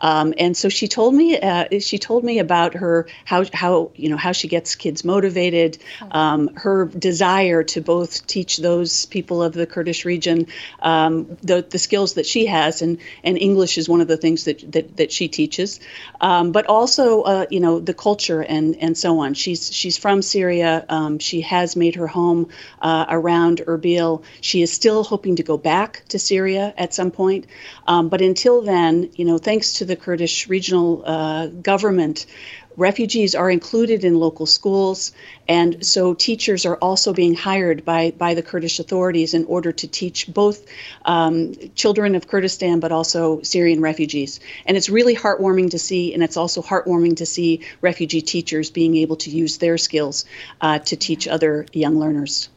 Um, 0.01 0.35
and 0.39 0.57
so 0.57 0.69
she 0.69 0.89
told 0.89 1.15
me 1.15 1.39
uh, 1.39 1.67
she 1.81 1.99
told 1.99 2.25
me 2.25 2.39
about 2.39 2.75
her 2.75 3.07
how 3.25 3.45
how 3.53 3.91
you 3.95 4.09
know 4.09 4.17
how 4.17 4.33
she 4.33 4.49
gets 4.49 4.75
kids 4.75 5.05
motivated, 5.05 5.79
um, 6.11 6.51
her 6.57 6.87
desire 6.87 7.63
to 7.65 7.81
both 7.81 8.27
teach 8.27 8.59
those 8.59 9.07
people 9.07 9.43
of 9.43 9.53
the 9.53 9.67
Kurdish 9.67 10.05
region 10.05 10.47
um, 10.83 11.37
the 11.43 11.65
the 11.69 11.79
skills 11.79 12.15
that 12.15 12.27
she 12.27 12.47
has, 12.47 12.83
and 12.83 12.99
and 13.25 13.39
English 13.39 13.79
is 13.79 13.89
one 13.89 14.01
of 14.01 14.09
the 14.09 14.17
things 14.17 14.45
that 14.45 14.73
that, 14.73 14.97
that 14.97 15.13
she 15.13 15.29
teaches, 15.29 15.81
um, 16.21 16.53
but 16.53 16.67
also 16.67 17.23
uh, 17.23 17.47
you 17.51 17.61
know 17.61 17.81
the 17.81 17.95
culture 17.95 18.43
and 18.43 18.77
and 18.77 18.97
so 18.97 19.19
on. 19.19 19.35
She's 19.35 19.73
she's 19.73 19.97
from 19.97 20.23
Syria. 20.23 20.85
Um, 20.89 21.19
she 21.19 21.41
has 21.43 21.77
made 21.77 21.95
her 21.97 22.07
home 22.07 22.49
uh, 22.81 23.07
around 23.09 23.63
Erbil. 23.67 24.23
She 24.41 24.63
is 24.63 24.73
still 24.73 25.05
hoping 25.05 25.37
to 25.37 25.43
go 25.43 25.59
back 25.59 26.03
to 26.09 26.19
Syria 26.19 26.75
at 26.77 26.95
some 26.95 27.11
point, 27.11 27.47
um, 27.87 28.09
but 28.09 28.21
until 28.21 28.63
then, 28.63 29.11
you 29.15 29.25
know, 29.25 29.39
thanks 29.39 29.75
to 29.75 29.85
the 29.91 29.97
Kurdish 29.97 30.49
regional 30.49 31.03
uh, 31.05 31.47
government, 31.49 32.27
refugees 32.77 33.35
are 33.35 33.51
included 33.51 34.05
in 34.05 34.15
local 34.15 34.47
schools, 34.47 35.13
and 35.49 35.85
so 35.85 36.15
teachers 36.15 36.65
are 36.65 36.77
also 36.77 37.13
being 37.13 37.35
hired 37.35 37.85
by, 37.85 38.13
by 38.13 38.35
the 38.35 38.43
Kurdish 38.43 38.79
authorities 38.79 39.35
in 39.35 39.45
order 39.47 39.73
to 39.73 39.87
teach 39.89 40.33
both 40.33 40.67
um, 41.05 41.55
children 41.75 42.15
of 42.15 42.29
Kurdistan 42.29 42.81
but 42.81 42.93
also 42.93 43.43
Syrian 43.43 43.81
refugees. 43.81 44.41
And 44.65 44.77
it's 44.77 44.89
really 44.89 45.17
heartwarming 45.17 45.71
to 45.71 45.79
see, 45.79 46.15
and 46.15 46.23
it's 46.23 46.37
also 46.37 46.63
heartwarming 46.63 47.17
to 47.17 47.27
see 47.27 47.61
refugee 47.81 48.23
teachers 48.23 48.71
being 48.71 48.97
able 48.97 49.17
to 49.17 49.31
use 49.31 49.59
their 49.59 49.77
skills 49.77 50.25
uh, 50.61 50.79
to 50.79 50.97
teach 50.97 51.29
other 51.29 51.67
young 51.73 51.99
learners. 51.99 52.49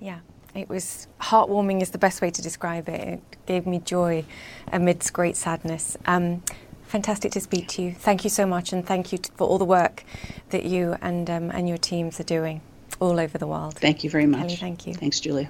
Yeah. 0.00 0.20
It 0.54 0.68
was 0.68 1.06
heartwarming, 1.20 1.82
is 1.82 1.90
the 1.90 1.98
best 1.98 2.20
way 2.20 2.30
to 2.30 2.42
describe 2.42 2.88
it. 2.88 3.00
It 3.00 3.22
gave 3.46 3.64
me 3.66 3.78
joy 3.78 4.24
amidst 4.72 5.12
great 5.12 5.36
sadness. 5.36 5.96
Um, 6.06 6.42
fantastic 6.88 7.32
to 7.32 7.40
speak 7.40 7.68
to 7.68 7.82
you. 7.82 7.92
Thank 7.92 8.24
you 8.24 8.30
so 8.30 8.46
much, 8.46 8.72
and 8.72 8.84
thank 8.84 9.12
you 9.12 9.18
for 9.36 9.46
all 9.46 9.58
the 9.58 9.64
work 9.64 10.04
that 10.50 10.64
you 10.64 10.96
and 11.00 11.28
um, 11.30 11.50
and 11.50 11.68
your 11.68 11.78
teams 11.78 12.18
are 12.18 12.24
doing 12.24 12.60
all 13.00 13.20
over 13.20 13.38
the 13.38 13.46
world. 13.46 13.76
Thank 13.76 14.02
you 14.02 14.10
very 14.10 14.26
much. 14.26 14.40
Kelly, 14.40 14.56
thank 14.56 14.86
you. 14.86 14.94
Thanks, 14.94 15.20
Julia. 15.20 15.48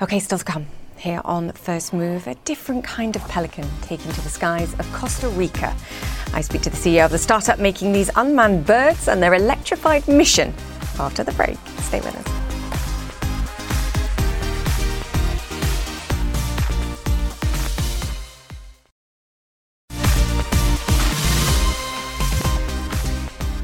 Okay, 0.00 0.18
still 0.18 0.38
to 0.38 0.44
come 0.44 0.66
here 0.96 1.20
on 1.24 1.52
First 1.52 1.92
Move, 1.92 2.26
a 2.26 2.34
different 2.44 2.84
kind 2.84 3.16
of 3.16 3.22
pelican 3.28 3.68
taken 3.82 4.10
to 4.12 4.20
the 4.22 4.28
skies 4.28 4.72
of 4.74 4.90
Costa 4.92 5.28
Rica. 5.28 5.76
I 6.32 6.40
speak 6.40 6.62
to 6.62 6.70
the 6.70 6.76
CEO 6.76 7.04
of 7.04 7.10
the 7.10 7.18
startup 7.18 7.58
making 7.58 7.92
these 7.92 8.10
unmanned 8.16 8.64
birds 8.64 9.08
and 9.08 9.22
their 9.22 9.34
electrified 9.34 10.06
mission 10.06 10.54
after 10.98 11.24
the 11.24 11.32
break. 11.32 11.58
Stay 11.78 12.00
with 12.00 12.16
us. 12.16 12.41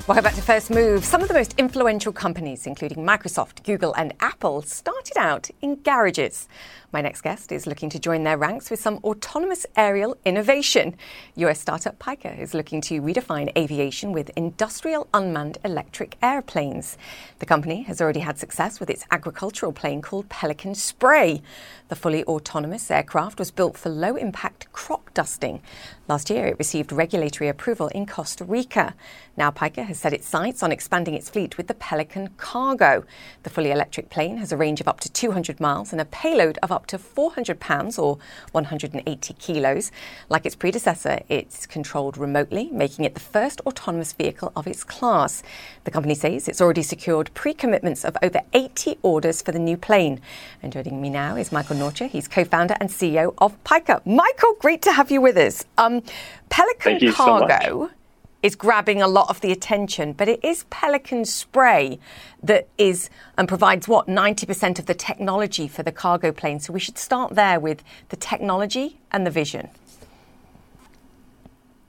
Welcome 0.08 0.24
back 0.24 0.36
to 0.36 0.42
First 0.42 0.70
Move. 0.70 1.04
Some 1.04 1.20
of 1.20 1.28
the 1.28 1.34
most 1.34 1.54
influential 1.58 2.14
companies, 2.14 2.66
including 2.66 3.04
Microsoft, 3.04 3.62
Google, 3.62 3.92
and 3.94 4.14
Apple, 4.20 4.62
started 4.62 5.18
out 5.18 5.50
in 5.60 5.82
garages. 5.82 6.48
My 6.90 7.02
next 7.02 7.20
guest 7.20 7.52
is 7.52 7.66
looking 7.66 7.90
to 7.90 7.98
join 7.98 8.22
their 8.22 8.38
ranks 8.38 8.70
with 8.70 8.80
some 8.80 8.98
autonomous 9.04 9.66
aerial 9.76 10.16
innovation. 10.24 10.96
US 11.36 11.60
startup 11.60 11.98
Pyka 11.98 12.38
is 12.38 12.54
looking 12.54 12.80
to 12.80 13.02
redefine 13.02 13.54
aviation 13.58 14.10
with 14.10 14.30
industrial 14.36 15.06
unmanned 15.12 15.58
electric 15.66 16.16
airplanes. 16.22 16.96
The 17.40 17.46
company 17.46 17.82
has 17.82 18.00
already 18.00 18.20
had 18.20 18.38
success 18.38 18.80
with 18.80 18.88
its 18.88 19.04
agricultural 19.10 19.72
plane 19.72 20.00
called 20.00 20.30
Pelican 20.30 20.74
Spray. 20.74 21.42
The 21.88 21.96
fully 21.96 22.24
autonomous 22.24 22.90
aircraft 22.90 23.38
was 23.38 23.50
built 23.50 23.76
for 23.76 23.90
low 23.90 24.16
impact 24.16 24.72
crop 24.72 25.12
dusting. 25.12 25.60
Last 26.08 26.30
year, 26.30 26.46
it 26.46 26.58
received 26.58 26.90
regulatory 26.90 27.48
approval 27.48 27.88
in 27.88 28.06
Costa 28.06 28.44
Rica. 28.44 28.94
Now, 29.36 29.50
Pyka 29.50 29.84
has 29.84 29.98
set 29.98 30.14
its 30.14 30.26
sights 30.26 30.62
on 30.62 30.72
expanding 30.72 31.12
its 31.12 31.28
fleet 31.28 31.58
with 31.58 31.66
the 31.66 31.74
Pelican 31.74 32.28
Cargo. 32.38 33.04
The 33.42 33.50
fully 33.50 33.70
electric 33.70 34.08
plane 34.08 34.38
has 34.38 34.52
a 34.52 34.56
range 34.56 34.80
of 34.80 34.88
up 34.88 35.00
to 35.00 35.12
200 35.12 35.60
miles 35.60 35.92
and 35.92 36.00
a 36.00 36.06
payload 36.06 36.58
of 36.62 36.72
up 36.72 36.77
to 36.86 36.98
400 36.98 37.60
pounds 37.60 37.98
or 37.98 38.18
180 38.52 39.34
kilos. 39.34 39.90
Like 40.28 40.46
its 40.46 40.54
predecessor, 40.54 41.20
it's 41.28 41.66
controlled 41.66 42.16
remotely, 42.16 42.70
making 42.70 43.04
it 43.04 43.14
the 43.14 43.20
first 43.20 43.60
autonomous 43.66 44.12
vehicle 44.12 44.52
of 44.56 44.66
its 44.66 44.84
class. 44.84 45.42
The 45.84 45.90
company 45.90 46.14
says 46.14 46.48
it's 46.48 46.60
already 46.60 46.82
secured 46.82 47.30
pre 47.34 47.52
commitments 47.54 48.04
of 48.04 48.16
over 48.22 48.40
80 48.52 48.98
orders 49.02 49.42
for 49.42 49.52
the 49.52 49.58
new 49.58 49.76
plane. 49.76 50.20
And 50.62 50.72
joining 50.72 51.00
me 51.02 51.10
now 51.10 51.36
is 51.36 51.52
Michael 51.52 51.76
Norcia. 51.76 52.08
He's 52.08 52.28
co 52.28 52.44
founder 52.44 52.76
and 52.80 52.88
CEO 52.88 53.34
of 53.38 53.62
Pyka. 53.64 54.04
Michael, 54.06 54.54
great 54.60 54.82
to 54.82 54.92
have 54.92 55.10
you 55.10 55.20
with 55.20 55.36
us. 55.36 55.64
Um, 55.76 56.02
Pelican 56.48 57.12
Cargo. 57.12 57.88
So 57.88 57.97
is 58.42 58.54
grabbing 58.54 59.02
a 59.02 59.08
lot 59.08 59.28
of 59.28 59.40
the 59.40 59.50
attention, 59.50 60.12
but 60.12 60.28
it 60.28 60.44
is 60.44 60.64
Pelican 60.70 61.24
Spray 61.24 61.98
that 62.42 62.68
is 62.78 63.10
and 63.36 63.48
provides 63.48 63.88
what 63.88 64.06
90% 64.06 64.78
of 64.78 64.86
the 64.86 64.94
technology 64.94 65.66
for 65.66 65.82
the 65.82 65.92
cargo 65.92 66.30
plane. 66.30 66.60
So 66.60 66.72
we 66.72 66.80
should 66.80 66.98
start 66.98 67.34
there 67.34 67.58
with 67.58 67.82
the 68.10 68.16
technology 68.16 69.00
and 69.10 69.26
the 69.26 69.30
vision. 69.30 69.68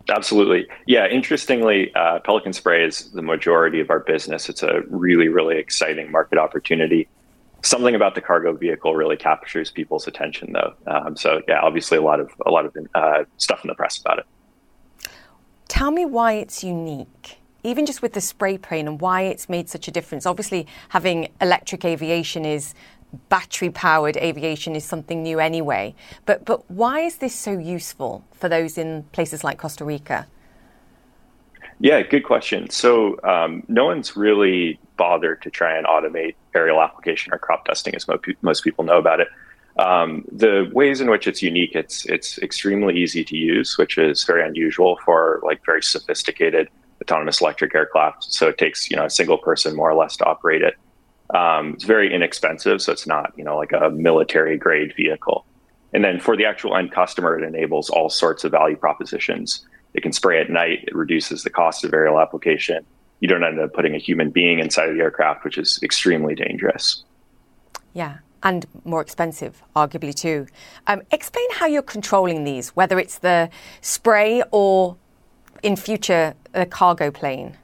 Absolutely. 0.09 0.67
Yeah, 0.87 1.07
interestingly, 1.07 1.93
uh, 1.93 2.19
Pelican 2.19 2.53
Spray 2.53 2.83
is 2.83 3.11
the 3.11 3.21
majority 3.21 3.79
of 3.79 3.91
our 3.91 3.99
business. 3.99 4.49
It's 4.49 4.63
a 4.63 4.81
really, 4.89 5.27
really 5.27 5.57
exciting 5.57 6.11
market 6.11 6.39
opportunity. 6.39 7.07
Something 7.61 7.93
about 7.93 8.15
the 8.15 8.21
cargo 8.21 8.53
vehicle 8.53 8.95
really 8.95 9.17
captures 9.17 9.69
people's 9.69 10.07
attention, 10.07 10.53
though. 10.53 10.73
Um, 10.87 11.15
so, 11.15 11.41
yeah, 11.47 11.59
obviously, 11.61 11.97
a 11.99 12.01
lot 12.01 12.19
of 12.19 12.31
a 12.45 12.49
lot 12.49 12.65
of 12.65 12.75
uh, 12.95 13.25
stuff 13.37 13.63
in 13.63 13.67
the 13.67 13.75
press 13.75 13.99
about 13.99 14.19
it. 14.19 14.25
Tell 15.69 15.91
me 15.91 16.03
why 16.03 16.33
it's 16.33 16.63
unique, 16.63 17.37
even 17.63 17.85
just 17.85 18.01
with 18.01 18.13
the 18.13 18.21
spray 18.21 18.57
plane 18.57 18.87
and 18.87 18.99
why 18.99 19.21
it's 19.21 19.47
made 19.47 19.69
such 19.69 19.87
a 19.87 19.91
difference. 19.91 20.25
Obviously, 20.25 20.67
having 20.89 21.29
electric 21.39 21.85
aviation 21.85 22.43
is 22.43 22.73
battery 23.29 23.69
powered 23.69 24.17
aviation 24.17 24.75
is 24.75 24.83
something 24.83 25.23
new 25.23 25.39
anyway. 25.39 25.95
But 26.25 26.43
but 26.43 26.69
why 26.69 27.01
is 27.01 27.17
this 27.17 27.35
so 27.35 27.51
useful 27.57 28.25
for 28.33 28.49
those 28.49 28.77
in 28.77 29.03
places 29.11 29.43
like 29.43 29.59
Costa 29.59 29.85
Rica? 29.85 30.27
Yeah, 31.79 32.01
good 32.01 32.23
question. 32.25 32.69
So 32.71 33.19
um, 33.23 33.63
no 33.67 33.85
one's 33.85 34.17
really 34.17 34.79
bothered 34.97 35.41
to 35.43 35.49
try 35.49 35.77
and 35.77 35.87
automate 35.87 36.35
aerial 36.53 36.81
application 36.81 37.31
or 37.31 37.37
crop 37.37 37.65
dusting, 37.65 37.95
as 37.95 38.05
most 38.41 38.63
people 38.63 38.83
know 38.83 38.97
about 38.97 39.21
it. 39.21 39.29
Um, 39.79 40.25
the 40.29 40.69
ways 40.73 40.99
in 40.99 41.09
which 41.09 41.25
it's 41.25 41.41
unique, 41.41 41.73
it's 41.73 42.05
it's 42.05 42.37
extremely 42.39 42.97
easy 42.97 43.23
to 43.23 43.37
use, 43.37 43.77
which 43.77 43.97
is 43.97 44.25
very 44.25 44.45
unusual 44.45 44.99
for 45.05 45.39
like 45.43 45.65
very 45.65 45.81
sophisticated 45.81 46.67
autonomous 47.01 47.39
electric 47.39 47.73
aircraft. 47.73 48.25
So 48.25 48.49
it 48.49 48.57
takes 48.57 48.91
you 48.91 48.97
know 48.97 49.05
a 49.05 49.09
single 49.09 49.37
person 49.37 49.77
more 49.77 49.89
or 49.89 49.95
less 49.95 50.17
to 50.17 50.25
operate 50.25 50.63
it. 50.63 50.75
Um, 51.33 51.73
it's 51.75 51.85
very 51.85 52.13
inexpensive, 52.13 52.81
so 52.81 52.91
it's 52.91 53.07
not 53.07 53.31
you 53.37 53.43
know 53.45 53.55
like 53.55 53.71
a 53.71 53.89
military 53.89 54.57
grade 54.57 54.93
vehicle. 54.97 55.45
And 55.93 56.03
then 56.03 56.19
for 56.19 56.35
the 56.35 56.45
actual 56.45 56.75
end 56.75 56.91
customer, 56.91 57.39
it 57.39 57.47
enables 57.47 57.89
all 57.89 58.09
sorts 58.09 58.43
of 58.43 58.51
value 58.51 58.75
propositions. 58.75 59.65
It 59.93 60.03
can 60.03 60.11
spray 60.11 60.41
at 60.41 60.49
night. 60.49 60.83
It 60.87 60.95
reduces 60.95 61.43
the 61.43 61.49
cost 61.49 61.85
of 61.85 61.93
aerial 61.93 62.19
application. 62.19 62.85
You 63.21 63.29
don't 63.29 63.45
end 63.45 63.59
up 63.59 63.73
putting 63.73 63.95
a 63.95 63.97
human 63.97 64.29
being 64.29 64.59
inside 64.59 64.89
of 64.89 64.95
the 64.95 65.01
aircraft, 65.01 65.45
which 65.45 65.57
is 65.57 65.79
extremely 65.81 66.35
dangerous. 66.35 67.03
Yeah, 67.93 68.17
and 68.43 68.65
more 68.85 69.01
expensive, 69.01 69.61
arguably 69.75 70.13
too. 70.13 70.47
Um, 70.87 71.01
explain 71.11 71.47
how 71.53 71.65
you're 71.65 71.81
controlling 71.81 72.43
these, 72.43 72.69
whether 72.69 72.99
it's 72.99 73.19
the 73.19 73.49
spray 73.81 74.43
or 74.51 74.97
in 75.63 75.75
future 75.75 76.33
a 76.53 76.65
cargo 76.65 77.11
plane. 77.11 77.57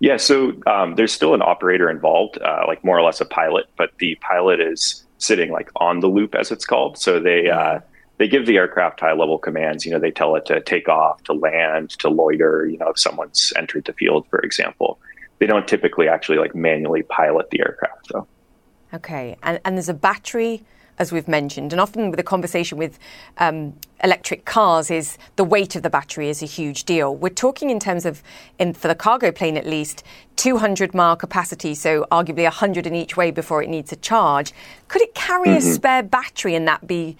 Yeah, 0.00 0.16
so 0.16 0.52
um, 0.66 0.96
there's 0.96 1.12
still 1.12 1.34
an 1.34 1.42
operator 1.42 1.88
involved, 1.88 2.38
uh, 2.42 2.64
like 2.66 2.84
more 2.84 2.98
or 2.98 3.02
less 3.02 3.20
a 3.20 3.24
pilot, 3.24 3.66
but 3.76 3.90
the 3.98 4.16
pilot 4.16 4.60
is 4.60 5.04
sitting 5.18 5.50
like 5.50 5.70
on 5.76 6.00
the 6.00 6.08
loop, 6.08 6.34
as 6.34 6.50
it's 6.50 6.66
called. 6.66 6.98
So 6.98 7.20
they 7.20 7.48
uh, 7.48 7.80
they 8.18 8.28
give 8.28 8.46
the 8.46 8.56
aircraft 8.56 9.00
high 9.00 9.12
level 9.12 9.38
commands. 9.38 9.86
You 9.86 9.92
know, 9.92 9.98
they 9.98 10.10
tell 10.10 10.36
it 10.36 10.46
to 10.46 10.60
take 10.60 10.88
off, 10.88 11.22
to 11.24 11.32
land, 11.32 11.90
to 12.00 12.08
loiter. 12.08 12.66
You 12.66 12.78
know, 12.78 12.88
if 12.88 12.98
someone's 12.98 13.52
entered 13.56 13.84
the 13.84 13.92
field, 13.92 14.26
for 14.28 14.40
example, 14.40 14.98
they 15.38 15.46
don't 15.46 15.66
typically 15.66 16.08
actually 16.08 16.38
like 16.38 16.54
manually 16.54 17.02
pilot 17.02 17.50
the 17.50 17.60
aircraft, 17.60 18.08
though. 18.12 18.26
Okay, 18.94 19.36
and 19.42 19.60
and 19.64 19.76
there's 19.76 19.88
a 19.88 19.94
battery 19.94 20.64
as 20.98 21.12
we've 21.12 21.28
mentioned. 21.28 21.72
And 21.72 21.80
often 21.80 22.10
with 22.10 22.16
the 22.16 22.22
conversation 22.22 22.78
with 22.78 22.98
um, 23.38 23.74
electric 24.02 24.44
cars 24.44 24.90
is 24.90 25.18
the 25.36 25.44
weight 25.44 25.74
of 25.76 25.82
the 25.82 25.90
battery 25.90 26.28
is 26.28 26.42
a 26.42 26.46
huge 26.46 26.84
deal. 26.84 27.14
We're 27.14 27.30
talking 27.30 27.70
in 27.70 27.80
terms 27.80 28.06
of, 28.06 28.22
in, 28.58 28.74
for 28.74 28.88
the 28.88 28.94
cargo 28.94 29.32
plane 29.32 29.56
at 29.56 29.66
least, 29.66 30.04
200 30.36 30.94
mile 30.94 31.16
capacity, 31.16 31.74
so 31.74 32.06
arguably 32.10 32.44
100 32.44 32.86
in 32.86 32.94
each 32.94 33.16
way 33.16 33.30
before 33.30 33.62
it 33.62 33.68
needs 33.68 33.92
a 33.92 33.96
charge. 33.96 34.52
Could 34.88 35.02
it 35.02 35.14
carry 35.14 35.48
mm-hmm. 35.48 35.68
a 35.68 35.72
spare 35.72 36.02
battery 36.02 36.54
and 36.54 36.66
that 36.68 36.86
be 36.86 37.16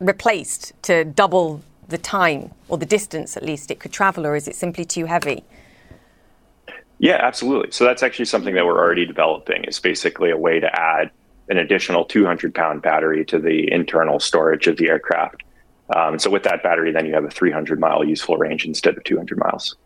replaced 0.00 0.72
to 0.82 1.04
double 1.04 1.62
the 1.88 1.98
time 1.98 2.52
or 2.68 2.78
the 2.78 2.86
distance 2.86 3.36
at 3.36 3.42
least 3.42 3.70
it 3.70 3.80
could 3.80 3.92
travel, 3.92 4.26
or 4.26 4.36
is 4.36 4.46
it 4.46 4.54
simply 4.54 4.84
too 4.84 5.06
heavy? 5.06 5.42
Yeah, 6.98 7.18
absolutely. 7.22 7.70
So 7.70 7.84
that's 7.84 8.02
actually 8.02 8.24
something 8.24 8.54
that 8.54 8.66
we're 8.66 8.78
already 8.78 9.06
developing. 9.06 9.64
It's 9.64 9.80
basically 9.80 10.30
a 10.30 10.36
way 10.36 10.60
to 10.60 10.78
add 10.78 11.10
an 11.48 11.56
additional 11.56 12.04
200 12.04 12.54
pound 12.54 12.82
battery 12.82 13.24
to 13.26 13.38
the 13.38 13.72
internal 13.72 14.20
storage 14.20 14.66
of 14.66 14.76
the 14.76 14.88
aircraft. 14.88 15.42
Um, 15.94 16.18
so 16.18 16.28
with 16.28 16.42
that 16.42 16.62
battery, 16.62 16.92
then 16.92 17.06
you 17.06 17.14
have 17.14 17.24
a 17.24 17.30
300 17.30 17.80
mile 17.80 18.04
useful 18.04 18.36
range 18.36 18.66
instead 18.66 18.96
of 18.96 19.04
200 19.04 19.38
miles. 19.38 19.76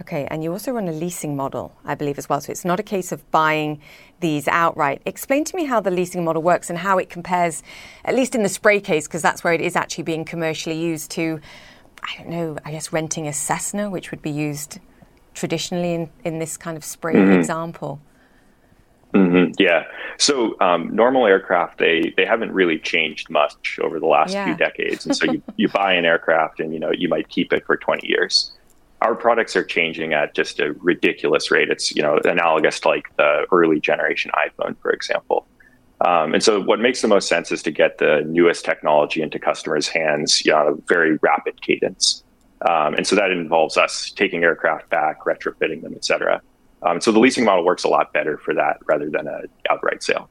Okay, 0.00 0.26
and 0.30 0.42
you 0.42 0.50
also 0.50 0.72
run 0.72 0.88
a 0.88 0.92
leasing 0.92 1.36
model, 1.36 1.74
I 1.84 1.94
believe, 1.94 2.18
as 2.18 2.26
well. 2.26 2.40
So 2.40 2.50
it's 2.50 2.64
not 2.64 2.80
a 2.80 2.82
case 2.82 3.12
of 3.12 3.30
buying 3.30 3.80
these 4.20 4.48
outright. 4.48 5.02
Explain 5.04 5.44
to 5.44 5.56
me 5.56 5.66
how 5.66 5.80
the 5.80 5.90
leasing 5.90 6.24
model 6.24 6.42
works 6.42 6.70
and 6.70 6.78
how 6.78 6.96
it 6.96 7.10
compares, 7.10 7.62
at 8.04 8.14
least 8.14 8.34
in 8.34 8.42
the 8.42 8.48
spray 8.48 8.80
case, 8.80 9.06
because 9.06 9.20
that's 9.20 9.44
where 9.44 9.52
it 9.52 9.60
is 9.60 9.76
actually 9.76 10.04
being 10.04 10.24
commercially 10.24 10.78
used, 10.78 11.10
to, 11.12 11.38
I 12.02 12.16
don't 12.16 12.30
know, 12.30 12.56
I 12.64 12.70
guess 12.70 12.94
renting 12.94 13.28
a 13.28 13.32
Cessna, 13.32 13.90
which 13.90 14.10
would 14.10 14.22
be 14.22 14.30
used 14.30 14.78
traditionally 15.40 15.94
in, 15.94 16.10
in 16.22 16.38
this 16.38 16.58
kind 16.58 16.76
of 16.76 16.84
spray 16.84 17.14
mm-hmm. 17.14 17.32
example. 17.32 17.98
Mm-hmm, 19.14 19.54
yeah. 19.58 19.84
So 20.18 20.54
um, 20.60 20.94
normal 20.94 21.26
aircraft, 21.26 21.78
they 21.78 22.12
they 22.16 22.26
haven't 22.26 22.52
really 22.52 22.78
changed 22.78 23.30
much 23.30 23.80
over 23.82 23.98
the 23.98 24.06
last 24.06 24.34
yeah. 24.34 24.44
few 24.44 24.54
decades, 24.54 25.04
and 25.06 25.16
so 25.16 25.32
you, 25.32 25.42
you 25.56 25.68
buy 25.68 25.94
an 25.94 26.04
aircraft 26.04 26.60
and 26.60 26.72
you 26.72 26.78
know 26.78 26.92
you 26.92 27.08
might 27.08 27.28
keep 27.28 27.52
it 27.52 27.64
for 27.66 27.76
20 27.76 28.06
years. 28.06 28.52
Our 29.00 29.16
products 29.16 29.56
are 29.56 29.64
changing 29.64 30.12
at 30.12 30.34
just 30.34 30.60
a 30.60 30.74
ridiculous 30.74 31.50
rate. 31.50 31.70
It's 31.70 31.90
you 31.96 32.02
know 32.02 32.20
analogous 32.24 32.78
to 32.80 32.88
like 32.88 33.16
the 33.16 33.46
early 33.50 33.80
generation 33.80 34.30
iPhone, 34.36 34.76
for 34.80 34.90
example. 34.92 35.46
Um, 36.02 36.34
and 36.34 36.42
so, 36.42 36.60
what 36.60 36.80
makes 36.80 37.02
the 37.02 37.08
most 37.08 37.28
sense 37.28 37.50
is 37.50 37.62
to 37.62 37.70
get 37.70 37.98
the 37.98 38.22
newest 38.26 38.64
technology 38.64 39.22
into 39.22 39.38
customers' 39.38 39.88
hands 39.88 40.44
you 40.44 40.52
know, 40.52 40.58
on 40.58 40.66
a 40.68 40.74
very 40.86 41.16
rapid 41.22 41.60
cadence. 41.62 42.22
Um, 42.68 42.94
and 42.94 43.06
so 43.06 43.16
that 43.16 43.30
involves 43.30 43.76
us 43.76 44.10
taking 44.10 44.42
aircraft 44.44 44.90
back, 44.90 45.20
retrofitting 45.24 45.82
them, 45.82 45.94
et 45.94 46.04
cetera. 46.04 46.42
Um, 46.82 47.00
so 47.00 47.12
the 47.12 47.18
leasing 47.18 47.44
model 47.44 47.64
works 47.64 47.84
a 47.84 47.88
lot 47.88 48.12
better 48.12 48.38
for 48.38 48.54
that 48.54 48.78
rather 48.86 49.08
than 49.08 49.26
an 49.26 49.46
outright 49.70 50.02
sale. 50.02 50.28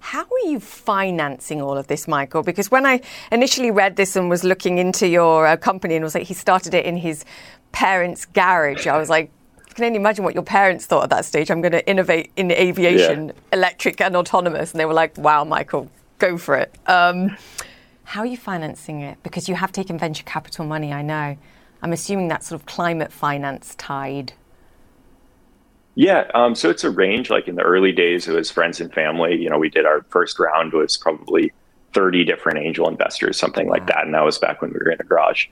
How 0.00 0.22
are 0.22 0.48
you 0.48 0.60
financing 0.60 1.60
all 1.60 1.76
of 1.76 1.86
this, 1.86 2.08
Michael? 2.08 2.42
Because 2.42 2.70
when 2.70 2.86
I 2.86 3.02
initially 3.30 3.70
read 3.70 3.96
this 3.96 4.16
and 4.16 4.30
was 4.30 4.44
looking 4.44 4.78
into 4.78 5.06
your 5.06 5.46
uh, 5.46 5.56
company 5.56 5.94
and 5.94 6.02
was 6.02 6.14
like, 6.14 6.24
he 6.24 6.34
started 6.34 6.74
it 6.74 6.86
in 6.86 6.96
his 6.96 7.24
parents' 7.72 8.24
garage, 8.24 8.86
I 8.86 8.96
was 8.96 9.10
like, 9.10 9.30
I 9.68 9.72
can 9.72 9.84
only 9.84 9.96
imagine 9.96 10.24
what 10.24 10.34
your 10.34 10.42
parents 10.42 10.86
thought 10.86 11.04
at 11.04 11.10
that 11.10 11.24
stage. 11.24 11.50
I'm 11.50 11.60
going 11.60 11.72
to 11.72 11.86
innovate 11.88 12.32
in 12.36 12.50
aviation, 12.50 13.26
yeah. 13.26 13.32
electric 13.52 14.00
and 14.00 14.16
autonomous. 14.16 14.72
And 14.72 14.80
they 14.80 14.86
were 14.86 14.94
like, 14.94 15.16
wow, 15.18 15.44
Michael, 15.44 15.90
go 16.18 16.38
for 16.38 16.56
it. 16.56 16.74
Um, 16.86 17.36
how 18.04 18.22
are 18.22 18.26
you 18.26 18.36
financing 18.36 19.02
it? 19.02 19.22
Because 19.22 19.48
you 19.48 19.54
have 19.54 19.70
taken 19.70 19.98
venture 19.98 20.24
capital 20.24 20.64
money, 20.64 20.92
I 20.92 21.02
know. 21.02 21.36
I'm 21.82 21.92
assuming 21.92 22.28
that 22.28 22.44
sort 22.44 22.60
of 22.60 22.66
climate 22.66 23.12
finance 23.12 23.74
tied. 23.76 24.32
Yeah, 25.94 26.30
um, 26.34 26.54
so 26.54 26.70
it's 26.70 26.84
a 26.84 26.90
range. 26.90 27.30
Like 27.30 27.48
in 27.48 27.56
the 27.56 27.62
early 27.62 27.92
days, 27.92 28.28
it 28.28 28.32
was 28.32 28.50
friends 28.50 28.80
and 28.80 28.92
family. 28.92 29.36
You 29.36 29.50
know, 29.50 29.58
we 29.58 29.68
did 29.68 29.86
our 29.86 30.02
first 30.08 30.38
round 30.38 30.72
was 30.72 30.96
probably 30.96 31.52
30 31.92 32.24
different 32.24 32.58
angel 32.58 32.88
investors, 32.88 33.36
something 33.36 33.68
like 33.68 33.86
that, 33.86 34.04
and 34.04 34.14
that 34.14 34.24
was 34.24 34.38
back 34.38 34.62
when 34.62 34.70
we 34.70 34.78
were 34.78 34.90
in 34.90 35.00
a 35.00 35.04
garage. 35.04 35.46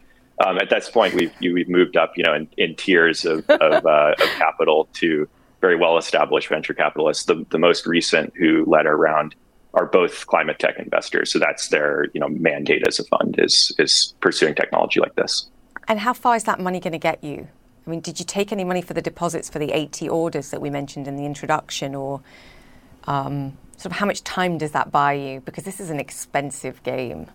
Um, 0.45 0.59
at 0.59 0.70
this 0.70 0.89
point, 0.89 1.14
we've 1.14 1.33
we've 1.41 1.68
moved 1.68 1.97
up, 1.97 2.12
you 2.16 2.24
know, 2.24 2.35
in, 2.35 2.49
in 2.57 2.76
tiers 2.76 3.24
of 3.24 3.49
of, 3.51 3.85
uh, 3.85 4.14
of, 4.18 4.29
capital 4.39 4.89
to 4.95 5.29
very 5.61 5.76
well 5.76 5.99
established 5.99 6.49
venture 6.49 6.74
capitalists. 6.74 7.24
The 7.24 7.45
the 7.51 7.59
most 7.59 7.87
recent 7.87 8.33
who 8.37 8.64
led 8.66 8.87
our 8.87 8.97
round 8.97 9.35
are 9.74 9.87
both 9.87 10.26
climate 10.26 10.59
tech 10.59 10.79
investors. 10.79 11.33
So 11.33 11.39
that's 11.39 11.68
their 11.68 12.07
you 12.14 12.20
know 12.20 12.29
mandate 12.29 12.87
as 12.87 13.01
a 13.01 13.05
fund 13.05 13.37
is 13.39 13.74
is 13.79 14.14
pursuing 14.20 14.55
technology 14.55 15.01
like 15.01 15.16
this. 15.16 15.49
And 15.89 16.01
how 16.01 16.12
far 16.12 16.36
is 16.36 16.45
that 16.45 16.61
money 16.61 16.80
going 16.80 16.93
to 16.93 16.99
get 16.99 17.24
you? 17.24 17.49
I 17.86 17.91
mean, 17.91 18.01
did 18.01 18.20
you 18.20 18.26
take 18.26 18.53
any 18.53 18.62
money 18.62 18.82
for 18.82 18.93
the 18.93 19.01
deposits 19.01 19.49
for 19.49 19.59
the 19.59 19.72
80 19.72 20.11
orders 20.11 20.51
that 20.51 20.61
we 20.61 20.68
mentioned 20.68 21.09
in 21.09 21.16
the 21.16 21.24
introduction, 21.24 21.95
or 21.95 22.20
um, 23.05 23.57
sort 23.78 23.86
of 23.86 23.93
how 23.93 24.05
much 24.05 24.22
time 24.22 24.59
does 24.59 24.72
that 24.72 24.93
buy 24.93 25.14
you? 25.14 25.41
Because 25.41 25.64
this 25.64 25.80
is 25.80 25.89
an 25.89 25.99
expensive 25.99 26.82
game. 26.82 27.28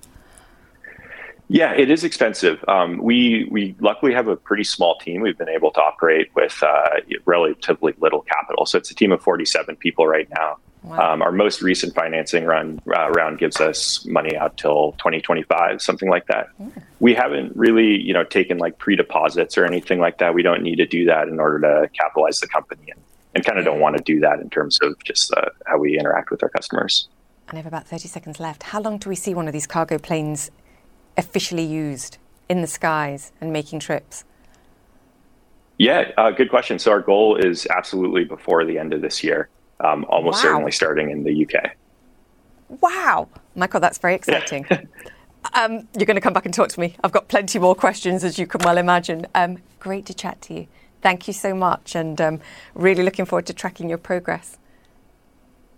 Yeah, 1.50 1.74
it 1.74 1.90
is 1.90 2.04
expensive. 2.04 2.64
Um, 2.68 3.00
we 3.00 3.48
we 3.52 3.76
luckily 3.80 4.14
have 4.14 4.28
a 4.28 4.36
pretty 4.36 4.64
small 4.64 4.98
team. 5.00 5.22
We've 5.22 5.38
been 5.38 5.50
able 5.50 5.72
to 5.72 5.82
operate 5.82 6.30
with 6.36 6.62
uh, 6.64 7.02
relatively 7.26 7.94
little 7.98 8.22
capital. 8.22 8.66
So 8.66 8.78
it's 8.78 8.92
a 8.92 8.96
team 8.96 9.12
of 9.12 9.22
47 9.22 9.76
people 9.78 10.08
right 10.08 10.28
now. 10.30 10.58
Wow. 10.84 11.14
Um, 11.14 11.22
our 11.22 11.32
most 11.32 11.62
recent 11.62 11.96
financing 11.96 12.44
run 12.44 12.82
uh, 12.88 13.10
round 13.12 13.40
gives 13.40 13.62
us 13.62 14.06
money 14.06 14.36
out 14.36 14.58
till 14.58 14.92
2025, 14.94 15.82
something 15.82 16.10
like 16.10 16.28
that. 16.28 16.50
Yeah. 16.60 16.68
We 17.00 17.14
haven't 17.14 17.56
really, 17.56 18.02
you 18.02 18.14
know, 18.14 18.26
taken 18.26 18.58
like 18.58 18.78
pre-deposits 18.80 19.58
or 19.58 19.66
anything 19.66 20.00
like 20.00 20.18
that. 20.18 20.34
We 20.34 20.44
don't 20.44 20.62
need 20.62 20.76
to 20.78 20.86
do 20.86 21.06
that 21.06 21.30
in 21.30 21.40
order 21.40 21.62
to 21.62 21.90
capitalize 21.90 22.42
the 22.42 22.48
company, 22.48 22.92
and, 22.92 23.00
and 23.34 23.46
kind 23.46 23.58
of 23.58 23.66
don't 23.66 23.80
want 23.80 23.96
to 23.96 24.04
do 24.04 24.20
that 24.20 24.40
in 24.40 24.50
terms 24.50 24.78
of 24.82 25.02
just 25.06 25.34
uh, 25.34 25.50
how 25.66 25.78
we 25.78 25.98
interact 25.98 26.32
with 26.32 26.44
our 26.44 26.50
customers. 26.50 27.08
I 27.48 27.56
have 27.56 27.66
about 27.66 27.88
30 27.88 28.08
seconds 28.08 28.40
left. 28.40 28.64
How 28.64 28.82
long 28.82 28.98
do 28.98 29.08
we 29.08 29.16
see 29.16 29.34
one 29.34 29.48
of 29.48 29.54
these 29.54 29.68
cargo 29.68 29.98
planes 29.98 30.52
officially 31.18 31.64
used 31.64 32.18
in 32.50 32.62
the 32.62 32.68
skies 32.68 33.32
and 33.40 33.54
making 33.54 33.80
trips? 33.80 34.26
Yeah, 35.78 36.12
uh, 36.18 36.32
good 36.32 36.50
question. 36.50 36.78
So 36.78 36.92
our 36.92 37.02
goal 37.02 37.36
is 37.36 37.68
absolutely 37.68 38.26
before 38.26 38.66
the 38.66 38.78
end 38.78 38.94
of 38.94 39.02
this 39.02 39.24
year 39.24 39.50
um, 39.84 40.06
almost 40.10 40.38
wow. 40.38 40.52
certainly 40.52 40.72
starting 40.72 41.12
in 41.12 41.24
the 41.24 41.46
UK. 41.46 41.72
Wow, 42.82 43.28
Michael, 43.56 43.80
that's 43.80 43.98
very 43.98 44.16
exciting. 44.16 44.66
Yeah. 44.72 44.82
um, 45.54 45.88
you're 45.98 46.06
going 46.06 46.16
to 46.16 46.22
come 46.22 46.34
back 46.34 46.46
and 46.46 46.54
talk 46.54 46.70
to 46.70 46.80
me. 46.80 46.96
I've 47.04 47.12
got 47.12 47.28
plenty 47.28 47.60
more 47.60 47.76
questions, 47.76 48.24
as 48.24 48.40
you 48.40 48.48
can 48.48 48.62
well 48.64 48.78
imagine. 48.78 49.28
Um, 49.36 49.58
great 49.80 50.06
to 50.08 50.14
chat 50.14 50.42
to 50.44 50.54
you. 50.54 50.68
Thank 51.02 51.28
you 51.28 51.34
so 51.34 51.54
much, 51.54 51.96
and 51.96 52.20
um, 52.22 52.40
really 52.74 53.04
looking 53.04 53.26
forward 53.26 53.46
to 53.48 53.54
tracking 53.54 53.90
your 53.90 53.98
progress. 53.98 54.58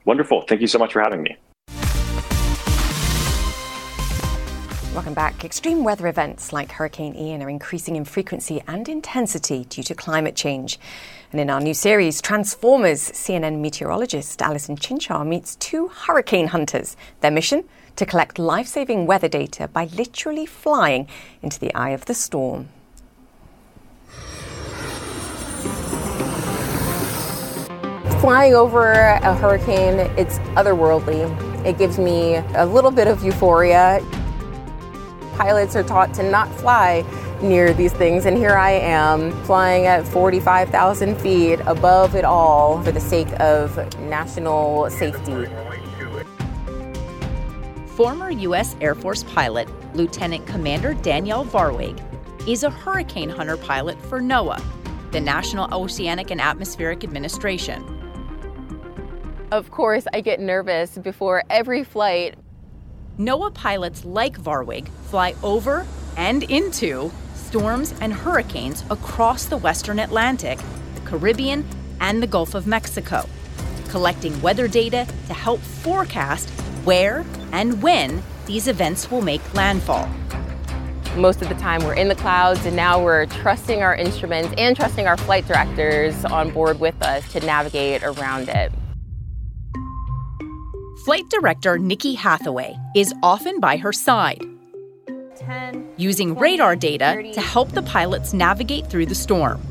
Wonderful. 0.05 0.43
Thank 0.47 0.61
you 0.61 0.67
so 0.67 0.77
much 0.77 0.93
for 0.93 1.01
having 1.01 1.23
me. 1.23 1.35
Welcome 4.95 5.13
back. 5.13 5.43
Extreme 5.43 5.83
weather 5.83 6.07
events 6.07 6.53
like 6.53 6.71
Hurricane 6.71 7.15
Ian 7.15 7.43
are 7.43 7.49
increasing 7.49 7.97
in 7.97 8.05
frequency 8.05 8.61
and 8.65 8.87
intensity 8.87 9.65
due 9.65 9.83
to 9.83 9.93
climate 9.93 10.37
change. 10.37 10.79
And 11.35 11.41
in 11.41 11.49
our 11.49 11.59
new 11.59 11.73
series, 11.73 12.21
Transformers, 12.21 13.11
CNN 13.11 13.59
meteorologist 13.59 14.41
Allison 14.41 14.77
Chinchar 14.77 15.27
meets 15.27 15.57
two 15.57 15.89
hurricane 15.89 16.47
hunters. 16.47 16.95
Their 17.19 17.29
mission? 17.29 17.65
To 17.97 18.05
collect 18.05 18.39
life 18.39 18.67
saving 18.67 19.05
weather 19.05 19.27
data 19.27 19.67
by 19.67 19.89
literally 19.97 20.45
flying 20.45 21.09
into 21.41 21.59
the 21.59 21.75
eye 21.75 21.89
of 21.89 22.05
the 22.05 22.13
storm. 22.13 22.69
Flying 28.21 28.53
over 28.53 28.93
a 28.93 29.35
hurricane, 29.35 29.99
it's 30.17 30.39
otherworldly. 30.55 31.65
It 31.65 31.77
gives 31.77 31.99
me 31.99 32.35
a 32.35 32.65
little 32.65 32.91
bit 32.91 33.09
of 33.09 33.25
euphoria 33.25 33.99
pilots 35.35 35.75
are 35.75 35.83
taught 35.83 36.13
to 36.13 36.23
not 36.23 36.49
fly 36.55 37.03
near 37.41 37.73
these 37.73 37.93
things, 37.93 38.25
and 38.25 38.37
here 38.37 38.55
I 38.55 38.71
am 38.71 39.31
flying 39.43 39.85
at 39.85 40.07
45,000 40.07 41.15
feet 41.17 41.59
above 41.65 42.15
it 42.15 42.25
all 42.25 42.81
for 42.83 42.91
the 42.91 42.99
sake 42.99 43.27
of 43.39 43.77
national 44.01 44.89
safety. 44.89 45.47
Former 47.95 48.29
U.S. 48.29 48.75
Air 48.81 48.95
Force 48.95 49.23
pilot 49.23 49.69
Lieutenant 49.95 50.45
Commander 50.45 50.93
Danielle 50.95 51.45
Varwig 51.45 52.01
is 52.47 52.63
a 52.63 52.69
hurricane 52.69 53.29
hunter 53.29 53.57
pilot 53.57 54.01
for 54.03 54.19
NOAA, 54.19 54.61
the 55.11 55.21
National 55.21 55.73
Oceanic 55.73 56.31
and 56.31 56.41
Atmospheric 56.41 57.03
Administration. 57.03 57.83
Of 59.51 59.71
course, 59.71 60.05
I 60.13 60.21
get 60.21 60.39
nervous 60.39 60.97
before 60.97 61.43
every 61.49 61.83
flight 61.83 62.35
NOAA 63.17 63.53
pilots 63.53 64.03
like 64.03 64.37
Varwig 64.37 64.89
fly 65.09 65.33
over 65.41 65.87
and 66.17 66.43
into 66.43 67.11
storms 67.55 67.93
and 68.01 68.13
hurricanes 68.13 68.83
across 68.89 69.45
the 69.45 69.55
western 69.55 69.97
Atlantic, 69.97 70.59
the 70.95 71.01
Caribbean, 71.05 71.65
and 72.01 72.21
the 72.21 72.27
Gulf 72.27 72.53
of 72.53 72.67
Mexico, 72.67 73.29
collecting 73.87 74.41
weather 74.41 74.67
data 74.67 75.07
to 75.27 75.33
help 75.33 75.61
forecast 75.61 76.49
where 76.83 77.23
and 77.53 77.81
when 77.81 78.21
these 78.45 78.67
events 78.67 79.09
will 79.09 79.21
make 79.21 79.41
landfall. 79.53 80.05
Most 81.15 81.41
of 81.41 81.47
the 81.47 81.55
time, 81.55 81.81
we're 81.85 81.93
in 81.93 82.09
the 82.09 82.15
clouds, 82.15 82.65
and 82.65 82.75
now 82.75 83.01
we're 83.01 83.25
trusting 83.27 83.81
our 83.81 83.95
instruments 83.95 84.53
and 84.57 84.75
trusting 84.75 85.07
our 85.07 85.15
flight 85.15 85.47
directors 85.47 86.25
on 86.25 86.51
board 86.51 86.81
with 86.81 87.01
us 87.01 87.31
to 87.31 87.39
navigate 87.39 88.03
around 88.03 88.49
it. 88.49 88.69
Flight 91.05 91.29
director 91.29 91.79
Nikki 91.79 92.15
Hathaway 92.15 92.75
is 92.97 93.13
often 93.23 93.61
by 93.61 93.77
her 93.77 93.93
side, 93.93 94.43
10, 95.37 95.84
using 95.97 96.35
radar 96.35 96.75
data 96.75 97.31
to 97.33 97.41
help 97.41 97.71
the 97.71 97.81
pilots 97.81 98.33
navigate 98.33 98.87
through 98.87 99.05
the 99.05 99.15
storm. 99.15 99.61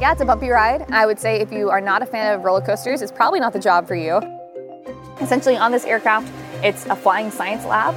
Yeah, 0.00 0.12
it's 0.12 0.20
a 0.20 0.24
bumpy 0.24 0.48
ride. 0.48 0.90
I 0.90 1.04
would 1.04 1.18
say 1.18 1.40
if 1.40 1.52
you 1.52 1.68
are 1.68 1.80
not 1.80 2.00
a 2.00 2.06
fan 2.06 2.34
of 2.34 2.44
roller 2.44 2.62
coasters, 2.62 3.02
it's 3.02 3.12
probably 3.12 3.40
not 3.40 3.52
the 3.52 3.58
job 3.58 3.86
for 3.86 3.94
you. 3.94 4.20
Essentially, 5.20 5.56
on 5.56 5.72
this 5.72 5.84
aircraft, 5.84 6.32
it's 6.64 6.86
a 6.86 6.96
flying 6.96 7.30
science 7.30 7.64
lab. 7.66 7.94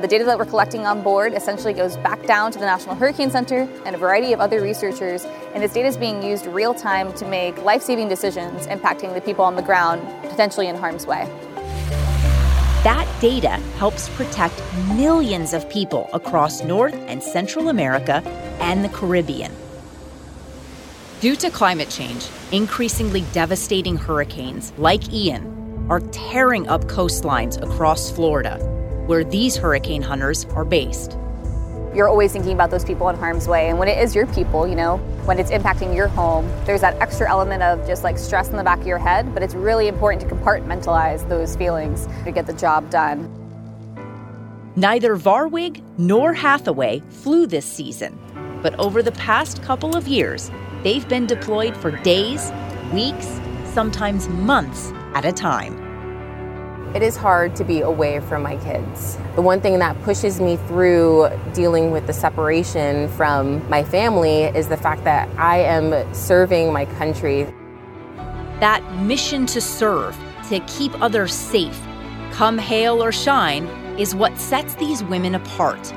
The 0.00 0.06
data 0.06 0.24
that 0.24 0.38
we're 0.38 0.44
collecting 0.44 0.86
on 0.86 1.02
board 1.02 1.32
essentially 1.32 1.72
goes 1.72 1.96
back 1.96 2.24
down 2.24 2.52
to 2.52 2.58
the 2.58 2.64
National 2.64 2.94
Hurricane 2.94 3.32
Center 3.32 3.68
and 3.84 3.96
a 3.96 3.98
variety 3.98 4.32
of 4.32 4.40
other 4.40 4.60
researchers, 4.60 5.24
and 5.54 5.62
this 5.62 5.72
data 5.72 5.88
is 5.88 5.96
being 5.96 6.22
used 6.22 6.46
real 6.46 6.72
time 6.72 7.12
to 7.14 7.24
make 7.24 7.56
life 7.64 7.82
saving 7.82 8.08
decisions 8.08 8.68
impacting 8.68 9.12
the 9.14 9.20
people 9.20 9.44
on 9.44 9.56
the 9.56 9.62
ground, 9.62 10.00
potentially 10.22 10.68
in 10.68 10.76
harm's 10.76 11.04
way. 11.04 11.28
That 12.84 13.08
data 13.20 13.56
helps 13.78 14.08
protect 14.10 14.62
millions 14.94 15.52
of 15.52 15.68
people 15.68 16.08
across 16.12 16.62
North 16.62 16.94
and 17.08 17.20
Central 17.20 17.70
America 17.70 18.22
and 18.60 18.84
the 18.84 18.88
Caribbean. 18.88 19.52
Due 21.20 21.34
to 21.34 21.50
climate 21.50 21.90
change, 21.90 22.28
increasingly 22.52 23.22
devastating 23.32 23.96
hurricanes 23.96 24.72
like 24.78 25.12
Ian 25.12 25.86
are 25.90 26.00
tearing 26.12 26.68
up 26.68 26.84
coastlines 26.84 27.60
across 27.60 28.12
Florida 28.12 28.58
where 29.08 29.24
these 29.24 29.56
hurricane 29.56 30.02
hunters 30.02 30.44
are 30.54 30.64
based. 30.64 31.18
You're 31.94 32.08
always 32.08 32.32
thinking 32.32 32.52
about 32.52 32.70
those 32.70 32.84
people 32.84 33.08
in 33.08 33.16
harm's 33.16 33.48
way. 33.48 33.68
And 33.68 33.78
when 33.78 33.88
it 33.88 33.98
is 33.98 34.14
your 34.14 34.26
people, 34.26 34.66
you 34.66 34.74
know, 34.74 34.98
when 35.24 35.38
it's 35.38 35.50
impacting 35.50 35.96
your 35.96 36.08
home, 36.08 36.46
there's 36.64 36.82
that 36.82 37.00
extra 37.00 37.28
element 37.28 37.62
of 37.62 37.86
just 37.86 38.04
like 38.04 38.18
stress 38.18 38.50
in 38.50 38.56
the 38.56 38.64
back 38.64 38.80
of 38.80 38.86
your 38.86 38.98
head. 38.98 39.32
But 39.32 39.42
it's 39.42 39.54
really 39.54 39.88
important 39.88 40.28
to 40.28 40.34
compartmentalize 40.34 41.28
those 41.28 41.56
feelings 41.56 42.06
to 42.24 42.30
get 42.30 42.46
the 42.46 42.52
job 42.52 42.90
done. 42.90 43.34
Neither 44.76 45.16
Varwig 45.16 45.82
nor 45.98 46.34
Hathaway 46.34 47.00
flew 47.08 47.46
this 47.46 47.66
season, 47.66 48.16
but 48.62 48.78
over 48.78 49.02
the 49.02 49.12
past 49.12 49.62
couple 49.62 49.96
of 49.96 50.06
years, 50.06 50.50
they've 50.84 51.08
been 51.08 51.26
deployed 51.26 51.76
for 51.76 51.90
days, 51.90 52.52
weeks, 52.92 53.40
sometimes 53.72 54.28
months 54.28 54.92
at 55.14 55.24
a 55.24 55.32
time. 55.32 55.77
It 56.94 57.02
is 57.02 57.18
hard 57.18 57.54
to 57.56 57.64
be 57.64 57.82
away 57.82 58.18
from 58.20 58.42
my 58.42 58.56
kids. 58.56 59.18
The 59.34 59.42
one 59.42 59.60
thing 59.60 59.78
that 59.78 60.00
pushes 60.04 60.40
me 60.40 60.56
through 60.56 61.28
dealing 61.52 61.90
with 61.90 62.06
the 62.06 62.14
separation 62.14 63.08
from 63.10 63.68
my 63.68 63.84
family 63.84 64.44
is 64.44 64.68
the 64.68 64.78
fact 64.78 65.04
that 65.04 65.28
I 65.36 65.58
am 65.58 66.14
serving 66.14 66.72
my 66.72 66.86
country. 66.86 67.44
That 68.60 68.82
mission 69.02 69.44
to 69.46 69.60
serve, 69.60 70.18
to 70.48 70.60
keep 70.60 70.98
others 71.02 71.34
safe, 71.34 71.78
come 72.32 72.56
hail 72.56 73.04
or 73.04 73.12
shine, 73.12 73.66
is 73.98 74.14
what 74.14 74.38
sets 74.38 74.74
these 74.76 75.04
women 75.04 75.34
apart. 75.34 75.92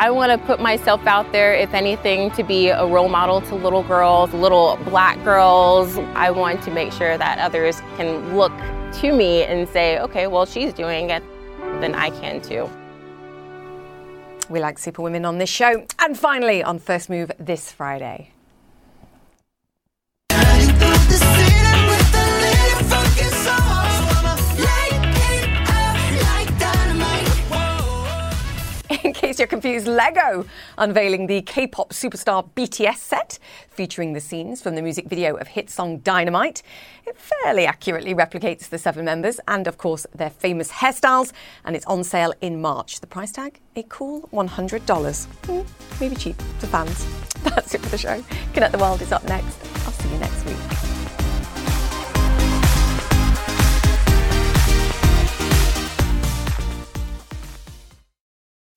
I 0.00 0.08
want 0.08 0.32
to 0.32 0.38
put 0.46 0.60
myself 0.60 1.06
out 1.06 1.30
there, 1.30 1.52
if 1.52 1.74
anything, 1.74 2.30
to 2.30 2.42
be 2.42 2.70
a 2.70 2.86
role 2.86 3.10
model 3.10 3.42
to 3.42 3.54
little 3.54 3.82
girls, 3.82 4.32
little 4.32 4.78
black 4.86 5.22
girls. 5.24 5.98
I 6.14 6.30
want 6.30 6.62
to 6.62 6.70
make 6.70 6.90
sure 6.90 7.18
that 7.18 7.38
others 7.38 7.82
can 7.98 8.34
look 8.34 8.56
to 9.00 9.12
me 9.12 9.42
and 9.42 9.68
say, 9.68 9.98
okay, 9.98 10.26
well, 10.26 10.46
she's 10.46 10.72
doing 10.72 11.10
it, 11.10 11.22
then 11.82 11.94
I 11.94 12.08
can 12.18 12.40
too. 12.40 12.66
We 14.48 14.58
like 14.58 14.78
Superwomen 14.78 15.26
on 15.26 15.36
this 15.36 15.50
show. 15.50 15.84
And 15.98 16.18
finally, 16.18 16.62
on 16.62 16.78
First 16.78 17.10
Move 17.10 17.30
this 17.38 17.70
Friday. 17.70 18.30
In 29.04 29.12
case 29.12 29.38
you're 29.38 29.48
confused, 29.48 29.86
Lego 29.86 30.44
unveiling 30.76 31.26
the 31.26 31.42
K 31.42 31.66
pop 31.66 31.90
superstar 31.90 32.48
BTS 32.54 32.96
set, 32.96 33.38
featuring 33.68 34.12
the 34.12 34.20
scenes 34.20 34.60
from 34.60 34.74
the 34.74 34.82
music 34.82 35.08
video 35.08 35.36
of 35.36 35.48
hit 35.48 35.70
song 35.70 35.98
Dynamite. 35.98 36.62
It 37.06 37.16
fairly 37.16 37.66
accurately 37.66 38.14
replicates 38.14 38.68
the 38.68 38.78
seven 38.78 39.04
members 39.04 39.40
and, 39.48 39.66
of 39.66 39.78
course, 39.78 40.06
their 40.14 40.30
famous 40.30 40.70
hairstyles, 40.70 41.32
and 41.64 41.74
it's 41.74 41.86
on 41.86 42.04
sale 42.04 42.34
in 42.40 42.60
March. 42.60 43.00
The 43.00 43.06
price 43.06 43.32
tag? 43.32 43.58
A 43.76 43.84
cool 43.84 44.28
$100. 44.32 44.80
Mm, 44.80 45.66
maybe 46.00 46.16
cheap 46.16 46.36
to 46.60 46.66
fans. 46.66 47.06
That's 47.42 47.74
it 47.74 47.80
for 47.80 47.88
the 47.88 47.98
show. 47.98 48.22
Connect 48.52 48.72
the 48.72 48.78
World 48.78 49.00
is 49.00 49.12
up 49.12 49.24
next. 49.24 49.58
I'll 49.86 49.92
see 49.92 50.10
you 50.10 50.18
next 50.18 50.44
week. 50.44 50.89